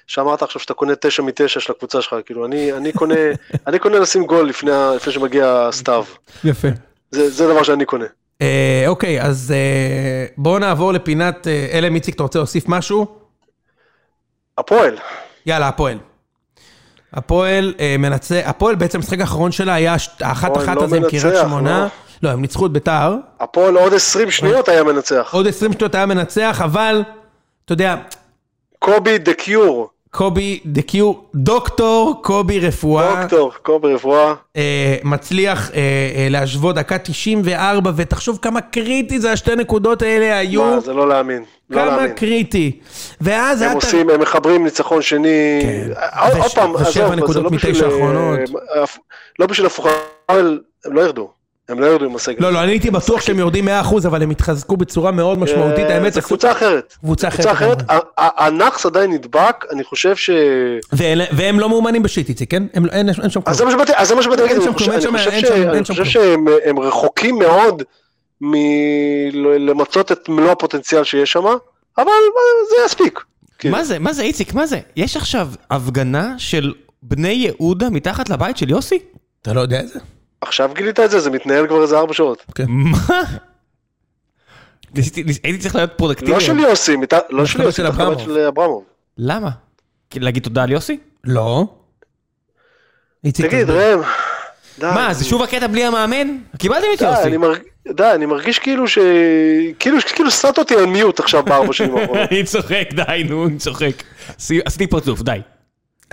[0.07, 3.15] שאמרת עכשיו שאתה קונה תשע מתשע של הקבוצה שלך, כאילו אני, אני קונה,
[3.67, 6.05] אני קונה לשים גול לפני, לפני שמגיע הסתיו.
[6.45, 6.69] יפה.
[7.11, 8.05] זה, זה דבר שאני קונה.
[8.43, 13.07] אה, אוקיי, אז אה, בואו נעבור לפינת, אה, אלם איציק, אתה רוצה להוסיף משהו?
[14.59, 14.97] הפועל,
[15.47, 15.99] יאללה, הפועל.
[17.13, 21.25] הפועל אה, מנצח, הפועל בעצם המשחק האחרון שלה היה האחת אחת לא הזה עם קריית
[21.25, 21.81] מנצח, שמונה.
[21.81, 21.87] לא.
[22.23, 23.15] לא, הם ניצחו את ביתר.
[23.41, 25.31] הפועל עוד 20 שניות היה מנצח.
[25.33, 27.03] עוד 20 שניות היה מנצח, אבל,
[27.65, 27.97] אתה יודע,
[28.79, 33.21] קובי דה קיור, קובי דה קיו, דוקטור קובי רפואה.
[33.21, 34.35] דוקטור, קובי רפואה.
[34.57, 35.77] אה, מצליח אה,
[36.17, 40.65] אה, להשוות דקה 94, ותחשוב כמה קריטי זה השתי נקודות האלה היו.
[40.65, 41.45] מה, זה לא להאמין.
[41.71, 42.13] לא כמה להאמין.
[42.15, 42.79] קריטי.
[43.21, 43.79] ואז הם היה...
[43.79, 45.59] את ה- עושים, הם מחברים ניצחון שני.
[45.63, 45.89] כן.
[46.43, 48.85] עוד פעם, עזוב, זה לא בשביל, אה,
[49.39, 49.91] לא בשביל הפוכה,
[50.29, 51.31] הם לא ירדו.
[51.69, 52.37] הם לא ירדו עם הסגל.
[52.43, 53.71] לא, לא, אני הייתי בטוח שהם יורדים 100%,
[54.07, 56.13] אבל הם התחזקו בצורה מאוד משמעותית, אה, האמת.
[56.13, 56.95] זה עשו- קבוצה אחרת.
[57.01, 57.79] קבוצה קבוצה אחרת.
[57.83, 57.91] אחרת.
[57.91, 60.31] ה- ה- הנאחס עדיין נדבק, אני חושב ש...
[61.33, 62.63] והם לא מאומנים בשיט, איציק, כן?
[62.75, 63.43] הם- אין שם כלום.
[63.47, 63.65] אז זה
[64.15, 66.05] מה שבאתי להגיד, אני חושב-.
[66.05, 67.83] שהם הם רחוקים מאוד
[68.41, 71.45] מלמצות את מלוא הפוטנציאל שיש שם,
[71.99, 72.07] אבל
[72.71, 73.21] זה יספיק.
[73.59, 73.77] כאילו.
[73.77, 74.79] מה זה, מה זה, איציק, מה זה?
[74.97, 78.99] יש עכשיו הפגנה של בני יהודה מתחת לבית של יוסי?
[79.43, 79.99] אתה לא יודע את זה?
[80.41, 82.45] עכשיו גילית את זה, זה מתנהל כבר איזה ארבע שעות.
[82.69, 82.99] מה?
[84.95, 86.33] ניסיתי- ניס- הייתי צריך להיות פרודקטיבי.
[86.33, 86.97] לא של יוסי,
[87.31, 87.77] לא של יוסי.
[87.77, 88.85] של אברמוב.
[89.19, 89.51] למה?
[90.15, 90.99] להגיד תודה על יוסי?
[91.25, 91.67] לא.
[93.33, 93.71] תגיד.
[93.71, 94.01] ראם,
[94.79, 94.87] די.
[94.87, 96.37] מה, זה שוב הקטע בלי המאמן?
[96.59, 97.37] קיבלתם את יוסי.
[97.89, 98.99] די, אני מרגיש כאילו ש...
[99.79, 102.29] כאילו, כאילו שמת אותי על מיוט עכשיו בארבע שנים האחרונות.
[102.31, 104.03] אני צוחק, די, נו, אני צוחק.
[104.39, 105.39] עשי- עשיתי פרצוף, די.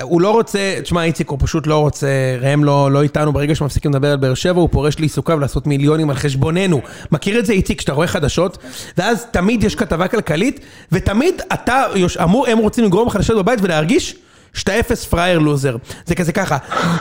[0.01, 2.07] הוא לא רוצה, תשמע איציק, הוא פשוט לא רוצה,
[2.41, 6.09] ראם לא, לא איתנו, ברגע שמפסיקים לדבר על באר שבע, הוא פורש לעיסוקיו לעשות מיליונים
[6.09, 6.81] על חשבוננו.
[7.11, 8.57] מכיר את זה איציק, כשאתה רואה חדשות,
[8.97, 10.59] ואז תמיד יש כתבה כלכלית,
[10.91, 14.15] ותמיד אתה, יוש- אמור, הם רוצים לגרום לשבת בבית ולהרגיש
[14.53, 15.75] שאתה אפס פראייר לוזר.
[16.05, 16.57] זה כזה ככה.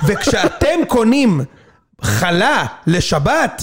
[0.06, 1.40] וכשאתם קונים
[2.02, 3.62] חלה לשבת,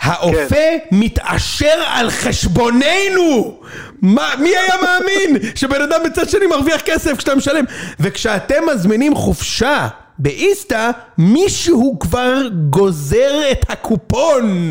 [0.00, 0.78] האופה כן.
[0.92, 3.60] מתעשר על חשבוננו!
[4.02, 7.64] מה, מי היה מאמין שבן אדם בצד שני מרוויח כסף כשאתה משלם?
[8.00, 9.86] וכשאתם מזמינים חופשה
[10.18, 12.34] באיסתא, מישהו כבר
[12.70, 14.70] גוזר את הקופון.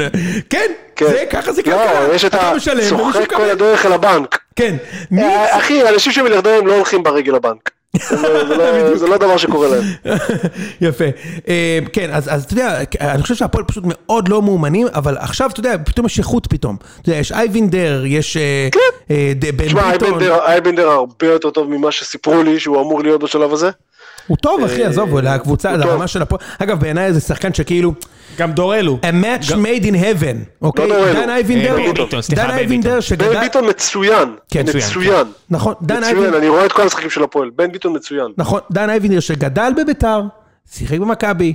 [0.49, 1.05] כן, כן.
[1.09, 2.07] זה, ככה זה כלכלה.
[2.07, 3.41] לא, יש את הצוחק כל.
[3.49, 4.39] הדרך אל הבנק.
[4.55, 4.75] כן.
[5.11, 7.69] מי- אה, אחי, אנשים שמיליארדרים לא הולכים ברגל לבנק.
[8.09, 8.15] זה
[8.57, 9.83] לא- זה לא- דבר שקורה להם.
[10.81, 11.05] יפה.
[11.47, 15.59] אה, כן, אז, אתה יודע, אני חושב שהפועל פשוט מאוד לא מאומנים, אבל עכשיו, אתה
[15.59, 16.75] יודע, פתאום יש איכות פתאום.
[17.01, 18.67] אתה יודע, יש אייבינדר, יש אה,
[19.11, 20.09] אה, ד- בן תשמע, ביטון.
[20.21, 23.69] אייבנדר- אייבנדר הרבה יותר טוב ממה שסיפרו לי שהוא אמור להיות בשלב הזה.
[24.27, 25.71] הוא טוב, אחי, אה, עזוב, הוא לקבוצה.
[25.71, 26.41] הרמה של הפועל.
[26.59, 27.93] אגב, בעיניי זה שחקן שכאילו,
[28.37, 28.99] גם דורלו.
[29.01, 30.87] a match made in heaven, אוקיי?
[30.87, 31.13] דורלו.
[31.13, 32.99] דן אייבינדר, בן ביטון, סליחה, דן אייבינדר.
[32.99, 36.81] שגדל, בן ביטון מצוין, כן, מצוין, מצוין, נכון, דן מצוין, אייבינדר, אני רואה את כל
[36.81, 38.27] המשחקים של הפועל, בן ביטון מצוין.
[38.37, 40.21] נכון, דן אייבינדר שגדל בביתר,
[40.71, 41.53] שיחק במכבי,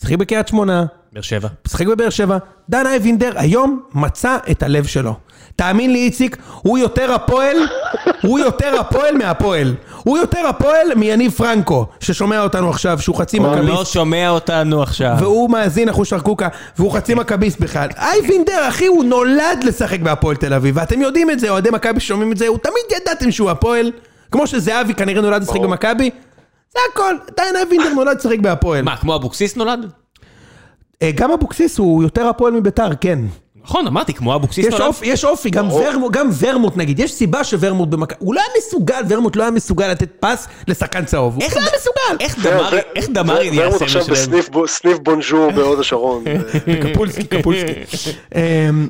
[0.00, 1.48] שיחק בקריית שמונה, באר שבע.
[1.66, 2.38] משחק בבאר שבע,
[2.68, 5.14] דן אייבינדר היום מצא את הלב שלו.
[5.56, 7.56] תאמין לי, איציק, הוא יותר הפועל,
[8.22, 9.74] הוא יותר הפועל מהפועל.
[10.04, 14.82] הוא יותר הפועל מיניב פרנקו, ששומע אותנו עכשיו, שהוא חצי הוא לא מכביסט, שומע אותנו
[14.82, 15.16] עכשיו.
[15.18, 17.88] והוא מאזין אחוש שרקוקה, והוא חצי מכביסט בכלל.
[17.96, 22.32] אייבינדר, אחי, הוא נולד לשחק בהפועל תל אביב, ואתם יודעים את זה, אוהדי מכבי שומעים
[22.32, 23.90] את זה, הוא תמיד ידעתם שהוא הפועל,
[24.30, 25.60] כמו שזהבי כנראה נולד לשחק.
[25.60, 26.10] במכבי,
[26.72, 28.82] זה הכל, דן אייבינדר נולד לשחק בהפועל.
[28.84, 29.90] מה, כמו אבוקסיס נולד?
[31.02, 33.18] אה, גם אבוקסיס הוא יותר הפועל מביתר, כן.
[33.64, 34.84] נכון, אמרתי, כמו אבוקסיס נולד.
[34.86, 35.70] אופי, יש אופי, גם.
[35.72, 39.50] ורמוט, גם ורמוט נגיד, יש סיבה שוורמוט במכבי, הוא לא היה מסוגל, ורמוט לא היה
[39.50, 42.24] מסוגל לתת פס לשחקן צהוב, הוא איך לא היה מסוגל.
[42.24, 44.18] איך דמרי, ו- איך דמרי ו- נהיה ורמוט הסמל עכשיו שלהם?
[44.30, 46.24] בסניף בו- סניף בונז'ור בהוד השרון.
[46.92, 47.72] קפולסקי, קפולסקי.
[48.36, 48.88] אמ,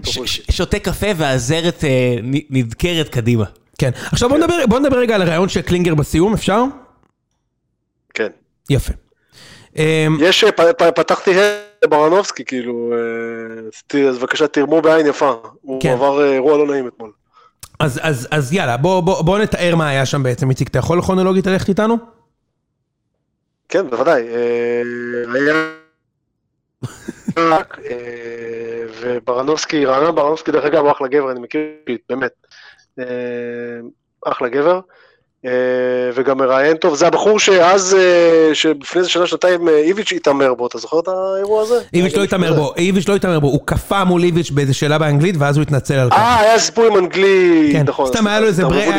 [0.50, 2.16] שותה קפה והזרת אה,
[2.50, 3.44] נדקרת קדימה.
[3.78, 6.64] כן, עכשיו בוא נדבר, בוא נדבר רגע על הרעיון של קלינגר בסיום, אפשר?
[8.70, 8.92] יפה.
[9.76, 11.30] אמ, יש, אה, פתחתי
[11.88, 12.92] ברנובסקי, כאילו,
[13.94, 15.34] אה, אז בבקשה תרמו בעין יפה.
[15.60, 15.92] הוא כן.
[15.92, 17.12] עבר אה, אירוע לא נעים אתמול.
[17.80, 21.02] אז, אז, אז יאללה, בוא, בוא, בוא נתאר מה היה שם בעצם, איציק, אתה יכול
[21.02, 21.96] כרונולוגית ללכת איתנו?
[23.68, 24.22] כן, בוודאי.
[25.34, 25.70] היה...
[29.00, 31.60] וברנובסקי, רענן ברנובסקי, דרך אגב, הוא אחלה גבר, אני מכיר,
[32.08, 32.32] באמת.
[34.26, 34.80] אחלה גבר.
[35.44, 35.50] אה,
[36.14, 40.66] וגם מראיין טוב, זה הבחור שאז, אה, שלפני איזה שנה, שנתיים, אה, איביץ' התעמר בו,
[40.66, 41.74] אתה זוכר את האירוע הזה?
[41.94, 45.34] איביץ' לא התעמר בו, איביץ' לא התעמר בו, הוא קפא מול איביץ' באיזה שאלה באנגלית,
[45.38, 46.16] ואז הוא התנצל על כך.
[46.16, 48.06] אה, היה סיפור עם אנגלי, כן, נכון.
[48.06, 48.40] סתם היה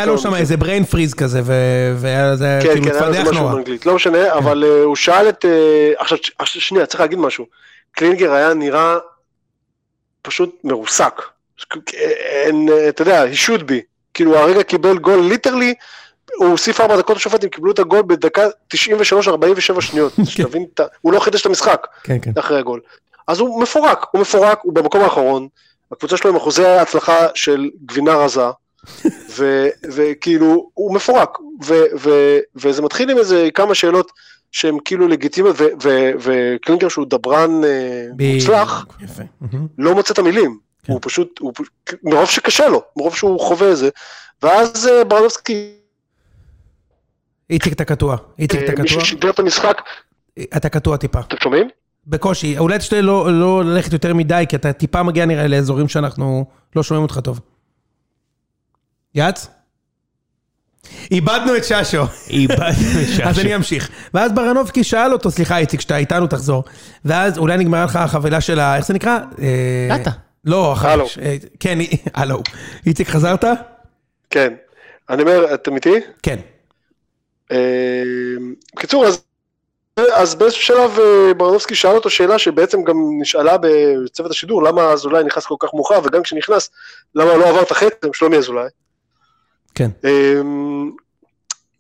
[0.06, 0.36] לו שם.
[0.36, 1.42] איזה brain freeze כזה,
[1.98, 3.54] והיה זה כן, כאילו כן, התפדח נורא.
[3.86, 5.46] לא משנה, אבל הוא שאל את...
[5.98, 6.18] עכשיו,
[6.62, 7.46] שנייה, צריך להגיד משהו.
[7.92, 8.98] קלינגר היה נראה
[10.22, 11.22] פשוט מרוסק.
[12.90, 13.90] אתה יודע, he should be.
[14.14, 15.74] כאילו, הרגע קיבל גול, literally,
[16.38, 20.14] הוא הוסיף ארבע דקות לשופט, הם קיבלו את הגול בדקה 93-47 שניות.
[20.26, 22.32] שתבין, את ה- הוא לא חידש את המשחק כן, כן.
[22.40, 22.80] אחרי הגול.
[23.28, 25.48] אז הוא מפורק, הוא מפורק, הוא במקום האחרון.
[25.92, 28.42] הקבוצה שלו עם אחוזי הצלחה של גבינה רזה.
[29.38, 34.12] ו- וכאילו, הוא מפורק, ו- ו- וזה מתחיל עם איזה כמה שאלות
[34.52, 35.56] שהן כאילו לגיטימיות,
[36.20, 38.06] וקלינגר שהוא דברן אה,
[38.36, 38.86] מוצלח.
[39.78, 40.94] לא מוצא את המילים, כן.
[40.94, 41.54] הוא פשוט, הוא,
[42.04, 43.90] מרוב שקשה לו, מרוב שהוא חווה את זה,
[44.44, 45.74] ואז אה, ברנובסקי,
[47.50, 49.82] איציק אתה קטוע, איציק אתה אה, קטוע, ששידר את המשחק,
[50.40, 51.20] אתה קטוע טיפה.
[51.20, 51.68] אתם שומעים?
[52.08, 56.46] בקושי, אולי תשתדל לא לא ללכת יותר מדי, כי אתה טיפה מגיע נראה לאזורים שאנחנו
[56.76, 57.40] לא שומעים אותך טוב.
[59.16, 59.48] יץ?
[61.12, 62.04] איבדנו את ששו.
[62.30, 63.42] איבדנו את אז ששו.
[63.42, 63.90] אני אמשיך.
[64.14, 66.64] ואז ברנובסקי שאל אותו, סליחה איציק, שאתה איתנו תחזור.
[67.06, 68.78] ואז אולי נגמרה לך החבילה של ה...
[68.78, 69.20] איך זה נקרא?
[69.90, 70.12] דאטה.
[70.46, 70.76] לא.
[70.82, 71.06] הלו.
[71.22, 71.78] אה, כן,
[72.14, 72.42] הלו.
[72.86, 73.46] איציק חזרת?
[74.30, 74.54] כן.
[75.10, 75.94] אני אומר, אתם איתי?
[76.24, 76.40] כן.
[77.52, 77.58] אה,
[78.76, 79.24] בקיצור, אז,
[80.14, 85.24] אז באיזשהו שלב אה, ברנובסקי שאל אותו שאלה שבעצם גם נשאלה בצוות השידור, למה אזולאי
[85.24, 86.70] נכנס כל כך מאוחר, וגם כשנכנס,
[87.16, 88.68] למה לא עבר את החצי, שלומי אזולאי.
[89.76, 89.90] כן.
[90.04, 90.92] אמ,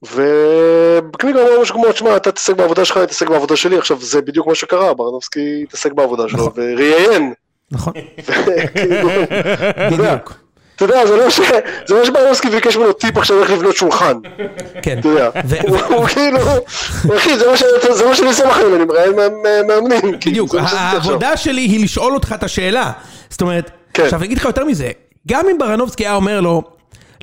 [0.04, 4.22] וקלינגר אמר משהו כמו, תשמע, אתה תתעסק בעבודה שלך, אני אתעסק בעבודה שלי, עכשיו זה
[4.22, 6.54] בדיוק מה שקרה, ברנובסקי התעסק בעבודה שלו, נכון.
[6.56, 7.34] וראיין,
[7.72, 7.94] נכון.
[9.92, 10.34] בדיוק.
[10.84, 11.40] אתה יודע, זה לא ש-
[11.88, 14.14] זה לא שברנובסקי ביקש ממנו טיפ עכשיו איך לבנות שולחן,
[14.82, 15.00] כן.
[15.00, 15.30] אתה יודע,
[15.88, 16.38] הוא כאילו,
[17.18, 18.84] אחי, זה מה שאני עושה בחיים, אני
[19.68, 20.56] מאמנים, בדיוק.
[20.56, 22.92] העבודה שלי היא לשאול אותך את השאלה.
[23.30, 24.04] זאת אומרת, כן.
[24.04, 24.92] עכשיו אני אגיד לך יותר מזה,
[25.28, 26.64] גם אם ברנובסקי היה אומר לו,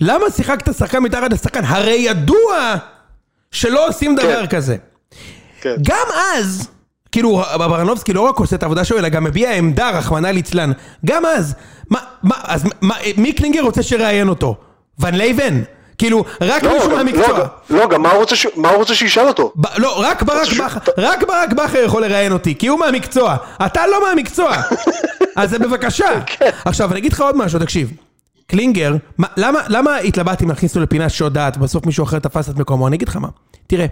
[0.01, 1.65] למה שיחקת שחקן מתחת לשחקן?
[1.65, 2.75] הרי ידוע
[3.51, 4.57] שלא עושים דבר כן.
[4.57, 4.77] כזה.
[5.61, 5.75] כן.
[5.83, 6.69] גם אז,
[7.17, 10.73] כאילו ברנובסקי לא רק עושה את העבודה שלו, אלא גם מביע עמדה, רחמנא ליצלן.
[11.07, 11.55] גם אז,
[11.91, 14.57] מה, מה, אז מה, מי קלינגר רוצה שיראיין אותו?
[14.99, 15.63] ון לייבן?
[15.99, 17.39] כאילו, רק לא, מישהו גם- מהמקצוע.
[17.39, 19.53] לא, לא, גם מה הוא רוצה ש- מה הוא רוצה שישאל אותו?
[19.57, 23.37] ב- לא, רק ברק פשוט- בכר, רק ברק בכר יכול לראיין אותי, כי הוא מהמקצוע.
[23.67, 24.57] אתה לא מהמקצוע.
[25.37, 26.07] אז זה בבקשה.
[26.27, 26.51] כן.
[26.65, 27.91] עכשיו, אני אגיד לך עוד משהו, תקשיב.
[28.47, 32.49] קלינגר, מה- למה למה התלבטתי אם להכניס אותו לפינה שאט דעת, בסוף מישהו אחר תפס
[32.51, 32.87] את מקומו?
[32.89, 33.29] אני אגיד לך מה.
[33.67, 33.87] תראה,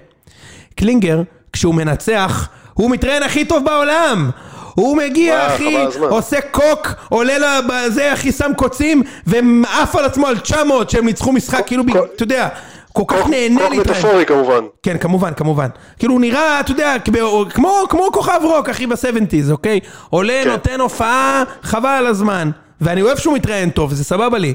[0.77, 1.23] קלינגר,
[1.53, 4.31] כשהוא מנצח, הוא מתראיין הכי טוב בעולם.
[4.75, 5.97] הוא מגיע, וואי, אחי.
[6.01, 7.35] עושה קוק, עולה
[7.69, 12.23] לזה, אחי, שם קוצים, ועף על עצמו על 900 שהם ניצחו משחק, כאילו, קוק- אתה
[12.23, 12.49] יודע,
[12.93, 13.81] כל כך נהנה כוח להתראיין.
[14.01, 14.61] מטאפורי כמובן.
[14.83, 15.69] כן, כמובן, כמובן.
[15.99, 17.45] כאילו, הוא נראה, אתה יודע, כמו,
[17.89, 19.81] כמו, כוכב רוק, אחי, ב-70's, אוקיי?
[20.11, 20.51] עולה, כן.
[20.51, 22.51] נותן הופעה, חבל על הזמן.
[22.81, 24.55] ואני אוהב שהוא מתראיין טוב, זה סבבה לי.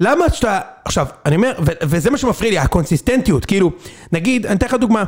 [0.00, 0.58] למה שאתה...
[0.84, 3.70] עכשיו, אני אומר, ו- וזה מה שמפריע לי, הקונסיסטנטיות, כאילו,
[4.12, 5.04] נגיד, אני אתן לך דוגמה.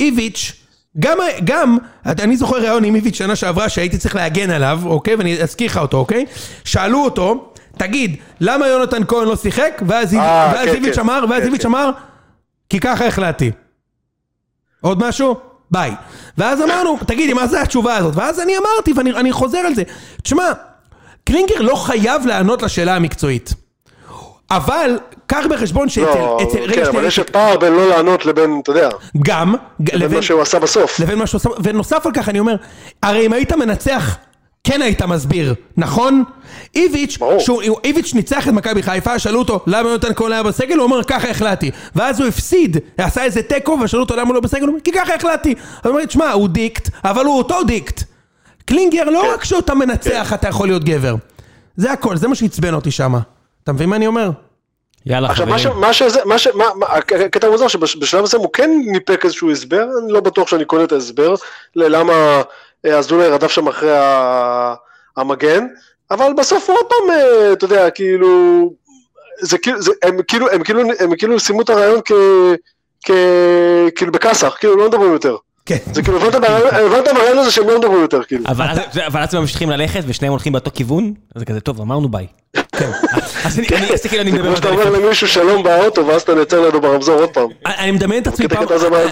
[0.00, 0.52] איביץ',
[0.98, 5.14] גם, גם, אני זוכר ראיון עם איביץ' שנה שעברה שהייתי צריך להגן עליו, אוקיי?
[5.14, 6.26] ואני אזכיר לך אותו, אוקיי?
[6.64, 9.82] שאלו אותו, תגיד, למה יונתן כהן לא שיחק?
[9.86, 11.00] ואז, אה, כן, איביץ' כן.
[11.00, 11.68] אמר, ואז כן, איביץ' כן.
[11.68, 11.90] אמר,
[12.68, 13.50] כי ככה החלטתי.
[14.80, 15.36] עוד משהו?
[15.70, 15.94] ביי.
[16.38, 18.16] ואז אמרנו, תגידי, מה זה התשובה הזאת?
[18.16, 19.82] ואז אני אמרתי, ואני אני חוזר על זה.
[20.22, 20.52] תשמע,
[21.24, 23.54] קלינגר לא חייב לענות לשאלה המקצועית.
[24.56, 26.18] אבל, קח בחשבון שאצל...
[26.18, 28.88] לא, אצל- כן, אבל יש פער בין לא לענות לבין, אתה יודע,
[29.24, 30.16] גם, לבין לבין...
[30.16, 31.00] מה שהוא עשה בסוף.
[31.00, 32.56] לבין מה שהוא עושה, ונוסף על כך אני אומר,
[33.02, 34.16] הרי אם היית מנצח,
[34.64, 36.24] כן היית מסביר, נכון?
[36.74, 37.18] איביץ'.
[37.38, 41.04] שהוא, איביץ' ניצח את מכבי חיפה, שאלו אותו למה יונתן כהן היה בסגל, הוא אומר
[41.04, 41.70] ככה החלטתי.
[41.94, 44.92] ואז הוא הפסיד, עשה איזה תיקו, ושאלו אותו למה הוא לא בסגל, הוא אומר כי
[44.92, 45.54] ככה החלטתי.
[45.58, 48.02] אז הוא אומר, תשמע, הוא דיקט, אבל הוא אותו דיקט.
[48.64, 49.28] קלינגר, לא כן.
[49.34, 51.14] רק שאתה מנצח, אתה יכול להיות גבר.
[51.76, 53.18] זה הכל, זה מה שעצבן אותי שמה.
[53.64, 54.30] אתה מבין מה אני אומר?
[55.06, 55.46] יאללה עכשיו.
[55.46, 55.80] חברים.
[55.80, 56.46] מה שזה, מה ש...
[56.46, 56.86] מה, מה,
[57.24, 60.92] הקטע המוזר שבשלב הזה הוא כן ניפק איזשהו הסבר, אני לא בטוח שאני קונה את
[60.92, 61.34] ההסבר,
[61.76, 62.42] ללמה
[62.86, 63.90] אה, אזולאי רדף שם אחרי.
[65.16, 65.66] המגן,
[66.10, 68.72] אבל בסוף הוא עוד פעם, אה, אתה יודע, כאילו,
[69.40, 72.12] זה כאילו, זה, הם כאילו, הם כאילו, הם כאילו סיימו את הרעיון כ...
[73.04, 73.10] כ...
[73.96, 75.36] כאילו בכסח, כאילו לא מדברים יותר.
[75.66, 75.76] כן.
[75.92, 76.34] זה כאילו, הבנת
[77.14, 78.44] מהרעיון הזה שהם לא מדברים יותר, כאילו.
[78.46, 78.78] אבל אז-
[79.34, 82.26] הם ממשיכים ללכת ושניהם הולכים באותו כיוון, אז זה כזה טוב, אמרנו ביי.
[83.44, 84.68] אז אני- אני כאילו אני מדבר כמו שאתה.
[84.68, 87.48] אומר למישהו שלום באוטו, ואז אתה נעצר לידו ברמזור עוד פעם.
[87.66, 88.64] אני מדמיין את עצמי פעם,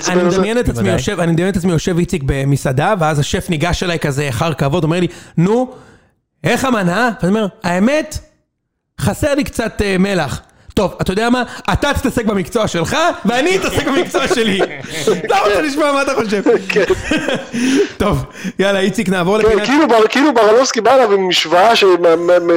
[0.09, 0.23] אני.
[0.23, 0.89] מדמיין את עצמי.
[0.91, 4.85] יושב, אני מדמיין את עצמי יושב איציק במסעדה, ואז השף ניגש אליי כזה אחר כבוד,
[4.85, 5.07] אומר לי,
[5.37, 5.73] נו,
[6.45, 7.11] איך המנה?
[7.23, 8.19] ואני אומר, האמת,
[9.01, 10.41] חסר לי קצת אה, מלח.
[10.81, 11.43] טוב, אתה יודע מה?
[11.73, 14.59] אתה תתעסק במקצוע שלך, ואני אתעסק במקצוע שלי.
[15.31, 16.43] לא רוצה לשמוע מה אתה חושב.
[16.69, 16.85] כן.
[18.03, 18.25] טוב,
[18.59, 19.67] יאללה, איציק, נעבור כן, לפינת...
[19.67, 20.33] כאילו בר- כאילו
[20.83, 21.73] בא אליו עם משוואה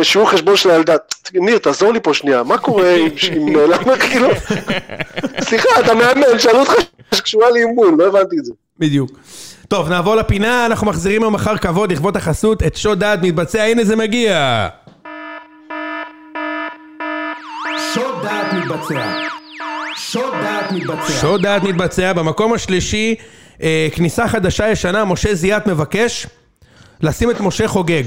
[0.04, 0.96] שיעור חשבון של הילדה.
[1.34, 3.08] ניר, תעזור לי פה שנייה, מה קורה עם...
[3.36, 4.28] עם- למה כאילו...
[5.42, 6.74] סליחה, אתה מאמן, שאלו אותך
[7.16, 8.54] שקשורה לאימון, לא הבנתי את זה.
[8.80, 9.12] בדיוק.
[9.68, 13.84] טוב, נעבור לפינה, אנחנו מחזירים היום אחר כבוד לכבוד החסות, את שוד דעת מתבצע, הנה
[13.84, 14.68] זה מגיע.
[17.94, 19.14] שוד דעת מתבצע.
[19.96, 21.14] שוד דעת מתבצע.
[21.22, 23.16] שוד דעת מתבצע, במקום השלישי,
[23.64, 26.28] אה, כניסה חדשה ישנה, משה זיאת מבקש
[27.02, 28.04] לשים את משה חוגג.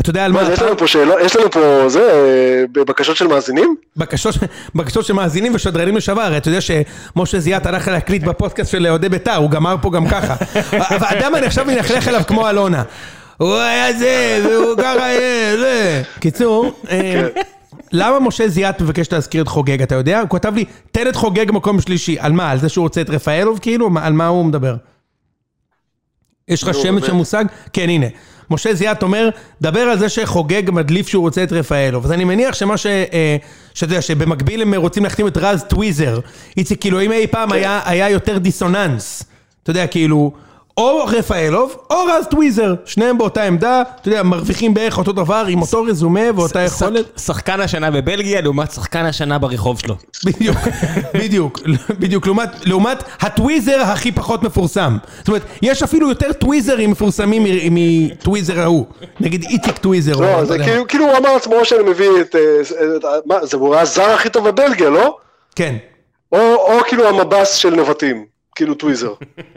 [0.00, 0.62] אתה יודע על מה, מה יש?
[0.62, 3.76] לנו פה שאלות, יש לנו פה זה, אה, בקשות של מאזינים?
[3.96, 4.34] בקשות,
[4.74, 9.08] בקשות של מאזינים ושדרנים לשעבר, הרי אתה יודע שמשה זיאת הלך להקליט בפודקאסט של אוהדי
[9.08, 10.34] בית"ר, הוא גמר פה גם ככה.
[11.06, 12.82] האדם אני עכשיו מלכלך אליו כמו אלונה.
[13.36, 15.08] הוא היה זה, והוא ככה
[15.58, 16.02] זה.
[16.20, 17.28] קיצור, אה,
[17.92, 20.20] למה משה זיאת מבקש להזכיר את חוגג, אתה יודע?
[20.20, 22.16] הוא כתב לי, תן את חוגג מקום שלישי.
[22.18, 22.50] על מה?
[22.50, 23.90] על זה שהוא רוצה את רפאלוב כאילו?
[24.02, 24.76] על מה הוא מדבר?
[26.48, 27.06] יש לך נו, שמץ.
[27.06, 27.44] של מושג?
[27.72, 28.06] כן, הנה.
[28.50, 29.28] משה זיאת אומר,
[29.62, 32.04] דבר על זה שחוגג מדליף שהוא רוצה את רפאלוב.
[32.04, 32.86] אז אני מניח שמה ש...
[32.86, 33.36] אה,
[33.74, 36.20] שאתה יודע, שבמקביל הם רוצים להחתים את רז טוויזר.
[36.56, 39.24] איציק, כאילו, אם אי פעם היה, היה יותר דיסוננס,
[39.62, 40.32] אתה יודע, כאילו,
[40.76, 45.62] או רפאלוב, או רז טוויזר, שניהם באותה עמדה, אתה יודע, מרוויחים בערך אותו דבר, עם
[45.62, 47.18] אותו רזומה ואותה יכולת.
[47.20, 49.94] שחקן השנה בבלגיה לעומת שחקן השנה ברחוב שלו.
[50.24, 50.56] בדיוק,
[51.14, 51.58] בדיוק,
[51.98, 54.96] בדיוק, לעומת, לעומת הטוויזר הכי פחות מפורסם.
[55.18, 57.74] זאת אומרת, יש אפילו יותר טוויזרים מפורסמים מ-
[58.10, 58.84] מטוויזר ההוא.
[59.20, 60.12] נגיד איציק טוויזר.
[60.12, 60.64] לא, לא זה יודע.
[60.64, 62.36] כאילו, כאילו הוא אמר לעצמו שאני מביא את...
[62.36, 62.40] אה,
[62.96, 65.16] את- מה, זה הוא הזר הכי טוב בבלגיה, לא?
[65.56, 65.74] כן.
[66.32, 68.24] או או כאילו המבס של נבטים,
[68.54, 69.14] כאילו טוויזר,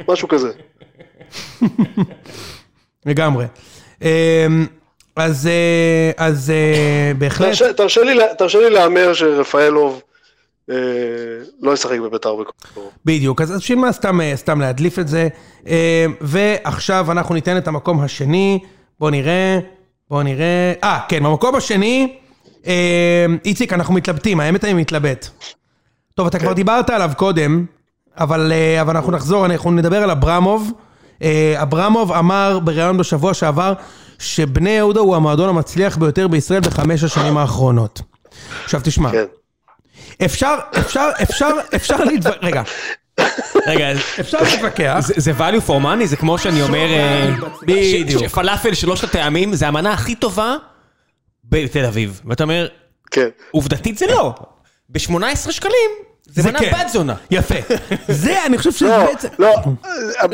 [0.08, 0.52] משהו כזה.
[3.06, 3.46] לגמרי.
[4.02, 4.08] אמ,
[5.16, 7.48] אז, אה, אז אה, בהחלט,
[8.38, 10.02] תרשה- לי להמר שרפאלוב
[10.72, 10.76] אה,
[11.62, 12.90] לא ישחק בביתר בקרוב.
[13.06, 15.28] בדיוק, אז בשביל מה סתם, סתם להדליף את זה.
[16.22, 18.60] ועכשיו אנחנו ניתן את המקום השני,
[19.00, 19.60] בוא נראה,
[20.10, 22.18] בוא נראה, אה, כן, במקום השני,
[23.46, 25.28] איציק, אנחנו מתלבטים, האמת אני מתלבט.
[26.14, 27.66] טוב, אתה כבר דיברת עליו קודם,
[28.18, 30.72] אבל, אה, אבל אנחנו נחזור, אנחנו נדבר על אברמוב.
[31.22, 33.74] אה, אברמוב אמר בריאיון בשבוע שעבר
[34.20, 38.02] שבני יהודה הוא המועדון המצליח ביותר בישראל בחמש השנים האחרונות.
[38.64, 39.26] עכשיו תשמע, כן.
[40.26, 42.64] אפשר, אפשר, אפשר, אפשר להתווכח, רגע,
[43.68, 43.88] רגע,
[44.20, 44.98] אפשר להתווכח.
[45.00, 46.06] זה value for money?
[46.06, 46.94] זה כמו שאני אומר...
[46.94, 47.32] אה,
[47.62, 48.24] בדיוק.
[48.28, 50.56] שפלאפל שלושת הטעמים זה המנה הכי טובה
[51.44, 52.22] בתל אביב.
[52.26, 52.68] ואתה אומר,
[53.12, 53.28] כן.
[53.52, 54.34] עובדתית זה לא.
[54.90, 55.92] ב-18 שקלים
[56.26, 56.72] זה זה מנה כן.
[56.80, 57.16] בת זונה.
[57.32, 57.56] יפה.
[58.08, 59.28] זה, אני חושב שזה לא, בעצם...
[59.40, 59.56] לא,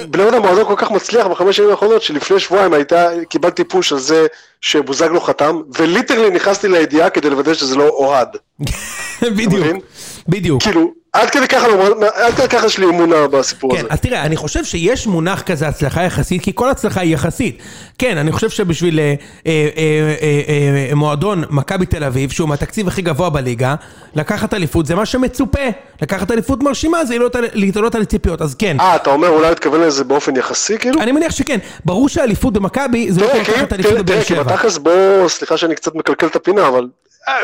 [0.10, 4.00] בני יהודה מועדון כל כך מצליח בחמש שנים האחרונות, שלפני שבועיים הייתה, קיבלתי פוש על
[4.00, 4.28] זה
[4.62, 8.28] שבוזגלו חתם, וליטרלי נכנסתי לידיעה כדי לוודא שזה לא אוהד.
[9.38, 9.86] בדיוק?
[10.28, 10.64] בדיוק.
[10.64, 13.88] כאילו, עד כדי ככה, לא- עד כדי ככה יש לי אמונה בסיפור כן, הזה.
[13.90, 17.58] אז תראה, אני חושב שיש מונח כזה הצלחה יחסית, כי כל הצלחה היא יחסית.
[17.98, 19.06] כן, אני חושב שבשביל אה,
[19.48, 23.76] אה, אה, אה, אה, מועדון מכבי תל אביב, שהוא מהתקציב הכי גבוה בליגה,
[24.16, 25.60] לקחת אליפות זה מה שמצופה.
[26.02, 28.78] לקחת אליפות מרשימה זה להתעלות על- להתעלות על ציפיות, אז כן.
[28.80, 31.02] אה, אתה אומר אולי תתכוון לזה באופן יחסי, כאילו?
[31.02, 34.44] אני מניח שכן, ברור שהאליפות במכבי זה לא כמו לקחת אליפות בבאר תראה, כי שבע.
[34.44, 36.88] בתכלס בוא, סליחה שאני קצת מקלקל את הפינה, אבל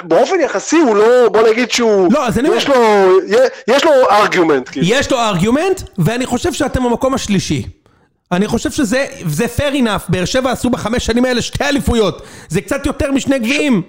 [0.03, 2.75] באופן יחסי הוא לא, בוא נגיד שהוא, לא, אז אני יש לו,
[3.67, 4.87] יש לו ארגומנט, כאילו.
[4.89, 7.63] יש לו ארגומנט, ואני חושב שאתם במקום השלישי.
[8.31, 12.21] אני חושב שזה זה fair enough, באר שבע עשו בחמש שנים האלה שתי אליפויות.
[12.49, 13.81] זה קצת יותר משני גביעים.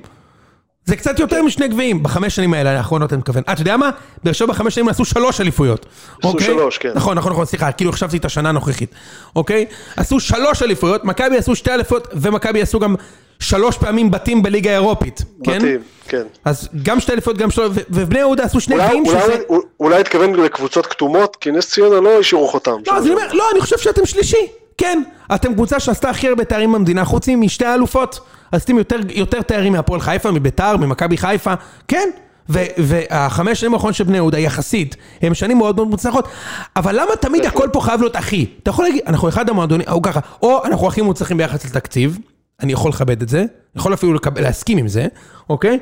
[0.89, 3.43] זה קצת יותר משני גביעים, בחמש שנים האלה האחרונות אני מתכוון.
[3.49, 3.91] אה, אתה יודע מה?
[4.25, 5.87] באר שבע בחמש שנים עשו שלוש אליפויות.
[6.19, 6.47] עשו אוקיי?
[6.47, 6.91] שלוש, כן.
[6.95, 8.95] נכון, נכון, נכון, סליחה, כאילו החשבתי את השנה הנוכחית.
[9.37, 9.67] אוקיי?
[9.97, 12.95] עשו שלוש אליפויות, מכבי עשו שתי אליפויות, ומכבי עשו גם
[13.41, 15.23] שלוש פעמים בתים בליגה האירופית.
[15.45, 15.59] כן?
[15.59, 16.23] בתים, כן.
[16.45, 19.39] אז גם שתי אליפויות, גם שלוש, ובני יהודה עשו שני גביעים שזה...
[19.81, 22.77] אולי, התכוון לקבוצות כתומות, כי נס ציונה לא השאירו חותם.
[22.87, 22.95] לא,
[23.33, 24.47] לא, אני חושב שאתם שלישי.
[24.79, 25.03] כן,
[25.35, 28.21] אתם קבוצה שעשתה הכי הרבה תארים במדינה, חוץ משתי האלופות.
[28.53, 31.55] עשיתם יותר, יותר תארים מהפועל חיפה, מביתר, ממכבי חיפה,
[31.89, 32.11] כן.
[32.79, 36.29] והחמש שנים האחרונות של בני יהודה, יחסית, הם שנים מאוד מאוד מוצלחות.
[36.77, 38.47] אבל למה תמיד הכל פה חייב להיות אחי?
[38.63, 42.19] אתה יכול להגיד, אנחנו אחד המועדונים, או ככה, או אנחנו הכי מוצלחים ביחס לתקציב,
[42.63, 43.45] אני יכול לכבד את זה,
[43.77, 45.07] יכול אפילו לקבל, להסכים עם זה,
[45.51, 45.79] אוקיי?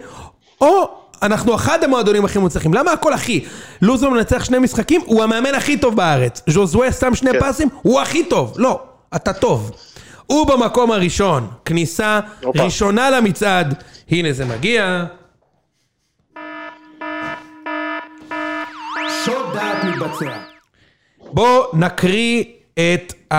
[0.60, 0.90] או
[1.22, 3.44] אנחנו אחד המועדונים הכי מוצלחים, למה הכל הכי?
[3.82, 6.43] לוזון מנצח שני משחקים, הוא המאמן הכי טוב בארץ.
[6.47, 7.38] ז'וזווה שם שני כן.
[7.40, 8.55] פסים, הוא הכי טוב.
[8.56, 8.80] לא,
[9.16, 9.70] אתה טוב.
[10.27, 12.62] הוא במקום הראשון, כניסה הופה.
[12.62, 15.05] ראשונה למצעד, הנה זה מגיע.
[19.24, 20.39] שוד דעת מתבצע.
[21.32, 22.44] בוא נקריא
[22.74, 23.36] את ה...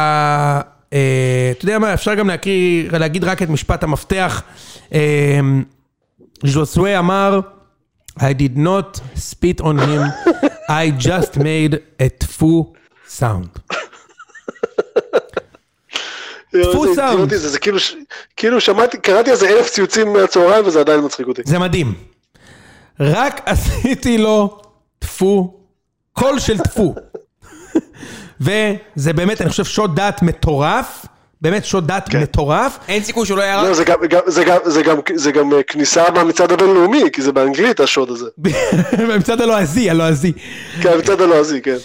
[0.94, 4.44] אה, אתה יודע מה, אפשר גם להקריא, להגיד רק את משפט המפתח.
[4.94, 5.40] אה,
[6.44, 7.40] ז'וסווה אמר,
[8.20, 10.02] I did not spit on him,
[10.70, 12.74] I just made a טפו
[13.20, 13.76] sound.
[16.54, 17.00] סאונד.
[17.00, 17.78] אידיוטי זה, זה כאילו,
[18.36, 21.42] כאילו שמעתי, קראתי איזה אלף ציוצים מהצהריים וזה עדיין מצחיק אותי.
[21.46, 21.94] זה מדהים.
[23.00, 24.60] רק עשיתי לו
[25.00, 25.54] טפו,
[26.14, 26.96] קול של טפו.
[28.42, 31.06] וזה באמת, אני חושב, שוד דעת מטורף.
[31.42, 32.22] באמת שוד דעת כן.
[32.22, 32.78] מטורף.
[32.88, 33.74] אין סיכוי שהוא לא היה לא.
[33.74, 37.32] זה גם, גם- זה גם, זה גם, זה גם אה, כניסה מהמצעד הבינלאומי, כי זה
[37.32, 38.26] באנגלית השוד הזה.
[39.00, 40.34] במצעד הלועזי, הלועזי.
[40.82, 41.78] כן, המצעד הלועזי, כן.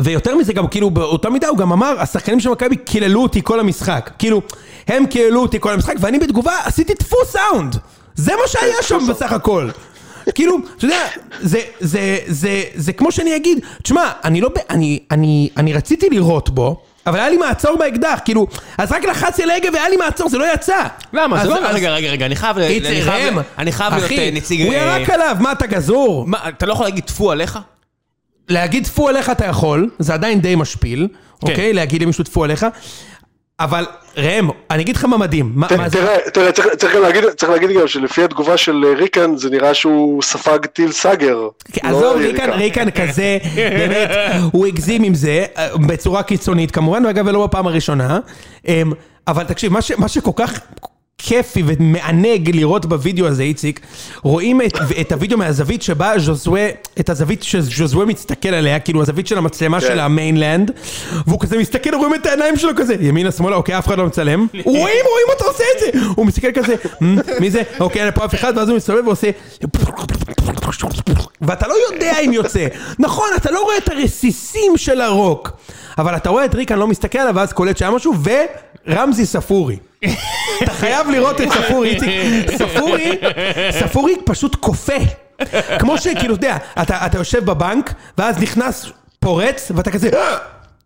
[0.00, 3.60] ויותר מזה גם כאילו באותה מידה הוא גם אמר השחקנים של מכבי קיללו אותי כל
[3.60, 4.10] המשחק.
[4.18, 4.42] כאילו
[4.88, 7.76] הם קיללו אותי כל המשחק ואני בתגובה עשיתי טפו סאונד.
[8.14, 9.70] זה מה שהיה שם טפו בסך הכל.
[10.34, 10.98] כאילו אתה יודע
[11.40, 16.50] זה זה זה זה כמו שאני אגיד תשמע אני לא אני אני אני רציתי לירות
[16.50, 18.18] בו אבל היה לי מעצור באקדח.
[18.24, 18.46] כאילו
[18.78, 20.82] אז רק לחצתי על ההדק והיה לי מעצור זה לא יצא.
[21.12, 21.42] למה?
[21.42, 21.56] זה לא...
[21.70, 22.58] רגע, רגע, רגע, אני חייב...
[22.58, 22.86] איציק,
[23.58, 24.62] אני חייב- להיות אחי, אה, נציג...
[24.62, 26.26] הוא אה, ירק עליו מה אתה גזור?
[26.48, 27.58] אתה לא יכול להגיד טפו עליך?
[28.48, 31.08] להגיד טפו עליך אתה יכול, זה עדיין די משפיל,
[31.40, 31.46] כן.
[31.50, 31.72] אוקיי?
[31.72, 32.66] להגיד למישהו טפו עליך,
[33.60, 33.86] אבל
[34.16, 36.18] ראם, אני אגיד לך מה מדהים, מה מה תראה, זה...
[36.32, 39.74] תראה, צריך- צריך גם להגיד, צריך להגיד גם שלפי התגובה של אה, ריקן, זה נראה
[39.74, 41.38] שהוא ספג טיל סאגר.
[41.72, 42.44] כן, לא עזוב, יריקה.
[42.56, 44.10] ריקן, ריקן כזה, באמת,
[44.52, 48.18] הוא הגזים עם זה, אה, בצורה קיצונית כמובן, ואגב, ולא בפעם הראשונה.
[48.68, 48.92] אמ,
[49.28, 50.60] אבל תקשיב, מה ש- מה שכל כך
[51.18, 53.80] כיפי ומענג לראות בווידאו הזה, איציק,
[54.22, 56.68] רואים את, את הווידאו מהזווית שבה ז'וזווה,
[57.00, 59.86] את הזווית שז'וזווה מסתכל עליה, כאילו הזווית של המצלמה כן.
[59.86, 60.70] של המיינלנד,
[61.26, 64.46] והוא כזה מסתכל, רואים את העיניים שלו כזה, ימינה, שמאלה, אוקיי, אף אחד לא מצלם,
[64.64, 64.78] רואים,
[65.10, 67.62] רואים אותו עושה את זה, הוא מסתכל כזה, "מ, מי זה?
[67.80, 69.30] אוקיי, אין פה אף אחד, ואז הוא מסתובב ועושה...
[71.40, 72.66] ואתה לא יודע אם יוצא.
[72.98, 75.50] נכון, אתה לא רואה את הרסיסים של הרוק.
[75.98, 78.14] אבל אתה רואה את ריקן לא מסתכל עליו, ואז קולט שהיה משהו,
[78.88, 79.76] ורמזי ספורי.
[80.62, 82.10] אתה חייב לראות את ספורי, איציק.
[82.58, 83.18] ספורי,
[83.70, 84.96] ספורי פשוט קופא.
[85.78, 88.86] כמו שכאילו, אתה יודע, אתה, אתה יושב בבנק, ואז נכנס
[89.20, 90.10] פורץ, ואתה כזה...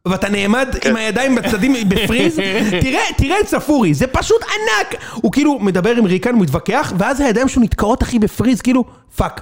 [0.09, 2.37] ואתה נעמד עם הידיים בצדים ב freeze,
[2.81, 5.03] תראה, תראה את ספורי, זה פשוט ענק!
[5.15, 8.85] הוא כאילו מדבר עם ריקן, הוא מתווכח, ואז הידיים שלו נתקעות אחי ב freeze, כאילו,
[9.17, 9.41] fuck.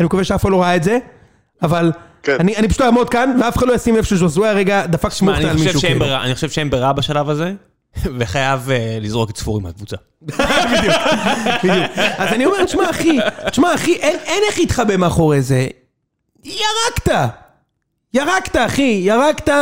[0.00, 0.98] אני מקווה שאף אחד לא ראה את זה,
[1.62, 2.36] אבל כן.
[2.40, 5.56] אני, אני פשוט אעמוד כאן, ואף אחד לא ישים לב שז'וזווה הרגע דפק שמוכתה על
[5.56, 6.06] מישהו, כאילו.
[6.06, 7.52] אני חושב שאין ברירה בשלב הזה,
[8.18, 9.96] וחייב אה, לזרוק את ספורי מהקבוצה.
[10.22, 11.90] בדיוק.
[12.18, 13.18] אז אני אומר, תשמע אחי,
[13.50, 15.66] תשמע אחי, אין, איך להתחבא מאחורי זה.
[16.44, 17.12] ירקת!
[18.14, 19.52] ירקת אחי, ירקת,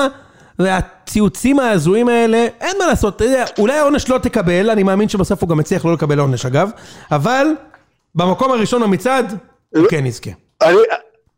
[0.59, 5.43] והציוצים ההזויים האלה, אין מה לעשות, אתה יודע, אולי העונש לא תקבל, אני מאמין שבסוף
[5.43, 6.71] הוא גם הצליח לא לקבל עונש אגב,
[7.11, 7.47] אבל
[8.15, 9.39] במקום הראשון במצעד,
[9.77, 10.31] הוא כן יזכה.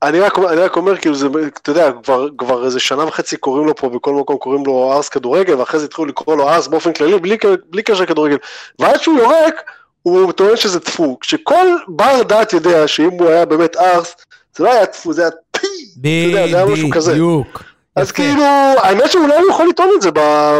[0.03, 3.67] אני, רק, אני רק אומר, כאילו, זה, אתה יודע, כבר, כבר איזה שנה וחצי קוראים
[3.67, 6.93] לו פה, בכל מקום קוראים לו ארס כדורגל, ואחרי זה התחילו לקרוא לו ארס באופן
[6.93, 7.37] כללי, בלי,
[7.71, 8.37] בלי קשר לכדורגל.
[8.79, 9.55] ועד שהוא יורק,
[10.03, 11.19] הוא טוען שזה טפו.
[11.21, 14.17] כשכל בר דעת יודע שאם הוא היה באמת ארס,
[14.57, 15.67] זה לא היה טפו, זה היה פי.
[16.01, 17.13] אתה יודע, זה היה משהו כזה.
[17.13, 17.63] בדיוק.
[17.97, 18.13] אז.
[18.13, 18.43] כאילו,
[18.83, 20.11] האמת שאולי הוא יכול לטעון את זה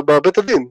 [0.05, 0.67] בבית הדין.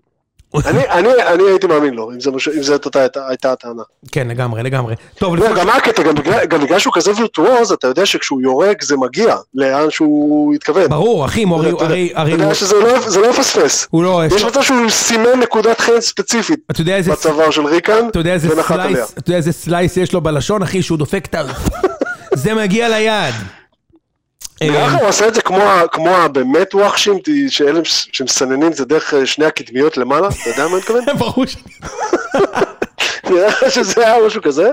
[0.66, 3.20] אני, אני, אני הייתי מאמין לו, אם זה, מש- אם זאת הייתה,
[3.52, 3.82] הטענה.
[4.12, 4.96] כן, לגמרי, לגמרי.
[5.20, 5.60] טוב, לא, לפני...
[5.60, 6.14] גם מה הקטע, גם
[6.50, 10.88] גם בגלל שהוא כזה וירטואוז, אתה יודע שכשהוא יורק זה מגיע לאן שהוא התכוון.
[10.90, 12.10] ברור, אחי, הוא הרי- אתה יודע- הרי...
[12.12, 13.88] אתה הרי יודע שזה לא, זה לא יפספס.
[13.92, 14.22] הוא לא...
[14.36, 17.12] יש מצב שהוא סימן נקודת חן ספציפית אתה יודע איזה...
[17.12, 19.06] בצוואר של ריקן, אתה יודע איזה ונחת עליה.
[19.06, 21.42] אתה יודע איזה slice יש לו בלשון, אחי, שהוא דופק את ה...
[22.36, 23.36] זה מגיע ליד.
[24.62, 27.18] נראה לך הוא עשה את זה כמו, הבאמת וואחשים,
[27.50, 31.02] שאלה שמסננים זה דרך אה, שני הקדמיות למעלה, אתה יודע מה אני מתכוון?
[31.20, 31.56] ברור ש...
[33.30, 34.70] נראה לך שזה היה משהו כזה?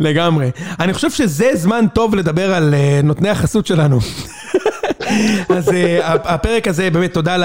[0.00, 0.50] לגמרי.
[0.80, 3.98] אני חושב שזה זמן טוב לדבר על אה, נותני החסות שלנו.
[5.56, 7.36] אז אה, הפרק הזה, באמת תודה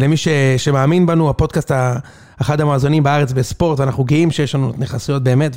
[0.00, 0.16] למי
[0.56, 1.94] שמאמין בנו, הפודקאסט ה-
[2.40, 5.56] אחד המאזונים בארץ בספורט, אנחנו גאים שיש לנו נותני חסויות באמת,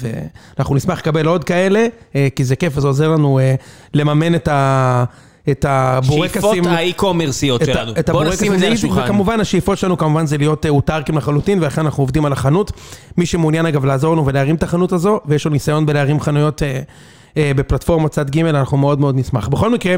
[0.58, 3.56] ואנחנו נשמח לקבל עוד כאלה, אה, כי זה כיף וזה עוזר לנו אה,
[3.94, 5.04] לממן את ה...
[5.52, 6.42] את הבורקסים.
[6.42, 7.92] שאיפות האי-קומרסיות שלנו.
[8.00, 9.02] את בוא נשים את זה על השולחן.
[9.04, 12.72] וכמובן השאיפות שלנו כמובן זה להיות אה, אוטרקים לחלוטין, ולכן אנחנו עובדים על החנות.
[13.18, 16.82] מי שמעוניין אגב לעזור לנו ולהרים את החנות הזו, ויש לו ניסיון בלהרים חנויות אה,
[17.38, 19.48] אה, בפלטפורמה צד ג', אנחנו מאוד מאוד נשמח.
[19.48, 19.96] בכל מקרה,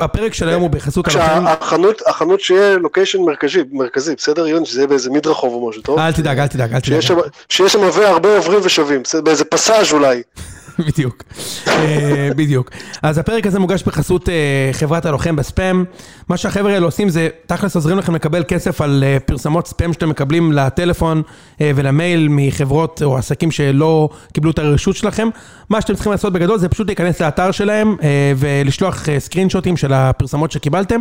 [0.00, 1.20] הפרק של היום הוא בחסות הלוחם.
[1.46, 4.64] כשהחנות, החנות שיהיה לוקיישן מרכזי, מרכזי, בסדר יון?
[4.64, 5.98] שזה יהיה באיזה מדרחוב או משהו, טוב?
[5.98, 7.00] אל תדאג, אל תדאג, אל תדאג.
[7.48, 9.02] שיש שם- הרבה עוברים ושבים?
[9.24, 10.22] באיזה פסאז' אולי.
[10.88, 11.24] בדיוק,
[11.68, 12.70] אה, בדיוק.
[13.02, 15.84] אז הפרק הזה מוגש בחסות אה, חברת הלוחם בספאם.
[16.28, 20.08] מה שהחבר'ה האלה עושים זה, תכלס עוזרים לכם לקבל כסף על אה, פרסמות ספאם שאתם
[20.08, 21.22] מקבלים לטלפון
[21.60, 25.28] ולמייל מחברות או עסקים שלא קיבלו את הרשות שלכם.
[25.70, 27.96] מה שאתם צריכים לעשות בגדול זה פשוט להיכנס לאתר שלהם
[28.36, 31.00] ולשלוח אה, סקרין שוטים של הפרסמות שקיבלתם.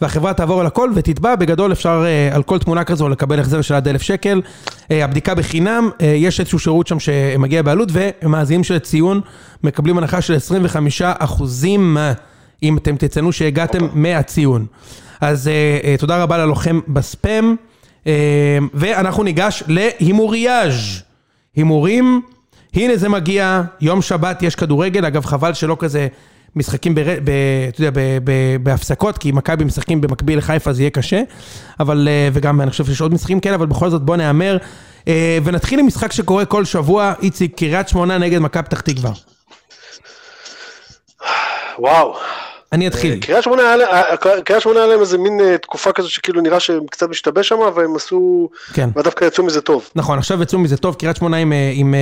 [0.00, 3.74] והחברה תעבור על הכל ותתבע, בגדול אפשר אה, על כל תמונה כזו לקבל החזר של
[3.74, 4.42] עד אלף שקל.
[4.90, 9.20] אה, הבדיקה בחינם, אה, יש איזשהו שירות שם שמגיע בעלות, ומאזינים של ציון
[9.64, 11.96] מקבלים הנחה של 25 אחוזים,
[12.62, 14.66] אם אתם תציינו שהגעתם מהציון.
[15.20, 15.50] אז
[15.98, 17.56] תודה רבה ללוחם בספאם,
[18.74, 21.02] ואנחנו ניגש להימוריאז'.
[21.56, 22.22] הימורים,
[22.74, 26.08] הנה זה מגיע, יום שבת יש כדורגל, אגב חבל שלא כזה
[26.56, 27.04] משחקים, בר...
[27.24, 27.30] ב...
[27.68, 28.18] אתה יודע, ב...
[28.24, 28.56] ב...
[28.62, 31.22] בהפסקות, כי מכבי משחקים במקביל לחיפה זה יהיה קשה,
[31.80, 34.56] אבל, אה, וגם אני חושב שיש עוד משחקים כאלה, אבל בכל זאת בוא נהמר,
[35.08, 39.12] אה, ונתחיל עם משחק שקורה כל שבוע, איציק, קריית שמונה נגד מכבי פתח תקווה.
[41.78, 42.16] וואו.
[42.72, 43.20] אני אתחיל.
[43.20, 46.40] קריית שמונה היה לה- אה, קריית שמונה היה להם איזה מין אה, תקופה כזו שכאילו
[46.40, 48.48] נראה שהם קצת משתבש שם, והם עשו...
[48.74, 48.88] כן.
[48.96, 49.90] ודווקא יצאו מזה טוב.
[49.94, 51.52] נכון, עכשיו יצאו מזה טוב, קריית שמונה עם...
[51.52, 51.94] אה, עם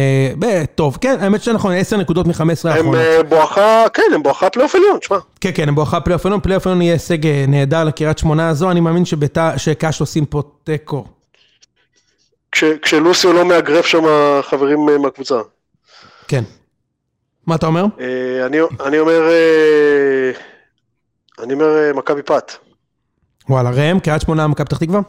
[0.42, 2.94] אה, טוב, כן, האמת שנכון, 10 נקודות מ-15 הם האחרונות.
[2.96, 5.16] אה, בואכה, כן, הם בואכה פלייאוף עליון, תשמע.
[5.40, 8.70] כן, כן, הם בואכה פלייאוף עליון, פלייאוף עליון יהיה הישג אה, נהדר לקריית שמונה הזו,
[8.70, 9.04] אני מאמין
[9.56, 11.04] שקאש עושים פה תיקו.
[12.52, 14.02] כש- כשלוסיו לא מאגרף שם
[14.42, 15.36] חברים אה, מהקבוצה.
[16.28, 16.44] כן.
[17.46, 17.84] מה אתה אומר?
[18.00, 18.46] אה,
[18.86, 19.22] אני אומר...
[21.42, 22.52] אני אומר אה, מכבי פת.
[23.48, 25.00] וואלה, ראם, קריית שמונה, מכבי פתח תקווה?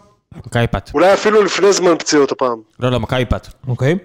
[0.45, 0.91] מכבי פת.
[0.93, 2.57] אולי אפילו לפני זמן פציעות הפעם.
[2.79, 3.47] לא, לא, מכבי פת.
[3.67, 3.95] אוקיי.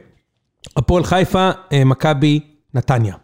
[0.77, 2.41] הפועל חיפה, אה, מכבי
[2.75, 3.15] נתניה.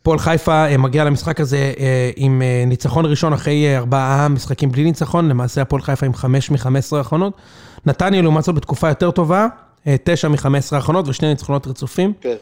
[0.00, 1.72] הפועל חיפה אה, מגיע למשחק הזה
[2.16, 6.66] עם ניצחון ראשון אחרי ארבעה משחקים בלי ניצחון, למעשה הפועל חיפה עם חמש מ-15
[6.96, 7.32] האחרונות.
[7.86, 9.46] נתניה לעומת זאת בתקופה יותר טובה,
[10.04, 12.12] תשע מ-15 האחרונות ושני ניצחונות רצופים.
[12.20, 12.34] כן.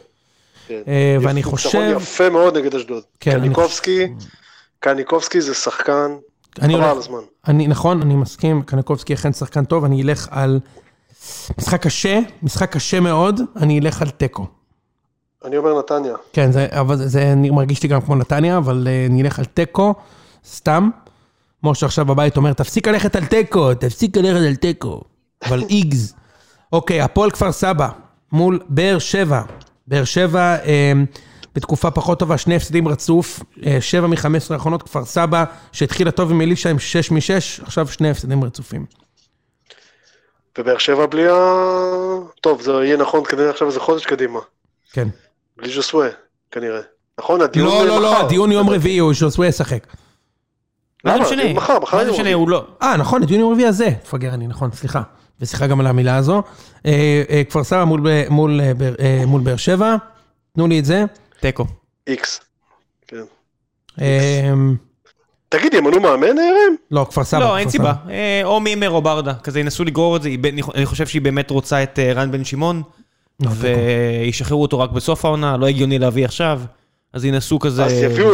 [0.67, 0.81] כן.
[1.21, 3.03] ואני ניצחון חושב- יפה מאוד נגד אשדוד.
[3.19, 3.49] כן, אני-
[4.83, 6.15] קניקובסקי, קניקובסקי זה שחקן,
[6.61, 7.19] אני חבל על הזמן.
[7.47, 10.59] אני, נכון, אני מסכים, קנקובסקי אכן שחקן טוב, אני אלך על
[11.57, 14.45] משחק קשה, משחק קשה מאוד, אני אלך על תיקו.
[15.45, 16.15] אני אומר נתניה.
[16.33, 19.39] כן, זה, אבל זה, זה אני מרגיש לי גם כמו נתניה, אבל uh, אני אלך
[19.39, 19.93] על תיקו,
[20.45, 20.89] סתם.
[21.63, 25.01] משה עכשיו בבית אומר, תפסיק ללכת על תיקו, תפסיק ללכת על תיקו.
[25.45, 26.13] אבל איגז.
[26.73, 27.89] אוקיי, הפועל כפר סבא,
[28.31, 29.41] מול באר שבע.
[29.87, 30.93] באר שבע, אה,
[31.55, 36.41] בתקופה פחות טובה, שני הפסדים רצוף, אה, שבע מ-15 האחרונות, כפר סבא, שהתחילה טוב עם
[36.41, 38.85] אלישע עם שש משש, עכשיו שני הפסדים רצופים.
[40.57, 41.33] ובאר שבע בלי ה...
[42.41, 44.39] טוב, זה יהיה נכון כנראה עכשיו איזה חודש קדימה.
[44.91, 45.07] כן.
[45.57, 46.07] בלי ז'וסווה,
[46.51, 46.81] כנראה.
[47.19, 47.41] נכון?
[47.41, 48.25] הדיון לא, לא, לא, מחר.
[48.25, 49.87] הדיון יום רביעי, הוא שוסווה ישחק.
[51.05, 51.53] זה למה?
[51.53, 52.19] מחר, מחר יום משנה?
[52.19, 52.33] רביעי.
[52.33, 52.65] הוא לא...
[52.81, 53.89] אה, נכון, הדיון יום רביעי הזה.
[54.03, 55.01] מפגר אני, נכון, סליחה.
[55.41, 56.43] וסליחה גם על המילה הזו.
[56.85, 57.83] אה, אה, כפר סבא
[58.29, 59.95] מול באר שבע.
[60.55, 61.05] תנו לי את זה.
[61.43, 61.65] תיקו.
[62.07, 62.41] איקס.
[63.07, 63.23] כן.
[64.01, 64.53] אה,
[65.49, 66.75] תגיד, ימנו מאמן, ראם?
[66.91, 67.39] לא, כפר סבא.
[67.39, 67.69] לא, אין.
[67.69, 67.93] סיבה.
[68.09, 69.33] אה, או מימר או ברדה.
[69.33, 70.29] כזה ינסו לגרור את זה.
[70.75, 72.81] אני חושב שהיא באמת רוצה את אה, רן בן שמעון,
[73.39, 76.61] וישחררו אותו רק בסוף העונה, לא הגיוני להביא עכשיו.
[77.13, 77.85] אז ינסו כזה...
[77.85, 78.29] אז יביאו,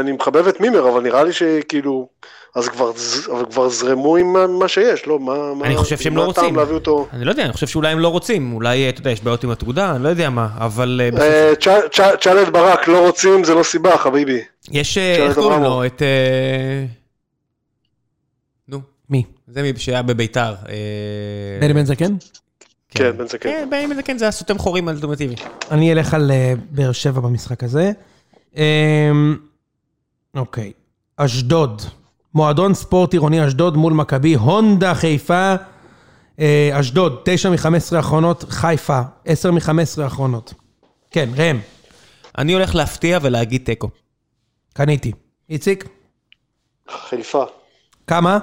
[0.00, 2.08] אני מחבב את מימר, אבל נראה לי שכאילו,
[2.54, 2.92] אז כבר,
[3.32, 5.18] אבל כבר זרמו עם מה- מה שיש, לא?
[5.18, 6.56] מה, מה, אני חושב שהם מה לא הטעם רוצים.
[6.56, 7.06] להביא אותו...
[7.12, 9.50] אני לא יודע, אני חושב שאולי הם לא רוצים, אולי, אתה יודע, יש בעיות עם
[9.50, 11.22] התעודה, אני לא יודע מה, אבל אה, בסוף...
[11.22, 11.52] אה,
[11.90, 14.40] צ'ה- צ'אלד ברק, לא רוצים, זה לא סיבה, חביבי.
[14.70, 15.62] יש, אה, איך קוראים.
[15.62, 15.86] לו?
[15.86, 16.02] את...
[16.02, 16.84] אה,
[18.68, 19.24] נו, מי?
[19.48, 20.54] זה מי שהיה בביתר.
[20.68, 20.74] אה,
[21.60, 22.14] בני בן זקן?
[22.88, 23.48] כן, בן זקן.
[23.50, 25.34] כן, בני בן זקן זה הסותם חורים האלטומטיבי.
[25.70, 27.92] אני אלך על אה, באר שבע במשחק הזה.
[30.36, 30.72] אוקיי.
[31.16, 31.82] אשדוד.
[32.34, 34.34] מועדון ספורט עירוני אשדוד מול מכבי.
[34.34, 35.54] הונדה חיפה.
[36.40, 38.44] אה, אשדוד, 9 מ-15 האחרונות.
[38.48, 40.54] חיפה, 10 מ-15 האחרונות.
[41.10, 41.58] כן, ראם,
[42.38, 43.88] אני הולך להפתיע ולהגיד תיקו.
[44.72, 45.12] קניתי.
[45.50, 45.88] איציק,
[47.08, 47.44] חיפה.
[48.06, 48.38] כמה?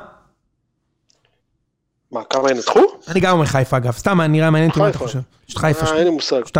[2.12, 2.80] מה, כמה ינצחו?
[3.08, 3.92] אני גם אומר חיפה אגב.
[3.92, 4.98] סתם, נראה מעניין אותי מה אתה.
[4.98, 5.20] חושב.
[5.50, 6.42] יש חיפה אה, אין לי מושג.
[6.48, 6.52] 2-0.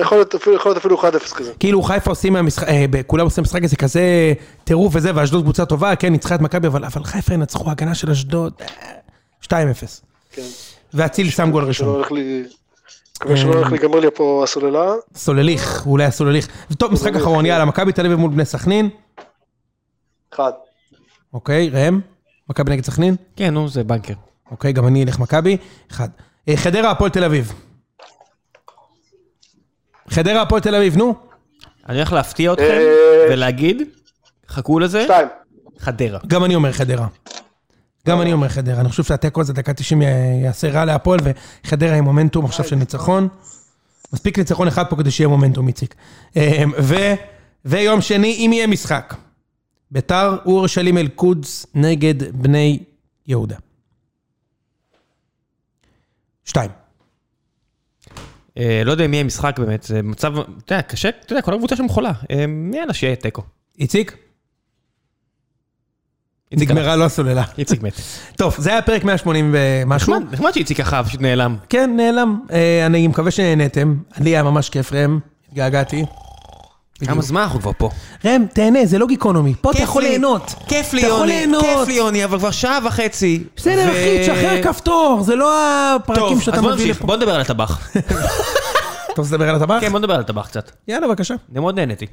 [0.00, 1.52] יכול להיות אפילו- יכול להיות אפילו 1-0 כזה.
[1.60, 4.32] כאילו חיפה עושים מהמשחק, אה, כולם עושים משחק הזה כזה
[4.64, 8.10] טירוף וזה, ואשדוד קבוצה טובה, כן, ניצחה את מכבי, אבל אבל חיפה ינצחו, הגנה של
[8.10, 8.66] אשדוד, אה,
[9.40, 10.00] 2-0.
[10.32, 10.42] כן.
[10.94, 12.02] ואצילי שם גול ראשון.
[13.20, 14.92] מקווה שלא הולך להיגמר לי פה הסוללה.
[15.16, 16.48] סולליך, אולי הסולליך.
[16.78, 17.46] טוב, משחק אחרון, כן.
[17.46, 18.88] יאללה, מכבי תל אביב מול בני סכנין.
[20.34, 20.52] אחד.
[21.34, 22.00] אוקיי, ראם?
[22.50, 23.16] מכבי נגד סכנין?
[23.36, 24.14] כן, נו, זה בנקר.
[24.52, 25.56] אוקיי, גם אני אלך מכבי.
[25.90, 26.08] אחד.
[26.48, 27.52] אה, חדרה, הפועל תל אביב.
[30.08, 31.14] חדרה, הפועל תל אביב, נו.
[31.88, 33.82] אני הולך להפתיע אתכם אה, ולהגיד,
[34.48, 35.28] חכו לזה, שתיים.
[35.78, 36.18] חדרה.
[36.26, 37.06] גם אני אומר חדרה.
[38.08, 38.80] גם אני אומר חדרה.
[38.80, 40.06] אני חושב שהתיקו הזה, דקה 90 י-
[40.44, 41.20] יעשה רע להפועל,
[41.64, 43.28] וחדרה עם מומנטום עכשיו של ניצחון.
[44.12, 45.94] מספיק ניצחון אחד פה כדי שיהיה מומנטום, איציק.
[46.36, 47.14] אה, ו-
[47.64, 49.14] ויום שני, אם יהיה משחק.
[49.90, 52.82] ביתר אורשלים אל-קודס נגד בני
[53.26, 53.56] יהודה.
[56.44, 56.70] שתיים.
[58.58, 61.54] אה, לא יודע אם יהיה משחק באמת, זה מצב, אתה יודע, קשה, אתה יודע, כל
[61.54, 62.12] הקבוצה שם חולה.
[62.30, 63.42] אה, יאללה, שיהיה תיקו.
[63.78, 64.16] איציק?
[66.52, 67.44] נגמרה לו הסוללה.
[67.58, 67.92] איציק מת.
[68.38, 70.18] טוב, זה היה פרק 180 ומשהו.
[70.32, 71.56] נחמד, שאיציק אחאב פשוט נעלם.
[71.68, 72.40] כן, נעלם.
[72.52, 73.96] אה, אני מקווה שנהנתם.
[74.20, 75.18] לי היה ממש כיף, ראם.
[75.48, 76.04] התגעגעתי.
[77.06, 77.90] כמה זמן אנחנו כבר פה?
[78.24, 79.54] ראם, תהנה, זה לא גיקונומי.
[79.60, 80.08] פה אתה יכול לי.
[80.08, 80.54] ליהנות.
[80.68, 81.46] כיף לי יוני.
[81.60, 83.44] כיף לי יוני, אבל כבר שעה וחצי.
[83.56, 85.56] בסדר, אחי, תשחרר כפתור, זה לא
[85.96, 87.06] הפרקים טוב, שאתה אז בוא מביא נמשיך, לפה.
[87.06, 87.90] בוא נדבר על הטבח.
[89.12, 89.78] אתה רוצה לדבר על הטבח?
[89.80, 90.70] כן, בוא נדבר על הטבח קצת.
[90.88, 91.34] יאללה, בבקשה.
[91.52, 92.06] אני מאוד נהניתי.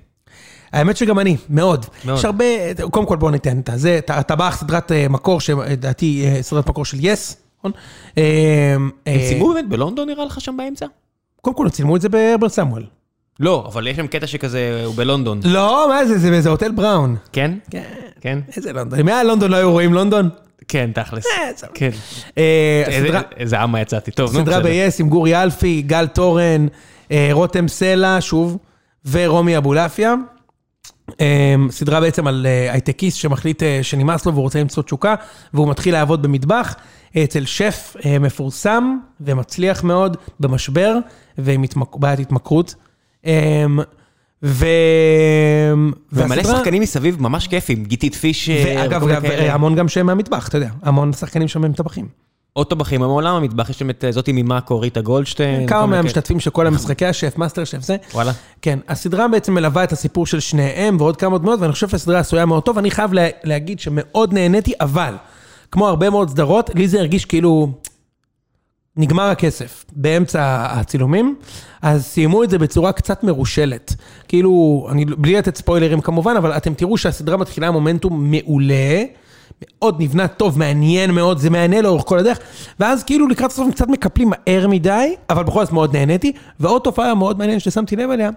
[0.73, 1.85] האמת שגם אני, מאוד.
[2.05, 2.17] מאוד.
[2.17, 2.45] יש הרבה,
[2.91, 6.97] קודם כל בוא ניתן את זה, הטבח, סדרת אה, מקור, שלדעתי אה, סדרת מקור של
[7.01, 7.71] יס, נכון?
[8.17, 8.75] אה,
[9.05, 10.85] הם צילמו באמת בלונדון נראה לך שם באמצע?
[11.41, 12.83] קודם כל צילמו את זה בהרברט סמואל.
[13.39, 15.39] לא, אבל יש שם קטע שכזה, הוא בלונדון.
[15.43, 17.15] לא, מה זה, זה באיזה הוטל בראון.
[17.33, 17.51] כן?
[17.71, 17.83] כן.
[18.21, 18.39] כן?
[18.57, 18.99] איזה לונדון?
[18.99, 20.29] אם היה לונדון לא היו רואים לונדון?
[20.67, 21.25] כן, תכלס.
[21.25, 21.89] אה, זה- כן.
[22.37, 24.11] אה, איזה- הסדרה- איזה עמה יצאתי.
[24.11, 24.59] טוב, נו, סדרה.
[24.61, 26.67] ב-yes עם גורי אלפי, גל תורן,
[27.11, 28.57] אה, רותם סלע, שוב,
[29.11, 30.15] ורומי אבולעפיה.
[31.21, 31.25] אה,
[31.69, 35.15] סדרה בעצם על אה, הייטקיסט שמחליט אה, שנמאס לו והוא רוצה למצוא תשוקה,
[35.53, 36.75] והוא מתחיל לעבוד במטבח
[37.15, 40.95] אה, אצל שף אה, מפורסם ומצליח מאוד במשבר
[41.37, 42.75] ועם התמק- בעיית התמכרות.
[43.25, 43.65] אה,
[44.43, 44.65] ו...
[46.13, 49.03] ומלא והסדרה- שחקנים מסביב ממש כיפים, גיתית פישר, ואגב.
[49.39, 52.07] המון גם שהם מהמטבח, אתה יודע, המון שחקנים שם הם טבחים.
[52.53, 55.67] עוד טבחים, מעולם המטבח, יש שם את אה, זאתי ממאקו, ריטה גולדשטיין.
[55.67, 55.85] כמה.
[55.85, 57.95] מהמשתתפים של כל המשחקי השף, מאסטר שף זה.
[58.13, 58.31] וואלה.
[58.61, 62.45] כן, הסדרה בעצם מלווה את הסיפור של שניהם ועוד כמה דמויות, ואני חושב שהסדרה עשויה
[62.45, 65.13] מאוד טוב, אני חייב לה, להגיד שמאוד נהניתי, אבל,
[65.71, 67.71] כמו הרבה מאוד סדרות, לי זה הרגיש כאילו
[68.99, 71.35] נגמר הכסף באמצע הצילומים,
[71.81, 73.95] אז סיימו את זה בצורה קצת מרושלת.
[74.27, 79.03] כאילו, אני, בלי לתת ספוילרים כמובן, אבל אתם תראו שהסדרה מתחילה מומנטום מעולה.
[79.61, 82.39] מאוד נבנה טוב, מעניין מאוד, זה מענה לאורך כל הדרך,
[82.79, 86.81] ואז כאילו לקראת הסוף הם קצת מקפלים מהר מדי, אבל בכל זאת מאוד נהניתי, ועוד
[86.81, 88.29] תופעה מאוד מעניינת ששמתי לב אליה,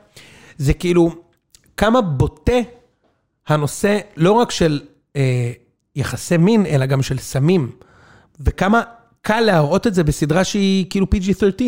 [0.59, 1.11] זה כאילו
[1.77, 2.61] כמה בוטה
[3.49, 4.81] הנושא לא רק של
[5.17, 5.53] אה,
[5.97, 7.71] יחסי מין, אלא גם של סמים,
[8.41, 8.83] וכמה
[9.23, 11.63] קל להראות את זה בסדרה שהיא כאילו PG-13.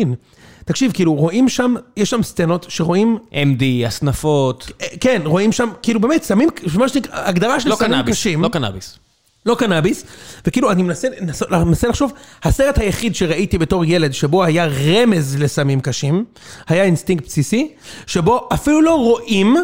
[0.65, 5.99] תקשיב, כאילו רואים שם, יש שם סצנות שרואים, MD, הסנפות, אה, כן, רואים שם, כאילו
[5.99, 8.43] באמת, סמים, מה שנקרא, הגדרה של לא סמים קנאביס, קשים.
[8.43, 8.99] לא קנאביס.
[9.45, 10.03] לא קנאביס,
[10.47, 12.13] וכאילו אני מנסה, מנסה, מנסה לחשוב,
[12.43, 16.25] הסרט היחיד שראיתי בתור ילד שבו היה רמז לסמים קשים,
[16.67, 17.71] היה אינסטינקט בסיסי,
[18.07, 19.55] שבו אפילו לא רואים,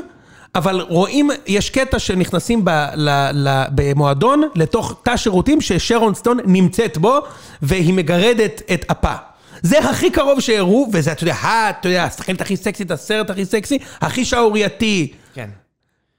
[0.56, 6.98] אבל רואים, יש קטע שנכנסים ב, ל, ל, במועדון לתוך תא שירותים ששרון סטון נמצאת
[6.98, 7.20] בו,
[7.62, 9.14] והיא מגרדת את אפה.
[9.62, 11.36] זה הכי קרוב שהראו, וזה, אתה יודע,
[11.70, 15.14] אתה יודע, השחקנית הכי סקסית, הסרט הכי סקסי, הכי שערורייתי.
[15.34, 15.50] כן.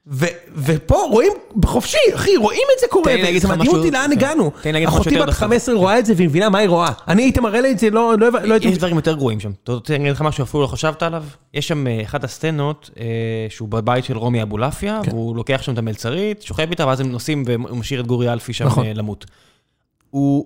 [0.07, 0.25] ו-
[0.55, 4.11] ופה רואים בחופשי, אחי, רואים את זה קורה, לך מדהים משהו- אותי לאן כן.
[4.11, 4.51] הגענו.
[4.87, 5.35] אחותי בת דחוף.
[5.39, 6.91] 15 רואה את זה והיא מבינה מה היא רואה.
[7.07, 8.67] אני הייתי מראה לה את זה, לא לא- לא הייתי...
[8.67, 9.51] יש דברים יותר גרועים שם.
[9.63, 11.23] אתה רוצה להגיד לך משהו אפילו לא חשבת עליו?
[11.53, 13.05] יש שם אה, אחת הסצנות אה,
[13.49, 15.11] שהוא בבית של רומי אבולעפיה, כן.
[15.11, 18.53] והוא לוקח שם את המלצרית, שוכב איתה, ואז הם נוסעים והוא משאיר את גורי אלפי
[18.53, 18.85] שם נכון.
[18.85, 19.25] אה, למות.
[20.09, 20.45] הוא,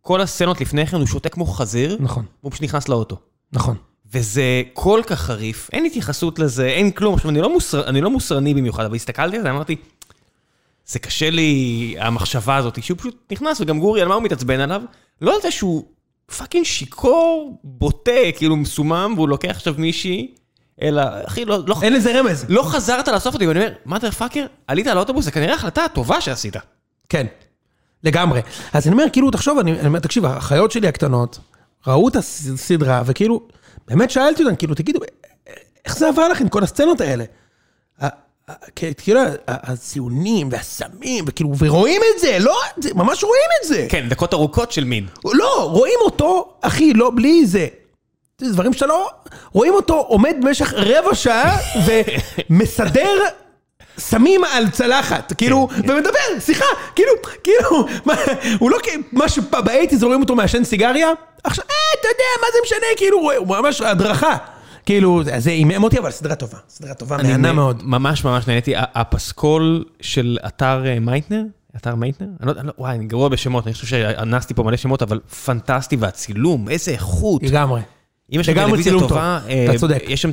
[0.00, 3.16] כל הסצנות לפני כן הוא שותה כמו חזיר, נכון, והוא פשוט נכנס לאוטו.
[3.52, 3.74] נכון.
[4.12, 7.14] וזה כל כך חריף, אין התייחסות לזה, אין כלום.
[7.14, 9.76] עכשיו, אני לא, מוסר, אני לא מוסרני במיוחד, אבל הסתכלתי על זה, אמרתי,
[10.86, 14.82] זה קשה לי, המחשבה הזאת, שהוא פשוט נכנס, וגם גורי, על מה הוא מתעצבן עליו?
[15.20, 15.84] לא על זה שהוא
[16.36, 20.34] fucking שיכור, בוטה, כאילו מסומם, והוא לוקח עכשיו מישהי,
[20.82, 22.46] אלא, אחי, לא, לא, אין לזה רמז.
[22.48, 26.56] לא חזרת לאסוף אותי, ואני אומר, motherfucker, עלית על האוטובוס, זה כנראה החלטה הטובה שעשית.
[27.08, 27.26] כן,
[28.04, 28.40] לגמרי.
[28.72, 31.38] אז אני אומר, כאילו, תחשוב, אני אני אומר, תקשיב, האחיות שלי הקטנות,
[31.86, 33.48] ראו את הסדרה, וכאילו,
[33.88, 35.00] באמת שאלתי אותן, כאילו, תגידו,
[35.84, 37.24] איך זה עבר לכם, כל הסצנות האלה?
[38.98, 42.60] כאילו, הציונים והסמים, וכאילו, ורואים את זה, לא,
[42.94, 43.86] ממש רואים את זה.
[43.88, 45.06] כן, דקות ארוכות של מין.
[45.24, 47.66] לא, רואים אותו, אחי, לא, בלי זה.
[48.40, 49.10] זה דברים שאתה לא...
[49.52, 51.58] רואים אותו עומד במשך רבע שעה
[52.50, 53.18] ומסדר
[53.98, 57.12] סמים על צלחת, כאילו, ומדבר, סליחה, כאילו,
[57.44, 58.14] כאילו, מה,
[58.58, 61.08] הוא לא כאילו, מה שב eighties רואים אותו מעשן סיגריה,
[61.44, 64.36] עכשיו, אה, אתה יודע, מה זה משנה, כאילו, הוא ממש הדרכה.
[64.86, 67.82] כאילו, זה- עימם אותי, אבל סדרה טובה, סדרה טובה, אני מהנה נ- מאוד.
[67.84, 68.72] ממש ממש נהניתי.
[68.76, 71.42] הפסקול של אתר אה, מייטנר,
[71.76, 72.26] אתר מייטנר?
[72.40, 75.20] אני לא יודע, לא- וואי, אני גרוע בשמות, אני חושב שאנסתי פה מלא שמות, אבל
[75.44, 77.42] פנטסטי, והצילום, איזה איכות.
[77.42, 77.80] לגמרי.
[78.34, 79.06] אם יש לך טלוויזיה טובה,
[79.42, 80.02] טוב, אה, אתה צודק.
[80.08, 80.30] יש שם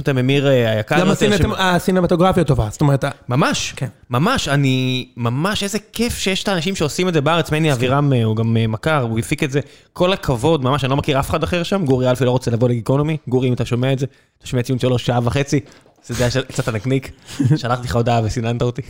[0.00, 3.86] את הממיר אה, היקר גם יותר, שם- הסינמטוגרפיה טובה, זאת אומרת, ממש, כן.
[4.10, 8.24] ממש, אני, ממש, איזה כיף שיש את האנשים שעושים את זה בארץ, מני אבירם אה,
[8.24, 9.60] הוא גם מכר, הוא הפיק את זה,
[9.92, 12.68] כל הכבוד, ממש, אני לא מכיר אף אחד אחר שם, גורי אלפי לא רוצה לבוא
[12.68, 14.06] לגיקונומי, גורי אם אתה שומע את זה,
[14.38, 15.60] אתה שומע ציון שלוש שעה וחצי,
[16.14, 17.10] זה היה קצת הנקניק,
[17.56, 18.82] שלחתי לך הודעה וסיננת אותי.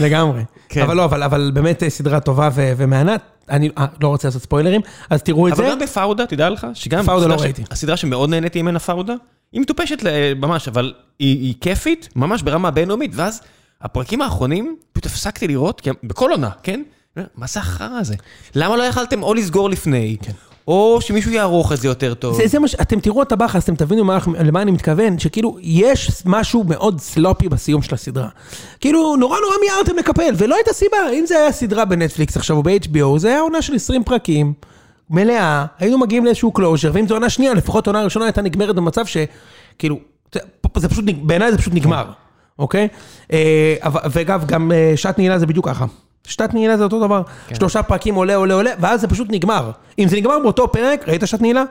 [0.00, 0.42] לגמרי.
[0.68, 0.82] כן.
[0.82, 3.20] אבל לא, אבל, אבל באמת אה, סדרה טובה ו- ומהנת.
[3.50, 4.80] אני אה, לא רוצה לעשות ספוילרים,
[5.10, 5.70] אז תראו את אבל זה.
[5.70, 7.62] גם בפאודה, תדע לך, שגם פאודה לא ראיתי.
[7.70, 9.14] הסדרה שמאוד נהניתי ממנה פאודה,
[9.52, 9.98] היא מטופשת
[10.36, 13.42] ממש, אבל היא היא כיפית, ממש ברמה בינלאומית, ואז
[13.82, 16.82] הפרקים האחרונים, פשוט הפסקתי לראות, בכל עונה, כן?
[17.36, 18.14] מה זה החרא הזה?
[18.54, 20.16] למה לא יכלתם או לסגור לפני,
[20.68, 22.36] או שמישהו יערוך את זה יותר טוב?
[22.36, 22.74] זה, זה מה ש...
[22.74, 27.48] אתם תראו את הבחס, אתם תבינו מה, למה אני מתכוון, שכאילו, יש משהו מאוד סלופי
[27.48, 28.28] בסיום של הסדרה.
[28.80, 30.96] כאילו, נורא נורא מיהרתם לקפל, ולא הייתה סיבה.
[31.12, 34.52] אם זה היה סדרה בנטפליקס עכשיו או ב-HBO, זה היה עונה של 20 פרקים,
[35.10, 39.04] מלאה, היינו מגיעים לאיזשהו closure, ואם זו עונה שנייה, לפחות עונה ראשונה הייתה נגמרת במצב
[39.06, 39.98] שכאילו,
[40.34, 40.40] זה,
[40.76, 42.10] זה פשוט, בעיניי זה פשוט נגמר,
[42.58, 42.88] אוקיי?
[43.32, 43.74] אה,
[44.10, 45.86] ואגב, גם אה, שעת נעילה זה בדיוק ככה.
[46.28, 47.22] שעת נעילה זה אותו דבר,
[47.54, 49.70] שלושה פרקים עולה, עולה, עולה, ואז זה פשוט נגמר.
[49.98, 51.64] אם זה נגמר באותו פרק, ראית שעת נעילה?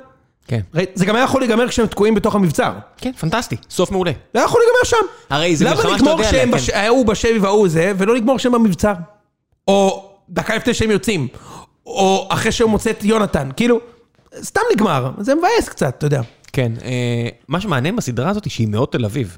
[0.47, 0.59] כן.
[0.93, 2.73] זה גם היה יכול להיגמר כשהם תקועים בתוך המבצר.
[2.97, 4.11] כן, פנטסטי, סוף מעולה.
[4.33, 5.13] זה היה יכול להיגמר שם.
[5.29, 6.59] הרי זה מלחמה למה שאתה יודע עליה.
[6.59, 6.77] כן.
[6.77, 8.93] ההוא בשבי וההוא זה, ולא לגמור שהם במבצר?
[9.67, 11.27] או דקה לפני שהם יוצאים.
[11.85, 13.49] או אחרי שהוא מוצא את יונתן.
[13.55, 13.79] כאילו,
[14.41, 15.11] סתם נגמר.
[15.19, 16.21] זה מבאס קצת, אתה יודע.
[16.53, 19.37] כן, אה, מה שמעניין בסדרה הזאת שהיא מאוד תל אביב.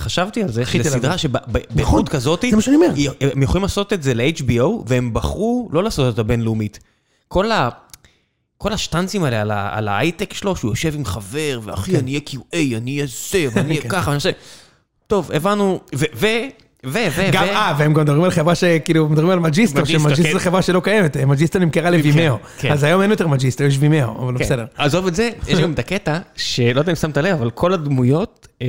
[0.00, 1.36] חשבתי על זה, הכי שזו תל סדרה אביב.
[1.36, 2.88] נכון, שבאיכות כזאת, זה מה שאני אומר.
[3.20, 6.78] הם יכולים לעשות את זה ל-HBO, והם בחרו לא לעשות אותה בינלאומית.
[7.28, 7.68] כל ה...
[8.58, 12.76] כל השטנצים האלה על, על ההייטק שלו, שהוא יושב עם חבר, ואחי, אני אהיה QA,
[12.76, 13.88] אני אהיה זה, ואני אהיה כן.
[13.88, 14.30] ככה, ואני אעשה...
[15.06, 16.04] טוב, הבנו, ו...
[16.14, 16.26] ו...
[16.86, 16.98] ו...
[17.16, 17.22] ו...
[17.32, 20.22] גם, ו- אה, והם גם מדברים על חברה שכאילו, מדברים על Magisto, Magisto, ש Magisto
[20.22, 20.32] כן.
[20.32, 22.36] זו חברה שלא קיימת, Magisto נמכרה ל Vimeo.
[22.58, 22.72] כן.
[22.72, 24.44] אז היום אין יותר Magisto, יש Vimeo, אבל כן.
[24.44, 24.64] בסדר.
[24.76, 28.48] עזוב את זה, יש גם את הקטע, שלא יודע אם שמת לב, אבל כל הדמויות,
[28.62, 28.66] אה,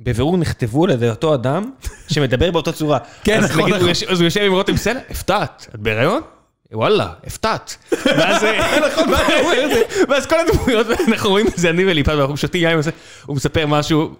[0.00, 1.70] בבירור נכתבו על ידי אותו אדם,
[2.08, 2.98] שמדבר באותה צורה.
[3.24, 3.88] כן, נכון, נכון.
[4.08, 6.20] אז הוא יושב עם רותם סלע, הפתעת, את בהיריון?
[6.72, 7.76] וואלה, הפתעת.
[8.18, 9.08] ואז אה, נכון,
[10.08, 12.78] ואז כל הדמויות, אנחנו רואים את זה, אני וליפז, ואנחנו שותים יין,
[13.26, 14.14] הוא מספר משהו,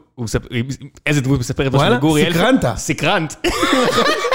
[1.06, 2.38] איזה דמות מספרת משהו לגורי אלפי?
[2.38, 2.64] סקרנת.
[2.76, 3.34] סקרנת.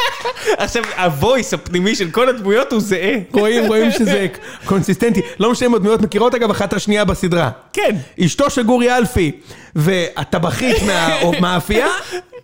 [0.58, 3.16] עכשיו, ה voice הפנימי של כל הדמויות הוא זהה.
[3.34, 4.28] רואים, רואים שזה
[4.66, 5.22] קונסיסטנטי.
[5.40, 7.50] לא משנה אם הדמויות מכירות אגב אחת את השנייה בסדרה.
[7.74, 7.96] כן.
[8.26, 9.32] אשתו של גורי אלפי
[9.76, 11.88] והטבחית מה- או מהאפייה,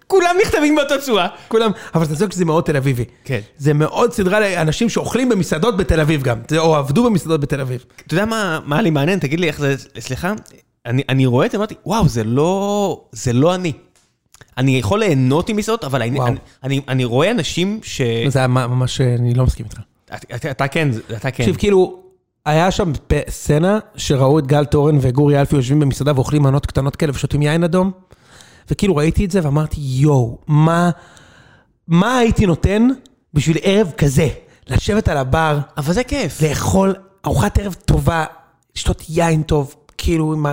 [0.07, 1.28] כולם נכתבים באותה צורה.
[1.48, 3.06] כולם, אבל אתה צודק שזה מאוד תל אביבי.
[3.26, 3.40] כן.
[3.57, 7.86] זה מאוד סדרה לאנשים שאוכלים במסעדות בתל אביב גם, או עבדו במסעדות בתל אביב.
[8.07, 9.20] אתה יודע מה, מה לי מעניין?
[9.20, 10.34] תגיד לי איך זה, סליחה,
[10.86, 13.74] אני, אני רואה את זה, אמרתי, וואו, זה לא, זה לא אני.
[14.60, 16.19] אני יכול ליהנות עם מסעדות, אבל אני.
[16.19, 18.02] אני, אני, אני רואה אנשים ש...
[18.27, 19.80] זה היה ממש, אני לא מסכים איתך.
[20.06, 21.44] אתה, אתה, אתה כן, אתה כן.
[21.44, 21.99] תקשיב, כאילו,
[22.45, 22.91] היה שם
[23.30, 27.64] סצנה שראו את גל תורן וגורי אלפי יושבים במסעדה ואוכלים מנות קטנות כאלה ושותים יין
[27.64, 27.91] אדום,
[28.72, 30.90] וכאילו ראיתי את זה ואמרתי, יואו, מה,
[31.88, 32.88] מה הייתי נותן
[33.34, 34.27] בשביל ערב כזה?
[34.68, 36.41] לשבת על הבר, אבל זה כיף.
[36.41, 36.95] לאכול
[37.26, 38.26] ארוחת ערב טובה,
[38.76, 40.45] לשתות יין טוב, כאילו, עם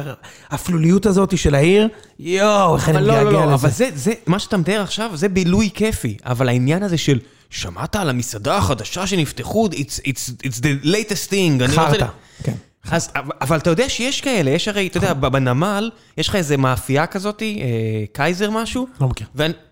[0.51, 3.77] האפלוליות הזאת של העיר, יואו, איך אני אבל לא, לא, מתגעגע לא, אבל לזה.
[3.77, 6.17] זה, זה, מה שאתה מתאר עכשיו, זה בילוי כיפי.
[6.25, 7.19] אבל העניין הזה של,
[7.51, 11.63] שמעת על המסעדה החדשה שנפתחו, it's, it's, it's the latest thing.
[11.63, 12.07] לא חרטא,
[12.43, 12.55] כן.
[12.91, 16.57] אז, אבל, אבל אתה יודע שיש כאלה, יש הרי, אתה יודע, בנמל, יש לך איזה
[16.57, 19.27] מאפייה כזאת, אה, קייזר משהו, לא מכיר.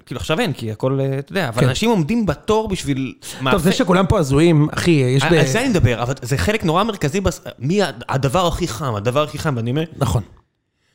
[0.07, 1.69] כאילו עכשיו אין, כי הכל, אה, אתה יודע, אבל כן.
[1.69, 3.15] אנשים עומדים בתור בשביל
[3.51, 5.27] טוב, זה שכולם פה הזויים, אחי, יש ב...
[5.27, 7.41] על על זה אני מדבר, אבל זה חלק נורא מרכזי, בס...
[7.59, 10.23] מי הדבר הכי חם, הדבר הכי חם, ואני אומר, נכון.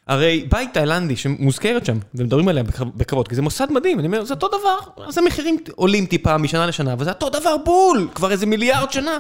[0.08, 2.64] הרי בית תאילנדי שמוזכרת שם, ומדברים עליה
[2.96, 6.68] בכבוד, כי זה מוסד מדהים, אני אומר, זה אותו דבר, אז המחירים עולים טיפה משנה
[6.68, 9.18] לשנה, וזה אותו דבר בול, כבר איזה מיליארד שנה.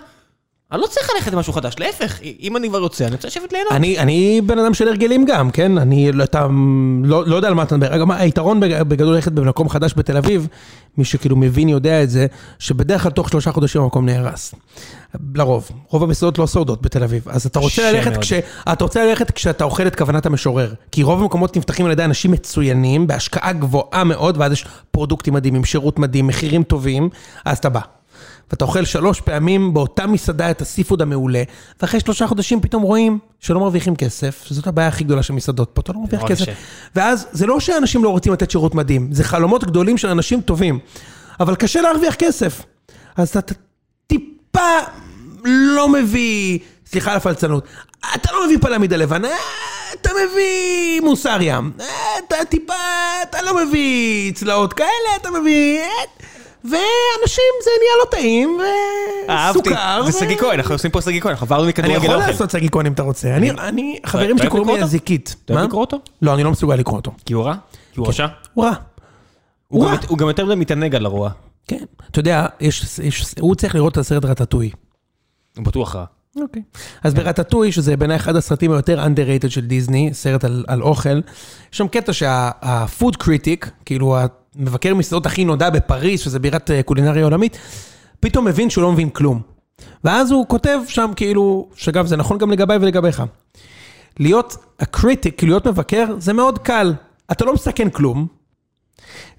[0.72, 3.72] אני לא צריך ללכת למשהו חדש, להפך, אם אני כבר רוצה, אני רוצה לשבת ליהנות.
[3.72, 5.78] אני, אני בן אדם של הרגלים גם, כן?
[5.78, 6.48] אני לא, אתה,
[7.04, 7.98] לא, לא יודע על מה אתה מדבר.
[7.98, 10.48] גם היתרון בג- בגדול ללכת במקום חדש בתל אביב,
[10.98, 12.28] מי שכאילו מבין יודע את זה,
[12.60, 14.56] שבדרך כלל תוך שלושה חודשים המקום נהרס.
[15.36, 15.70] לרוב.
[15.88, 17.28] רוב המסעדות לא שורדות בתל אביב.
[17.30, 18.18] אז אתה רוצה ללכת.
[18.18, 18.34] כש...
[18.72, 20.74] אתה רוצה ללכת כשאתה אוכל את כוונת המשורר.
[20.92, 25.66] כי רוב המקומות נפתחים על ידי אנשים מצוינים, בהשקעה גבוהה מאוד, ואז יש פרודוקטים מדהימים,
[25.66, 27.10] שירות מדהים, מחירים טובים,
[27.46, 27.80] אז אתה בא.
[28.52, 31.44] ואתה אוכל שלוש פעמים באותה מסעדה את הסיפוד המעולה,
[31.82, 35.82] ואחרי שלושה חודשים פתאום רואים שלא מרוויחים כסף, שזאת הבעיה הכי גדולה של מסעדות פה,
[35.82, 36.46] אתה לא מרוויח כסף.
[36.96, 40.80] ואז זה לא שאנשים לא רוצים לתת שירות מדהים, זה חלומות גדולים של אנשים טובים,
[41.40, 42.62] אבל קשה להרוויח כסף.
[43.18, 43.54] אז אתה
[44.08, 44.78] טיפה
[45.46, 47.64] לא מביא, סליחה על הפלצנות,
[48.16, 49.28] אתה לא מביא פלמידה לבנה,
[49.94, 51.72] אתה מביא מוסר ים,
[52.28, 52.74] אתה טיפה,
[53.30, 55.80] אתה לא מביא צלעות כאלה, אתה מביא...
[56.64, 58.60] ואנשים זה נהיה לא טעים,
[59.52, 60.04] וסוכר.
[60.12, 62.32] זה שגיא כהן, אנחנו עושים פה שגיא כהן, אנחנו עברנו אני מכדורגל יכול לאוכל.
[62.32, 63.36] לעשות סגיקון אם אתה רוצה.
[63.36, 64.86] אני, אני, חברים אתה שלי אוהב קוראים לקרוא לי אותו?
[64.86, 65.36] הזיקית.
[65.46, 65.66] אתה אוהב?
[65.66, 65.98] לקרוא אותו?
[66.22, 67.12] לא, אני לא מסוגל לקרוא אותו.
[67.26, 67.56] כי הוא רע?
[67.94, 68.28] כי הוא רשע?
[68.54, 68.74] הוא רע.
[69.68, 69.86] הוא.
[70.18, 71.30] גם- יותר מדי מתענג על הרוע.
[71.68, 71.84] כן.
[72.12, 74.70] אתה יודע, יש, יש, הוא צריך לראות את הסרט רטטוי.
[75.58, 76.06] הוא בטוח רע.
[76.42, 76.62] אוקיי.
[77.04, 81.18] אז ברטטוי, שזה בעיניי אחד הסרטים היותר underrated של דיסני, סרט על, על אוכל,
[81.74, 84.18] יש שם קטע שה food critic, כאילו
[84.56, 87.58] המבקר מסעדות הכי נודע בפריז, שזה בירת אה, קולינריה עולמית,
[88.20, 89.42] פתאום מבין שהוא לא מבין כלום.
[90.04, 93.24] ואז הוא כותב שם כאילו, שאגב זה נכון גם לגביי ולגביך,
[94.20, 96.94] להיות הקריטיק, כאילו להיות מבקר, זה מאוד קל.
[97.32, 98.28] אתה לא מסכן כלום,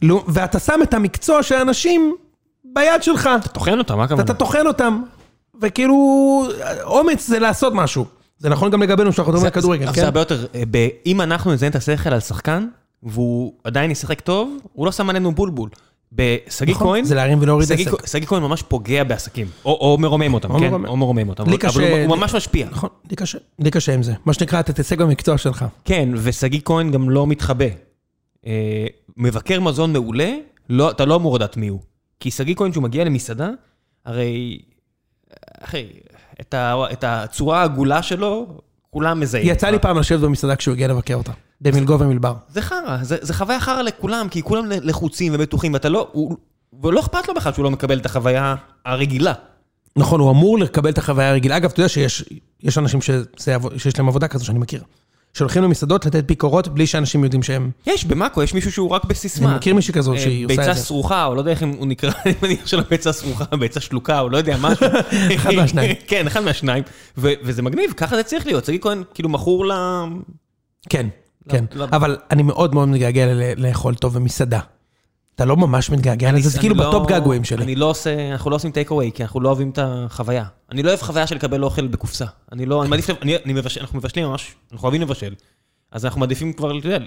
[0.02, 2.14] לא- ואתה שם את המקצוע של האנשים
[2.64, 3.28] ביד שלך.
[3.52, 4.22] טוחן אותה, מה הכוונה?
[4.22, 5.02] אתה טוחן אותם,
[5.62, 5.96] וכאילו,
[6.82, 8.04] אומץ זה לעשות משהו.
[8.38, 10.04] זה נכון גם לגבינו שאנחנו מדברים על כדורגל, זה כן?
[10.04, 12.66] הרבה יותר, אה, אם אנחנו נזיין את השכל על שחקן,
[13.02, 15.70] והוא עדיין ישחק טוב, הוא לא שם עלינו בולבול.
[16.12, 18.06] בשגיא נכון, כהן, זה להרים ולהוריד עסק.
[18.06, 20.68] שגיא כהן ממש פוגע בעסקים, או או מרומם אותם, או כן?
[20.68, 20.86] מרומם.
[20.86, 22.68] או מרומם אותם, אבל קשה- אבל הוא- הוא ממש משפיע.
[22.70, 24.12] נכון, לי קשה, לי קשה עם זה.
[24.24, 25.64] מה שנקרא, אתה תתעסק במקצוע שלך.
[25.84, 27.64] כן, ושגיא כהן גם לא מתחבא.
[28.46, 28.86] אה,
[29.16, 30.32] מבקר מזון מעולה,
[30.70, 31.80] לא- אתה לא אמור לדעת מי הוא.
[32.20, 33.48] כי שגיא כהן, כשהוא מגיע למסעדה,
[34.06, 34.58] הרי...
[35.60, 35.86] אחי,
[36.40, 38.46] את ה- את הצורה העגולה שלו,
[38.90, 39.48] כולם מזהים.
[39.48, 41.32] יצא לי פעם לשבת במסעדה כשהוא הגיע לבקר אותה.
[41.60, 42.34] במלגו ומלבר.
[42.48, 46.12] זה חרא, זה, זה חוויה חרא לכולם, כי כולם לחוצים ובטוחים, ואתה לא,
[46.82, 48.54] ולא אכפת לו בכלל שהוא לא מקבל את החוויה
[48.84, 49.32] הרגילה.
[49.96, 51.56] נכון, הוא אמור לקבל את החוויה הרגילה.
[51.56, 52.24] אגב, אתה יודע שיש
[52.62, 53.24] יש אנשים שזה,
[53.76, 54.82] שיש להם עבודה כזו שאני מכיר.
[55.34, 57.70] שהולכים למסעדות לתת ביקורות בלי שאנשים יודעים שהם...
[57.86, 59.48] יש, במאקו יש מישהו שהוא רק בסיסמה.
[59.48, 60.82] אני מכיר מישהי כזו אה, שהיא עושה ביצה את זה.
[60.82, 64.28] סרוחה, או לא יודע איך הוא נקרא, אני מניח שלא ביצה סרוחה, ביצה שלוקה, או
[64.28, 64.86] לא יודע, משהו.
[65.36, 65.96] אחד מהשניים.
[66.08, 66.82] כן, אחד מהשניים.
[67.16, 68.64] וזה מגניב, ככה זה צריך להיות.
[68.64, 69.72] שגיא כהן כאילו מכור ל...
[70.88, 71.06] כן,
[71.48, 71.64] כן.
[71.74, 73.26] לא- אבל אני מאוד מאוד מתגעגע
[73.56, 74.60] לאכול טוב במסעדה.
[75.34, 77.64] אתה לא ממש מתגעגע לזה, זה כאילו לא- בטופ געגועים שלי.
[77.64, 80.44] אני לא עושה, אנחנו לא עושים טייק אווי, כי אנחנו לא אוהבים את החוויה.
[80.72, 82.24] אני לא אוהב חוויה של לקבל אוכל בקופסה.
[82.52, 85.34] אני לא, אני מעדיף, אני, אני מבשל, אנחנו מבשלים ממש, אנחנו אוהבים לבשל.
[85.92, 87.04] אז אנחנו מעדיפים כבר, אתה יודע,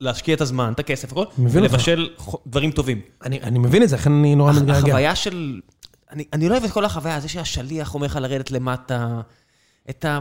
[0.00, 1.24] להשקיע את הזמן, את הכסף, הכל.
[1.38, 2.08] ולבשל
[2.46, 3.00] דברים טובים.
[3.24, 4.78] אני אני מבין את זה, לכן אני נורא מתגעגע.
[4.78, 5.60] החוויה של...
[6.12, 9.20] אני, אני לא אוהב את כל החוויה, זה שהשליח אומר לך לרדת למטה,
[9.90, 10.18] את ה...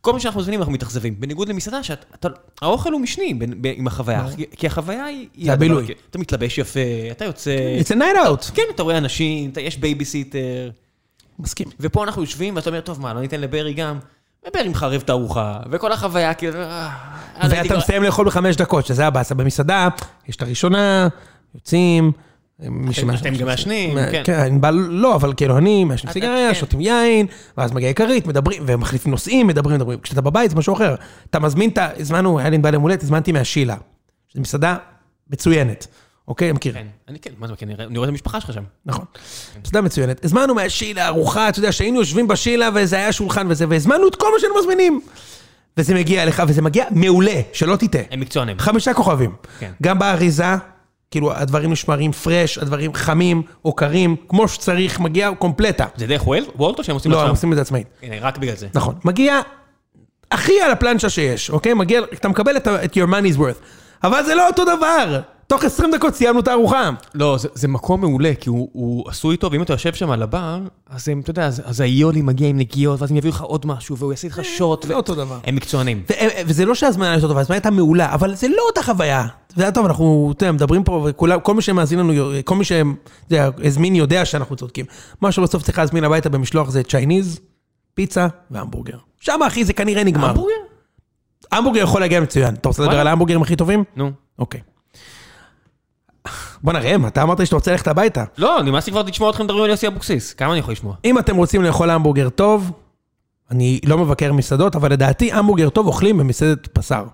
[0.00, 1.20] כל מה שאנחנו מזמינים אנחנו מתאכזבים.
[1.20, 3.34] בניגוד למסעדה, שהאוכל הוא משני
[3.76, 4.26] עם החוויה.
[4.36, 5.28] כי- כי החוויה היא...
[5.44, 5.86] זה הבילוי.
[6.10, 7.50] אתה מתלבש יפה, אתה יוצא...
[7.80, 8.52] It's a night out.
[8.54, 10.70] כן, אתה רואה אנשים, יש בייביסיטר,
[11.38, 11.66] מסכים.
[11.80, 13.98] ופה אנחנו יושבים ואתה אומר, טוב, מה, לא ניתן לברי גם?
[14.48, 16.60] וברי מחרב את הארוחה, וכל החוויה כאילו...
[16.60, 16.90] אה,
[17.40, 19.34] הייתי ואתה מסיים לאכול בחמש דקות, שזה הבאסה.
[19.34, 19.88] במסעדה,
[20.28, 21.08] יש את הראשונה,
[21.54, 22.12] יוצאים,
[22.60, 24.22] אתם- גם מעשנים, כן.
[24.24, 24.52] כן,
[24.90, 26.54] לא, אבל כאילו אני, מעשנים אתה- סיגריה, כן.
[26.60, 27.26] שותים יין,
[27.58, 29.98] ואז מגיעה עיקרית, מדברים, ומחליפים נושאים, מדברים, מדברים.
[30.00, 30.94] כשאתה בבית זה משהו אחר.
[31.30, 31.88] אתה מזמין את ה...
[31.98, 33.76] הזמנו, היה לי בעל יום הולדת, הזמנתי מהשילה.
[34.34, 34.76] זו מסעדה
[35.30, 35.86] מצוינת,
[36.28, 36.52] אוקיי?
[36.52, 36.72] מכיר.
[36.74, 38.62] כן, אני כן, מה זה, כן, אני רואה את המשפחה שלך שם.
[38.86, 39.04] נכון.
[39.64, 40.24] מסעדה מצוינת.
[40.24, 44.26] הזמנו מהשילה ארוחה, אתה יודע, שהיינו יושבים בשילה וזה היה שולחן וזה, והזמנו את כל
[44.34, 45.00] מה שהיינו מזמינים.
[45.76, 48.02] וזה מגיע אליך, וזה מגיע מעולה, שלא תטעה.
[48.10, 48.58] הם מקצוענים.
[48.58, 49.32] חמישה כוכבים.
[49.58, 49.70] כן.
[49.82, 50.44] גם באריזה,
[51.10, 55.86] כאילו הדברים נשמרים פרש, הדברים חמים או קרים, כמו שצריך, מגיע קומפלטה.
[55.96, 57.34] זה דרך וולט או שהם עושים לא, הם עכשיו?
[57.34, 57.86] עושים את זה עצמאית.
[58.02, 58.68] הנה, רק בגלל זה.
[58.74, 58.94] נכון.
[59.04, 59.40] מגיע
[60.30, 61.74] הכי על הפלנצ'ה שיש, אוקיי?
[61.74, 63.64] מגיע, אתה מקבל את את your money's worth.
[64.04, 65.20] אבל זה לא אותו דבר.
[65.50, 66.90] תוך 20 דקות סיימנו את הארוחה.
[67.14, 70.22] לא, זה, זה מקום מעולה, כי הוא, הוא עשוי טוב, ואם אתה יושב שם על
[70.22, 70.60] הבר,
[70.90, 73.66] אז הם, אתה יודע, אז, אז היולי מגיע עם נגיעות, ואז הם יביאו לך עוד
[73.66, 74.84] משהו, והוא יעשה איתך שוט.
[74.84, 75.38] לא אותו דבר.
[75.44, 76.02] הם מקצוענים.
[76.10, 76.14] ו-
[76.46, 79.26] וזה לא שהזמנה הייתה טובה, הזמנה הייתה מעולה, אבל זה לא אותה חוויה.
[79.56, 82.12] זה היה טוב, אנחנו, אתה יודע, מדברים פה, וכולם, כל מי שמאזין לנו,
[82.44, 84.86] כל מי שהזמין יודע שאנחנו צודקים.
[85.20, 87.40] מה שבסוף צריך להזמין הביתה במשלוח זה צ'ייניז,
[87.94, 88.96] פיצה והמבורגר.
[89.20, 90.28] שם, אחי, זה כנראה נגמר.
[90.28, 90.54] המבורגר?
[91.52, 92.54] המבורגר יכול להגיע מצוין.
[92.54, 93.00] אתה רוצה לדבר.
[93.00, 93.84] על ההמבורגרים הכי טובים?
[93.96, 94.10] נו.
[94.38, 94.60] אוקיי.
[96.62, 98.24] בוא נראה, אתה אמרת שאתה רוצה ללכת הביתה.
[98.38, 100.32] לא, נמאס לי כבר לשמוע אתכם מדברים על יוסי אבוקסיס.
[100.34, 100.94] כמה אני יכול לשמוע?
[101.04, 102.70] אם אתם רוצים לאכול המבורגר טוב,
[103.50, 107.04] אני לא מבקר מסעדות, אבל לדעתי המבורגר טוב אוכלים במסעדת בשר.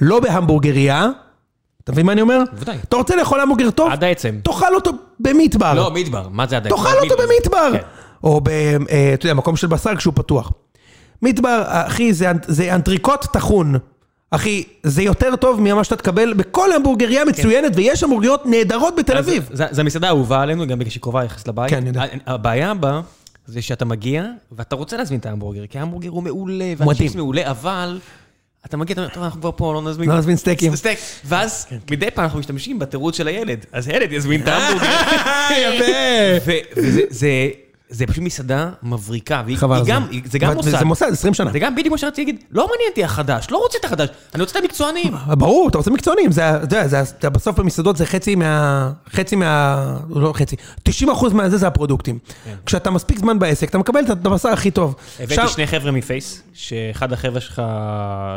[0.00, 1.08] לא בהמבורגריה,
[1.84, 2.38] אתה מבין מה אני אומר?
[2.52, 2.76] בוודאי.
[2.88, 3.90] אתה רוצה לאכול המבורגר טוב?
[3.92, 4.34] עד העצם.
[4.44, 4.90] תאכל אותו
[5.20, 5.74] במטבר.
[5.74, 6.28] לא, מדבר.
[6.30, 6.76] מה זה עד העצם?
[6.76, 7.24] תאכל אותו מדבר.
[7.34, 7.70] במטבר.
[7.72, 7.82] כן.
[8.24, 8.48] או ב...
[8.48, 10.52] אה, אתה יודע, מקום של בשר כשהוא פתוח.
[11.22, 13.74] מטבר, אחי, זה, אנ- זה אנטריקוט טחון.
[14.30, 19.18] אחי, זה יותר טוב ממה שאתה תקבל בכל המבורגריה מצוינת, ויש המבורגריות נהדרות בתל כן.
[19.18, 19.48] אביב.
[19.52, 21.70] זה המסעדה האהובה עלינו, גם בגלל שהיא קרובה יחס לבית.
[21.70, 22.02] כן, אני יודע.
[22.02, 23.00] ה- הבעיה בה,
[23.46, 26.72] זה שאתה מגיע, ואתה רוצה להזמין את ההמבורגר, כי ההמבורגר הוא מעולה.
[26.76, 27.98] והצ'יפס מעולה, אבל...
[28.66, 30.08] אתה מגיע, אתה אומר, טוב, אנחנו כבר פה, לא נזמין...
[30.08, 30.76] לא נזמין סטייקים.
[30.76, 30.98] סטייק.
[31.24, 33.66] ואז, מדי פעם אנחנו משתמשים בתירוץ של הילד.
[33.72, 34.90] אז הילד יזמין את ההמבורגר.
[36.36, 36.52] יפה.
[36.76, 37.48] וזה
[37.90, 39.82] זה- זה פשוט מסעדה מבריקה, והיא חבל.
[39.86, 40.70] גם, היא- זה גם מוסד.
[40.78, 41.52] זה מוסד, 20 שנה.
[41.52, 44.42] זה גם בדיוק מה שרציתי להגיד, לא מעניין אותי החדש, לא רוצה את החדש, אני
[44.42, 45.12] רוצה את המקצוענים.
[45.38, 48.90] ברור, אתה רוצה מקצוענים, זה, אתה יודע, זה, זה, בסוף במסעדות זה חצי מה...
[49.10, 49.96] חצי מה...
[50.10, 52.18] לא חצי, 90 אחוז מהזה זה הפרודוקטים.
[52.66, 54.94] כשאתה מספיק זמן בעסק, אתה מקבל את הבשר הכי טוב.
[55.20, 57.62] הבאתי שם- שני חבר'ה מפייס, שאחד החבר'ה שלך,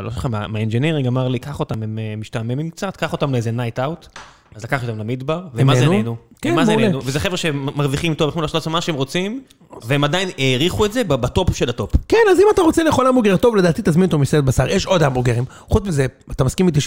[0.02, 3.32] לא שלך, מה- מה engineering אמר לי, קח אותם, הם אה, משתעממים קצת, קח אותם
[3.32, 4.06] לאיזה night out.
[4.54, 6.16] אז לקחתי אותם למדבר, ומה זה נהנו?
[6.42, 6.76] כן, מה זה.
[6.76, 7.00] נהנו?
[7.04, 9.42] וזה חבר'ה שמרוויחים טוב, יכולים לעשות לעצמם מה שהם רוצים,
[9.82, 11.92] והם עדיין העריכו את זה בטופ של הטופ.
[12.08, 14.68] כן, אז אם אתה רוצה לאכול המבורגר טוב, לדעתי תזמין אותו מסעדת בשר.
[14.68, 15.44] יש עוד המבורגרים.
[15.68, 16.80] חוץ מזה, אתה מסכים איתי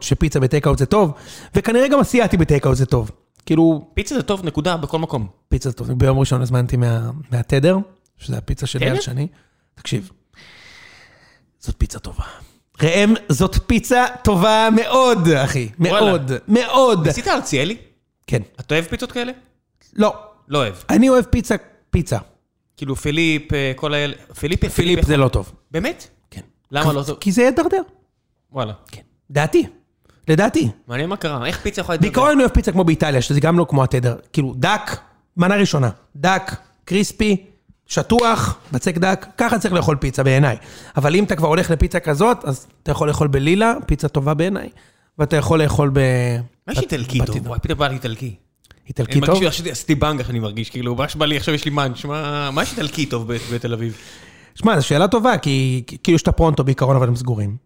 [0.00, 1.12] שפיצה בטייקאוט זה טוב,
[1.54, 3.10] וכנראה גם אסיאתי בטייקאוט זה טוב.
[3.46, 5.26] כאילו, פיצה זה טוב, נקודה, בכל מקום.
[5.48, 5.92] פיצה זה טוב.
[5.92, 7.78] ביום ראשון הזמנתי מה, מהתדר,
[8.18, 8.82] שזה הפיצה של?
[8.82, 9.26] אייל שני.
[9.74, 10.10] תקשיב,
[11.60, 12.24] זאת פיצה טובה.
[12.82, 15.68] ראם, זאת פיצה טובה מאוד, אחי.
[15.78, 17.06] מאוד, מאוד.
[17.06, 17.76] ניסית להציע לי?
[18.26, 18.42] כן.
[18.60, 19.32] אתה אוהב פיצות כאלה?
[19.94, 20.14] לא,
[20.48, 20.74] לא אוהב.
[20.90, 21.54] אני אוהב פיצה,
[21.90, 22.18] פיצה.
[22.76, 25.52] כאילו פיליפ, אה, כל האלה, פיליפ, פיליפ זה לא טוב.
[25.70, 26.08] באמת?
[26.30, 26.40] כן.
[26.70, 27.16] למה לא טוב?
[27.20, 27.82] כי זה ידרדר.
[28.52, 28.72] וואלה.
[28.90, 29.02] כן.
[29.30, 29.66] דעתי.
[30.28, 30.68] לדעתי.
[30.86, 32.10] מעניין מה קרה, איך פיצה יכולה להתדרדר?
[32.10, 34.16] בעיקרון אני אוהב פיצה כמו באיטליה, שזה גם לא כמו התדר.
[34.32, 34.90] כאילו, דק,
[35.36, 35.90] מנה ראשונה.
[36.16, 36.52] דק,
[36.84, 37.46] קריספי,
[37.92, 40.56] שטוח, בצק דק, ככה צריך לאכול פיצה בעיניי.
[40.96, 44.68] אבל אם אתה כבר הולך לפיצה כזאת, אז אתה יכול לאכול בלילה, פיצה טובה בעיניי,
[45.18, 45.98] ואתה יכול לאכול ב...
[46.66, 47.18] מה יש איטלקי.
[47.26, 47.46] טוב?
[47.46, 48.34] וואי, פתאום בא לי איטלקי.
[48.88, 49.30] איטלקי אני טוב?
[49.34, 52.62] מרגיש שעשיתי- עשיתי בנגה שאני מרגיש, כאילו, מה שבא לי עכשיו יש לי מאנץ', מה
[52.62, 53.96] יש איטלקי טוב בתל אביב?
[54.54, 57.56] שמע, זו שאלה טובה, כי כאילו יש את הפרונטו בעיקרון, אבל הם סגורים.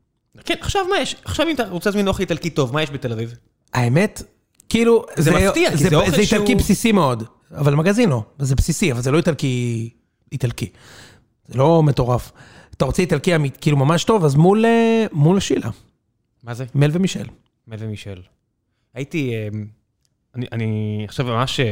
[0.44, 1.16] כן, עכשיו מה יש?
[1.24, 3.34] עכשיו אם אתה רוצה להזמין אוכל איטלקי טוב, מה יש בתל אביב?
[3.74, 4.22] האמת,
[4.68, 5.04] כאילו...
[5.16, 7.22] זה מפתיע, כי זה אוכל זה איטלקי שהוא- בסיסי מאוד.
[7.56, 9.90] אבל מגזינו, זה בסיסי, אבל זה לא איטלקי...
[10.32, 10.70] איטלקי.
[11.46, 12.32] זה לא מטורף.
[12.76, 13.30] אתה רוצה איטלקי
[13.60, 15.70] כאילו ממש טוב, אז מול, אה, מול שילה,
[16.44, 16.64] מה זה?
[16.74, 17.24] מל ומישל.
[17.68, 18.20] מל ומישל.
[18.94, 19.48] הייתי, אה,
[20.34, 21.66] אני- אני עכשיו ממש אה,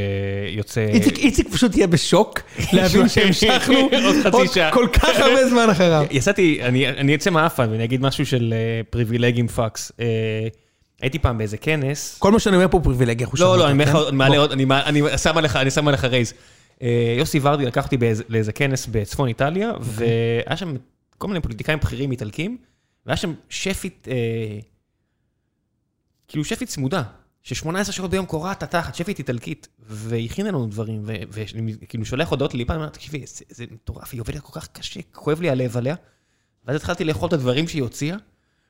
[0.48, 0.80] יוצא...
[0.80, 2.40] איציק, איציק פשוט יהיה בשוק
[2.72, 3.74] להבין שהמשכנו
[4.04, 4.48] עוד עוד.
[4.72, 6.06] כל כך הרבה זמן אחריו.
[6.10, 9.92] יצאתי, אני אני אצא מהאפן ואני אגיד משהו של אה, פריבילגים פאקס.
[11.00, 12.16] הייתי פעם באיזה כנס.
[12.18, 13.26] כל מה שאני אומר פה הוא פריבילגיה.
[13.26, 13.96] אנחנו לא, לא, אני מעלה כן?
[13.96, 14.38] עוד- מעלה.
[14.38, 16.32] עוד, אני מע- אני שם עליך, אני שם עליך רייז.
[16.82, 19.86] אה, יוסי ורדי לקח אותי באיזה- לאיזה כנס בצפון איטליה, אוקיי.
[20.46, 20.74] והיה שם
[21.18, 22.58] כל מיני פוליטיקאים בכירים איטלקים,
[23.06, 24.58] והיה שם שפית, אה,
[26.28, 27.02] כאילו שפית צמודה,
[27.42, 32.28] ש-18 שעות ביום קורעת התחת, שפית איטלקית, והיא הכינה לנו דברים, ו- ואני כאילו שולח
[32.28, 35.50] הודעות לליפה, אני אומר, תקשיבי, זה- זה מטורף, היא עובדת כל כך קשה, כואב לי
[35.50, 35.94] הלב עליה.
[36.64, 38.16] ואז התחלתי לאכול את הדברים שהיא הוציאה,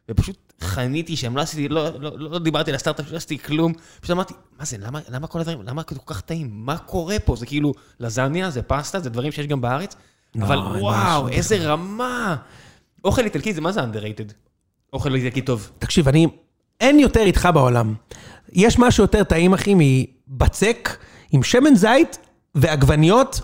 [0.09, 3.73] ופשוט חניתי שם, לא עשיתי, לא, לא, לא דיברתי על הסטארט-אפ, לא עשיתי כלום.
[4.01, 6.51] פשוט אמרתי, מה זה, למה, למה כל הדברים, למה כל כך טעים?
[6.53, 7.37] מה קורה פה?
[7.37, 9.97] זה כאילו, לזניה, זה פסטה, זה דברים שיש גם בארץ,
[10.41, 12.37] אבל אין מה וואו, איזה רמה.
[13.05, 14.33] אוכל איטלקי זה מה זה underrated?
[14.93, 15.71] אוכל איטלקי טוב.
[15.79, 16.27] תקשיב, אני...
[16.81, 17.95] אין יותר איתך בעולם.
[18.53, 20.99] יש משהו יותר טעים, אחי, מבצק
[21.33, 22.19] עם שמן זית
[22.55, 23.41] ועגבניות,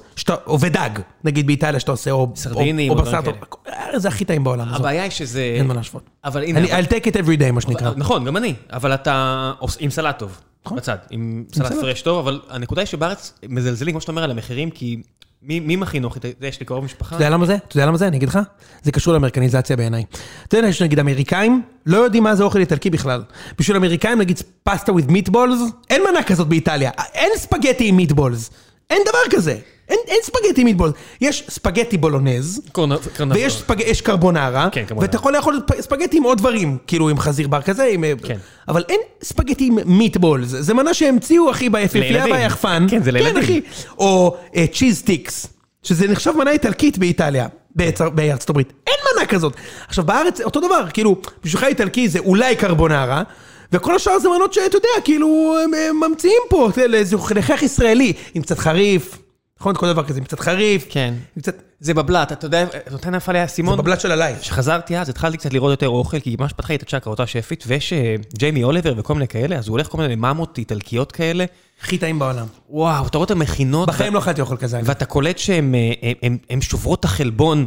[0.61, 0.91] ודג,
[1.24, 3.35] נגיד באיטליה שאתה עושה, או, בשר טוב.
[3.69, 4.69] אה, זה הכי טעים בעולם.
[4.69, 5.41] הבעיה היא שזה...
[5.41, 6.03] אין מה להשוות.
[6.24, 7.91] אבל הנה, I'll take it every day, מה שנקרא.
[7.97, 10.78] נכון, גם אני, אבל אתה עם סלט טוב, נכון.
[10.78, 11.73] בצד, עם סלט.
[11.73, 15.03] פרש טוב, אבל הנקודה היא שבארץ מזלזלים, כמו שאתה אומר, על המחירים, כי
[15.43, 16.20] מי מי מכין אוכל?
[16.41, 17.16] יש לי קרוב משפחה.
[17.16, 17.55] אתה יודע למה זה?
[17.55, 18.09] אתה יודע למה זה?
[18.09, 18.39] אני אגיד לך.
[18.82, 20.05] זה קשור לאמריקניזציה בעיניי.
[20.49, 23.23] אתה יודע, יש נגיד אמריקאים, לא יודעים מה זה אוכל איטלקי בכלל.
[23.59, 26.91] בשביל אמריקאים, נגיד פסטה with meatballs, אין מנה כזאת באיטליה.
[27.15, 28.53] אין ספגטי עם meatballs.
[28.91, 29.57] אין דבר כזה.
[29.89, 32.61] אין אין ספגטי מיטבול, יש ספגטי בולונז.
[33.35, 33.77] ויש ספג...
[34.01, 34.85] קרבונרה, כן.
[35.01, 38.05] ואתה יכול לאכול ספגטי עם עוד דברים, כאילו עם חזיר בר כזה, עם...
[38.25, 38.37] כן.
[38.69, 42.25] אבל אין ספגטי עם meatball, זה, מנה שהמציאו, אחי, ביפהפייה.
[42.31, 42.87] והיחפן.
[42.91, 43.35] כן, זה לילדים.
[43.35, 43.61] כן, אחי.
[43.99, 44.37] או
[44.73, 45.47] cheese sticks,
[45.83, 47.47] שזה נחשב מנה איטלקית באיטליה,
[47.79, 48.73] בארצ- בארצות הברית.
[48.87, 49.53] אין מנה כזאת.
[49.89, 53.23] עכשיו, בארץ, אותו דבר, כאילו, בשבילך איטלקי זה אולי קרבונרה,
[53.73, 58.59] וכל השאר זה מנות שאתה יודע, כאילו, הם, ממציאים פה, לאיזה לחך ישראלי, עם קצת
[58.59, 59.19] חריף,
[59.61, 59.75] נכון?
[59.77, 60.87] כל דבר כזה, עם קצת חריף.
[60.89, 61.15] כן.
[61.37, 61.70] עם קצת...
[61.81, 63.78] זה בבלת, אתה יודע, נותן נפל לי זה האסימון.
[63.78, 64.39] בבלת של הלייב.
[64.39, 67.65] כשחזרתי אז, התחלתי קצת לראות יותר אוכל, כי ממש פתחה לי את הצ'קרה, אותה שפית,
[67.66, 71.44] ויש אה, ג'יימי אוליבר וכל מיני כאלה, אז הוא הולך כל מיני ממות איטלקיות כאלה.
[71.82, 72.47] הכי טעים בעולם.
[72.70, 74.81] וואו, אתה רואה את המכינות, בחיים לא אכלתי אוכל כזה.
[74.85, 77.66] ואתה קולט שהן אה, שוברות את החלבון,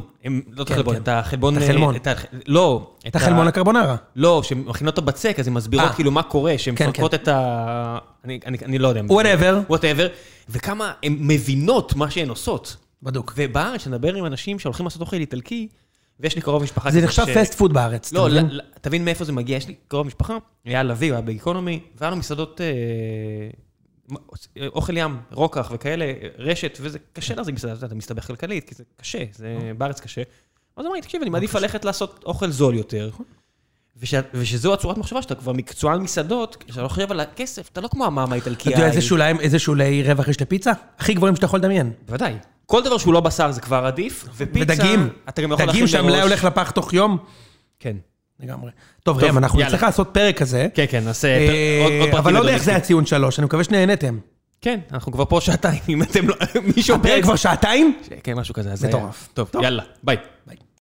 [0.51, 1.01] לא את כן, החלבון, כן.
[1.01, 1.57] את החלבון...
[1.57, 1.95] את אה, החלמון.
[1.95, 2.13] את ה-
[2.47, 2.87] לא.
[3.07, 3.95] את החלמון הקרבונרה.
[4.15, 5.91] לא, שהן מכינות את הבצק, אז הן מסבירות.
[5.95, 7.97] כאילו מה קורה, שהן כן, מפרקות את ה...
[8.25, 9.01] אני- לא יודע.
[9.09, 9.55] Whatever.
[9.69, 10.07] Whatever.
[10.49, 12.75] וכמה הן מבינות מה שהן עושות.
[13.03, 13.33] בדוק.
[13.37, 15.67] ובארץ, כשנדבר עם אנשים שהולכים לעשות אוכל איטלקי,
[16.19, 16.91] ויש לי קרוב משפחה...
[16.91, 18.13] זה נחשב fast food בארץ.
[18.13, 18.45] לא, מבין?
[18.49, 21.27] ל- ל- תבין מאיפה זה מגיע, יש לי קרוב משפחה, היה לביא, הוא היה ב
[21.27, 22.67] economy, והיה לו מסעדות אה,
[24.67, 29.23] אוכל ים, רוקח וכאלה, רשת, וזה קשה להחזיק מסעדה, אתה מסתבך כלכלית, כי זה קשה,
[29.33, 30.21] זה בארץ קשה.
[30.77, 33.09] אז אמרתי, תקשיב, אני מעדיף ללכת לעשות אוכל זול יותר.
[34.03, 37.87] וש- ושזו הצורת מחשבה שאתה כבר מקצוען מסעדות, כשאתה לא חושב על הכסף, אתה לא
[37.87, 38.75] כמו המאמה אתה האיטלקייה.
[38.75, 40.71] יודע איזה שוליים, איזה שולי רווח יש לפיצה?
[40.99, 41.91] הכי גבוהים שאתה יכול לדמיין.
[42.07, 42.33] בוודאי.
[42.65, 45.09] כל דבר שהוא לא בשר זה כבר עדיף, ופיצה, ודגים.
[45.29, 46.21] אתה גם יכול דגים שהמלאי.
[46.21, 47.17] הולך לפח תוך יום.
[47.79, 47.95] כן.
[48.39, 48.71] לגמרי.
[49.03, 49.59] טוב, טוב, ראם, אנחנו.
[49.59, 50.67] נצטרך לעשות פרק כזה.
[50.73, 52.15] כן, כן, נעשה אה, עוד פרקים.
[52.17, 52.63] אבל לא יודע איך.
[52.63, 54.17] זה הציון שלוש, אני מקווה שנהנתם.
[54.61, 56.35] כן, אנחנו כבר פה שעתיים, אם אתם לא...
[56.75, 56.95] מישהו...
[56.95, 57.97] הפרק כבר שעתיים?
[58.23, 58.71] כן, משהו כזה.
[58.71, 59.29] אז מטורף.
[59.33, 59.49] טוב.
[59.61, 60.17] יאללה, ביי.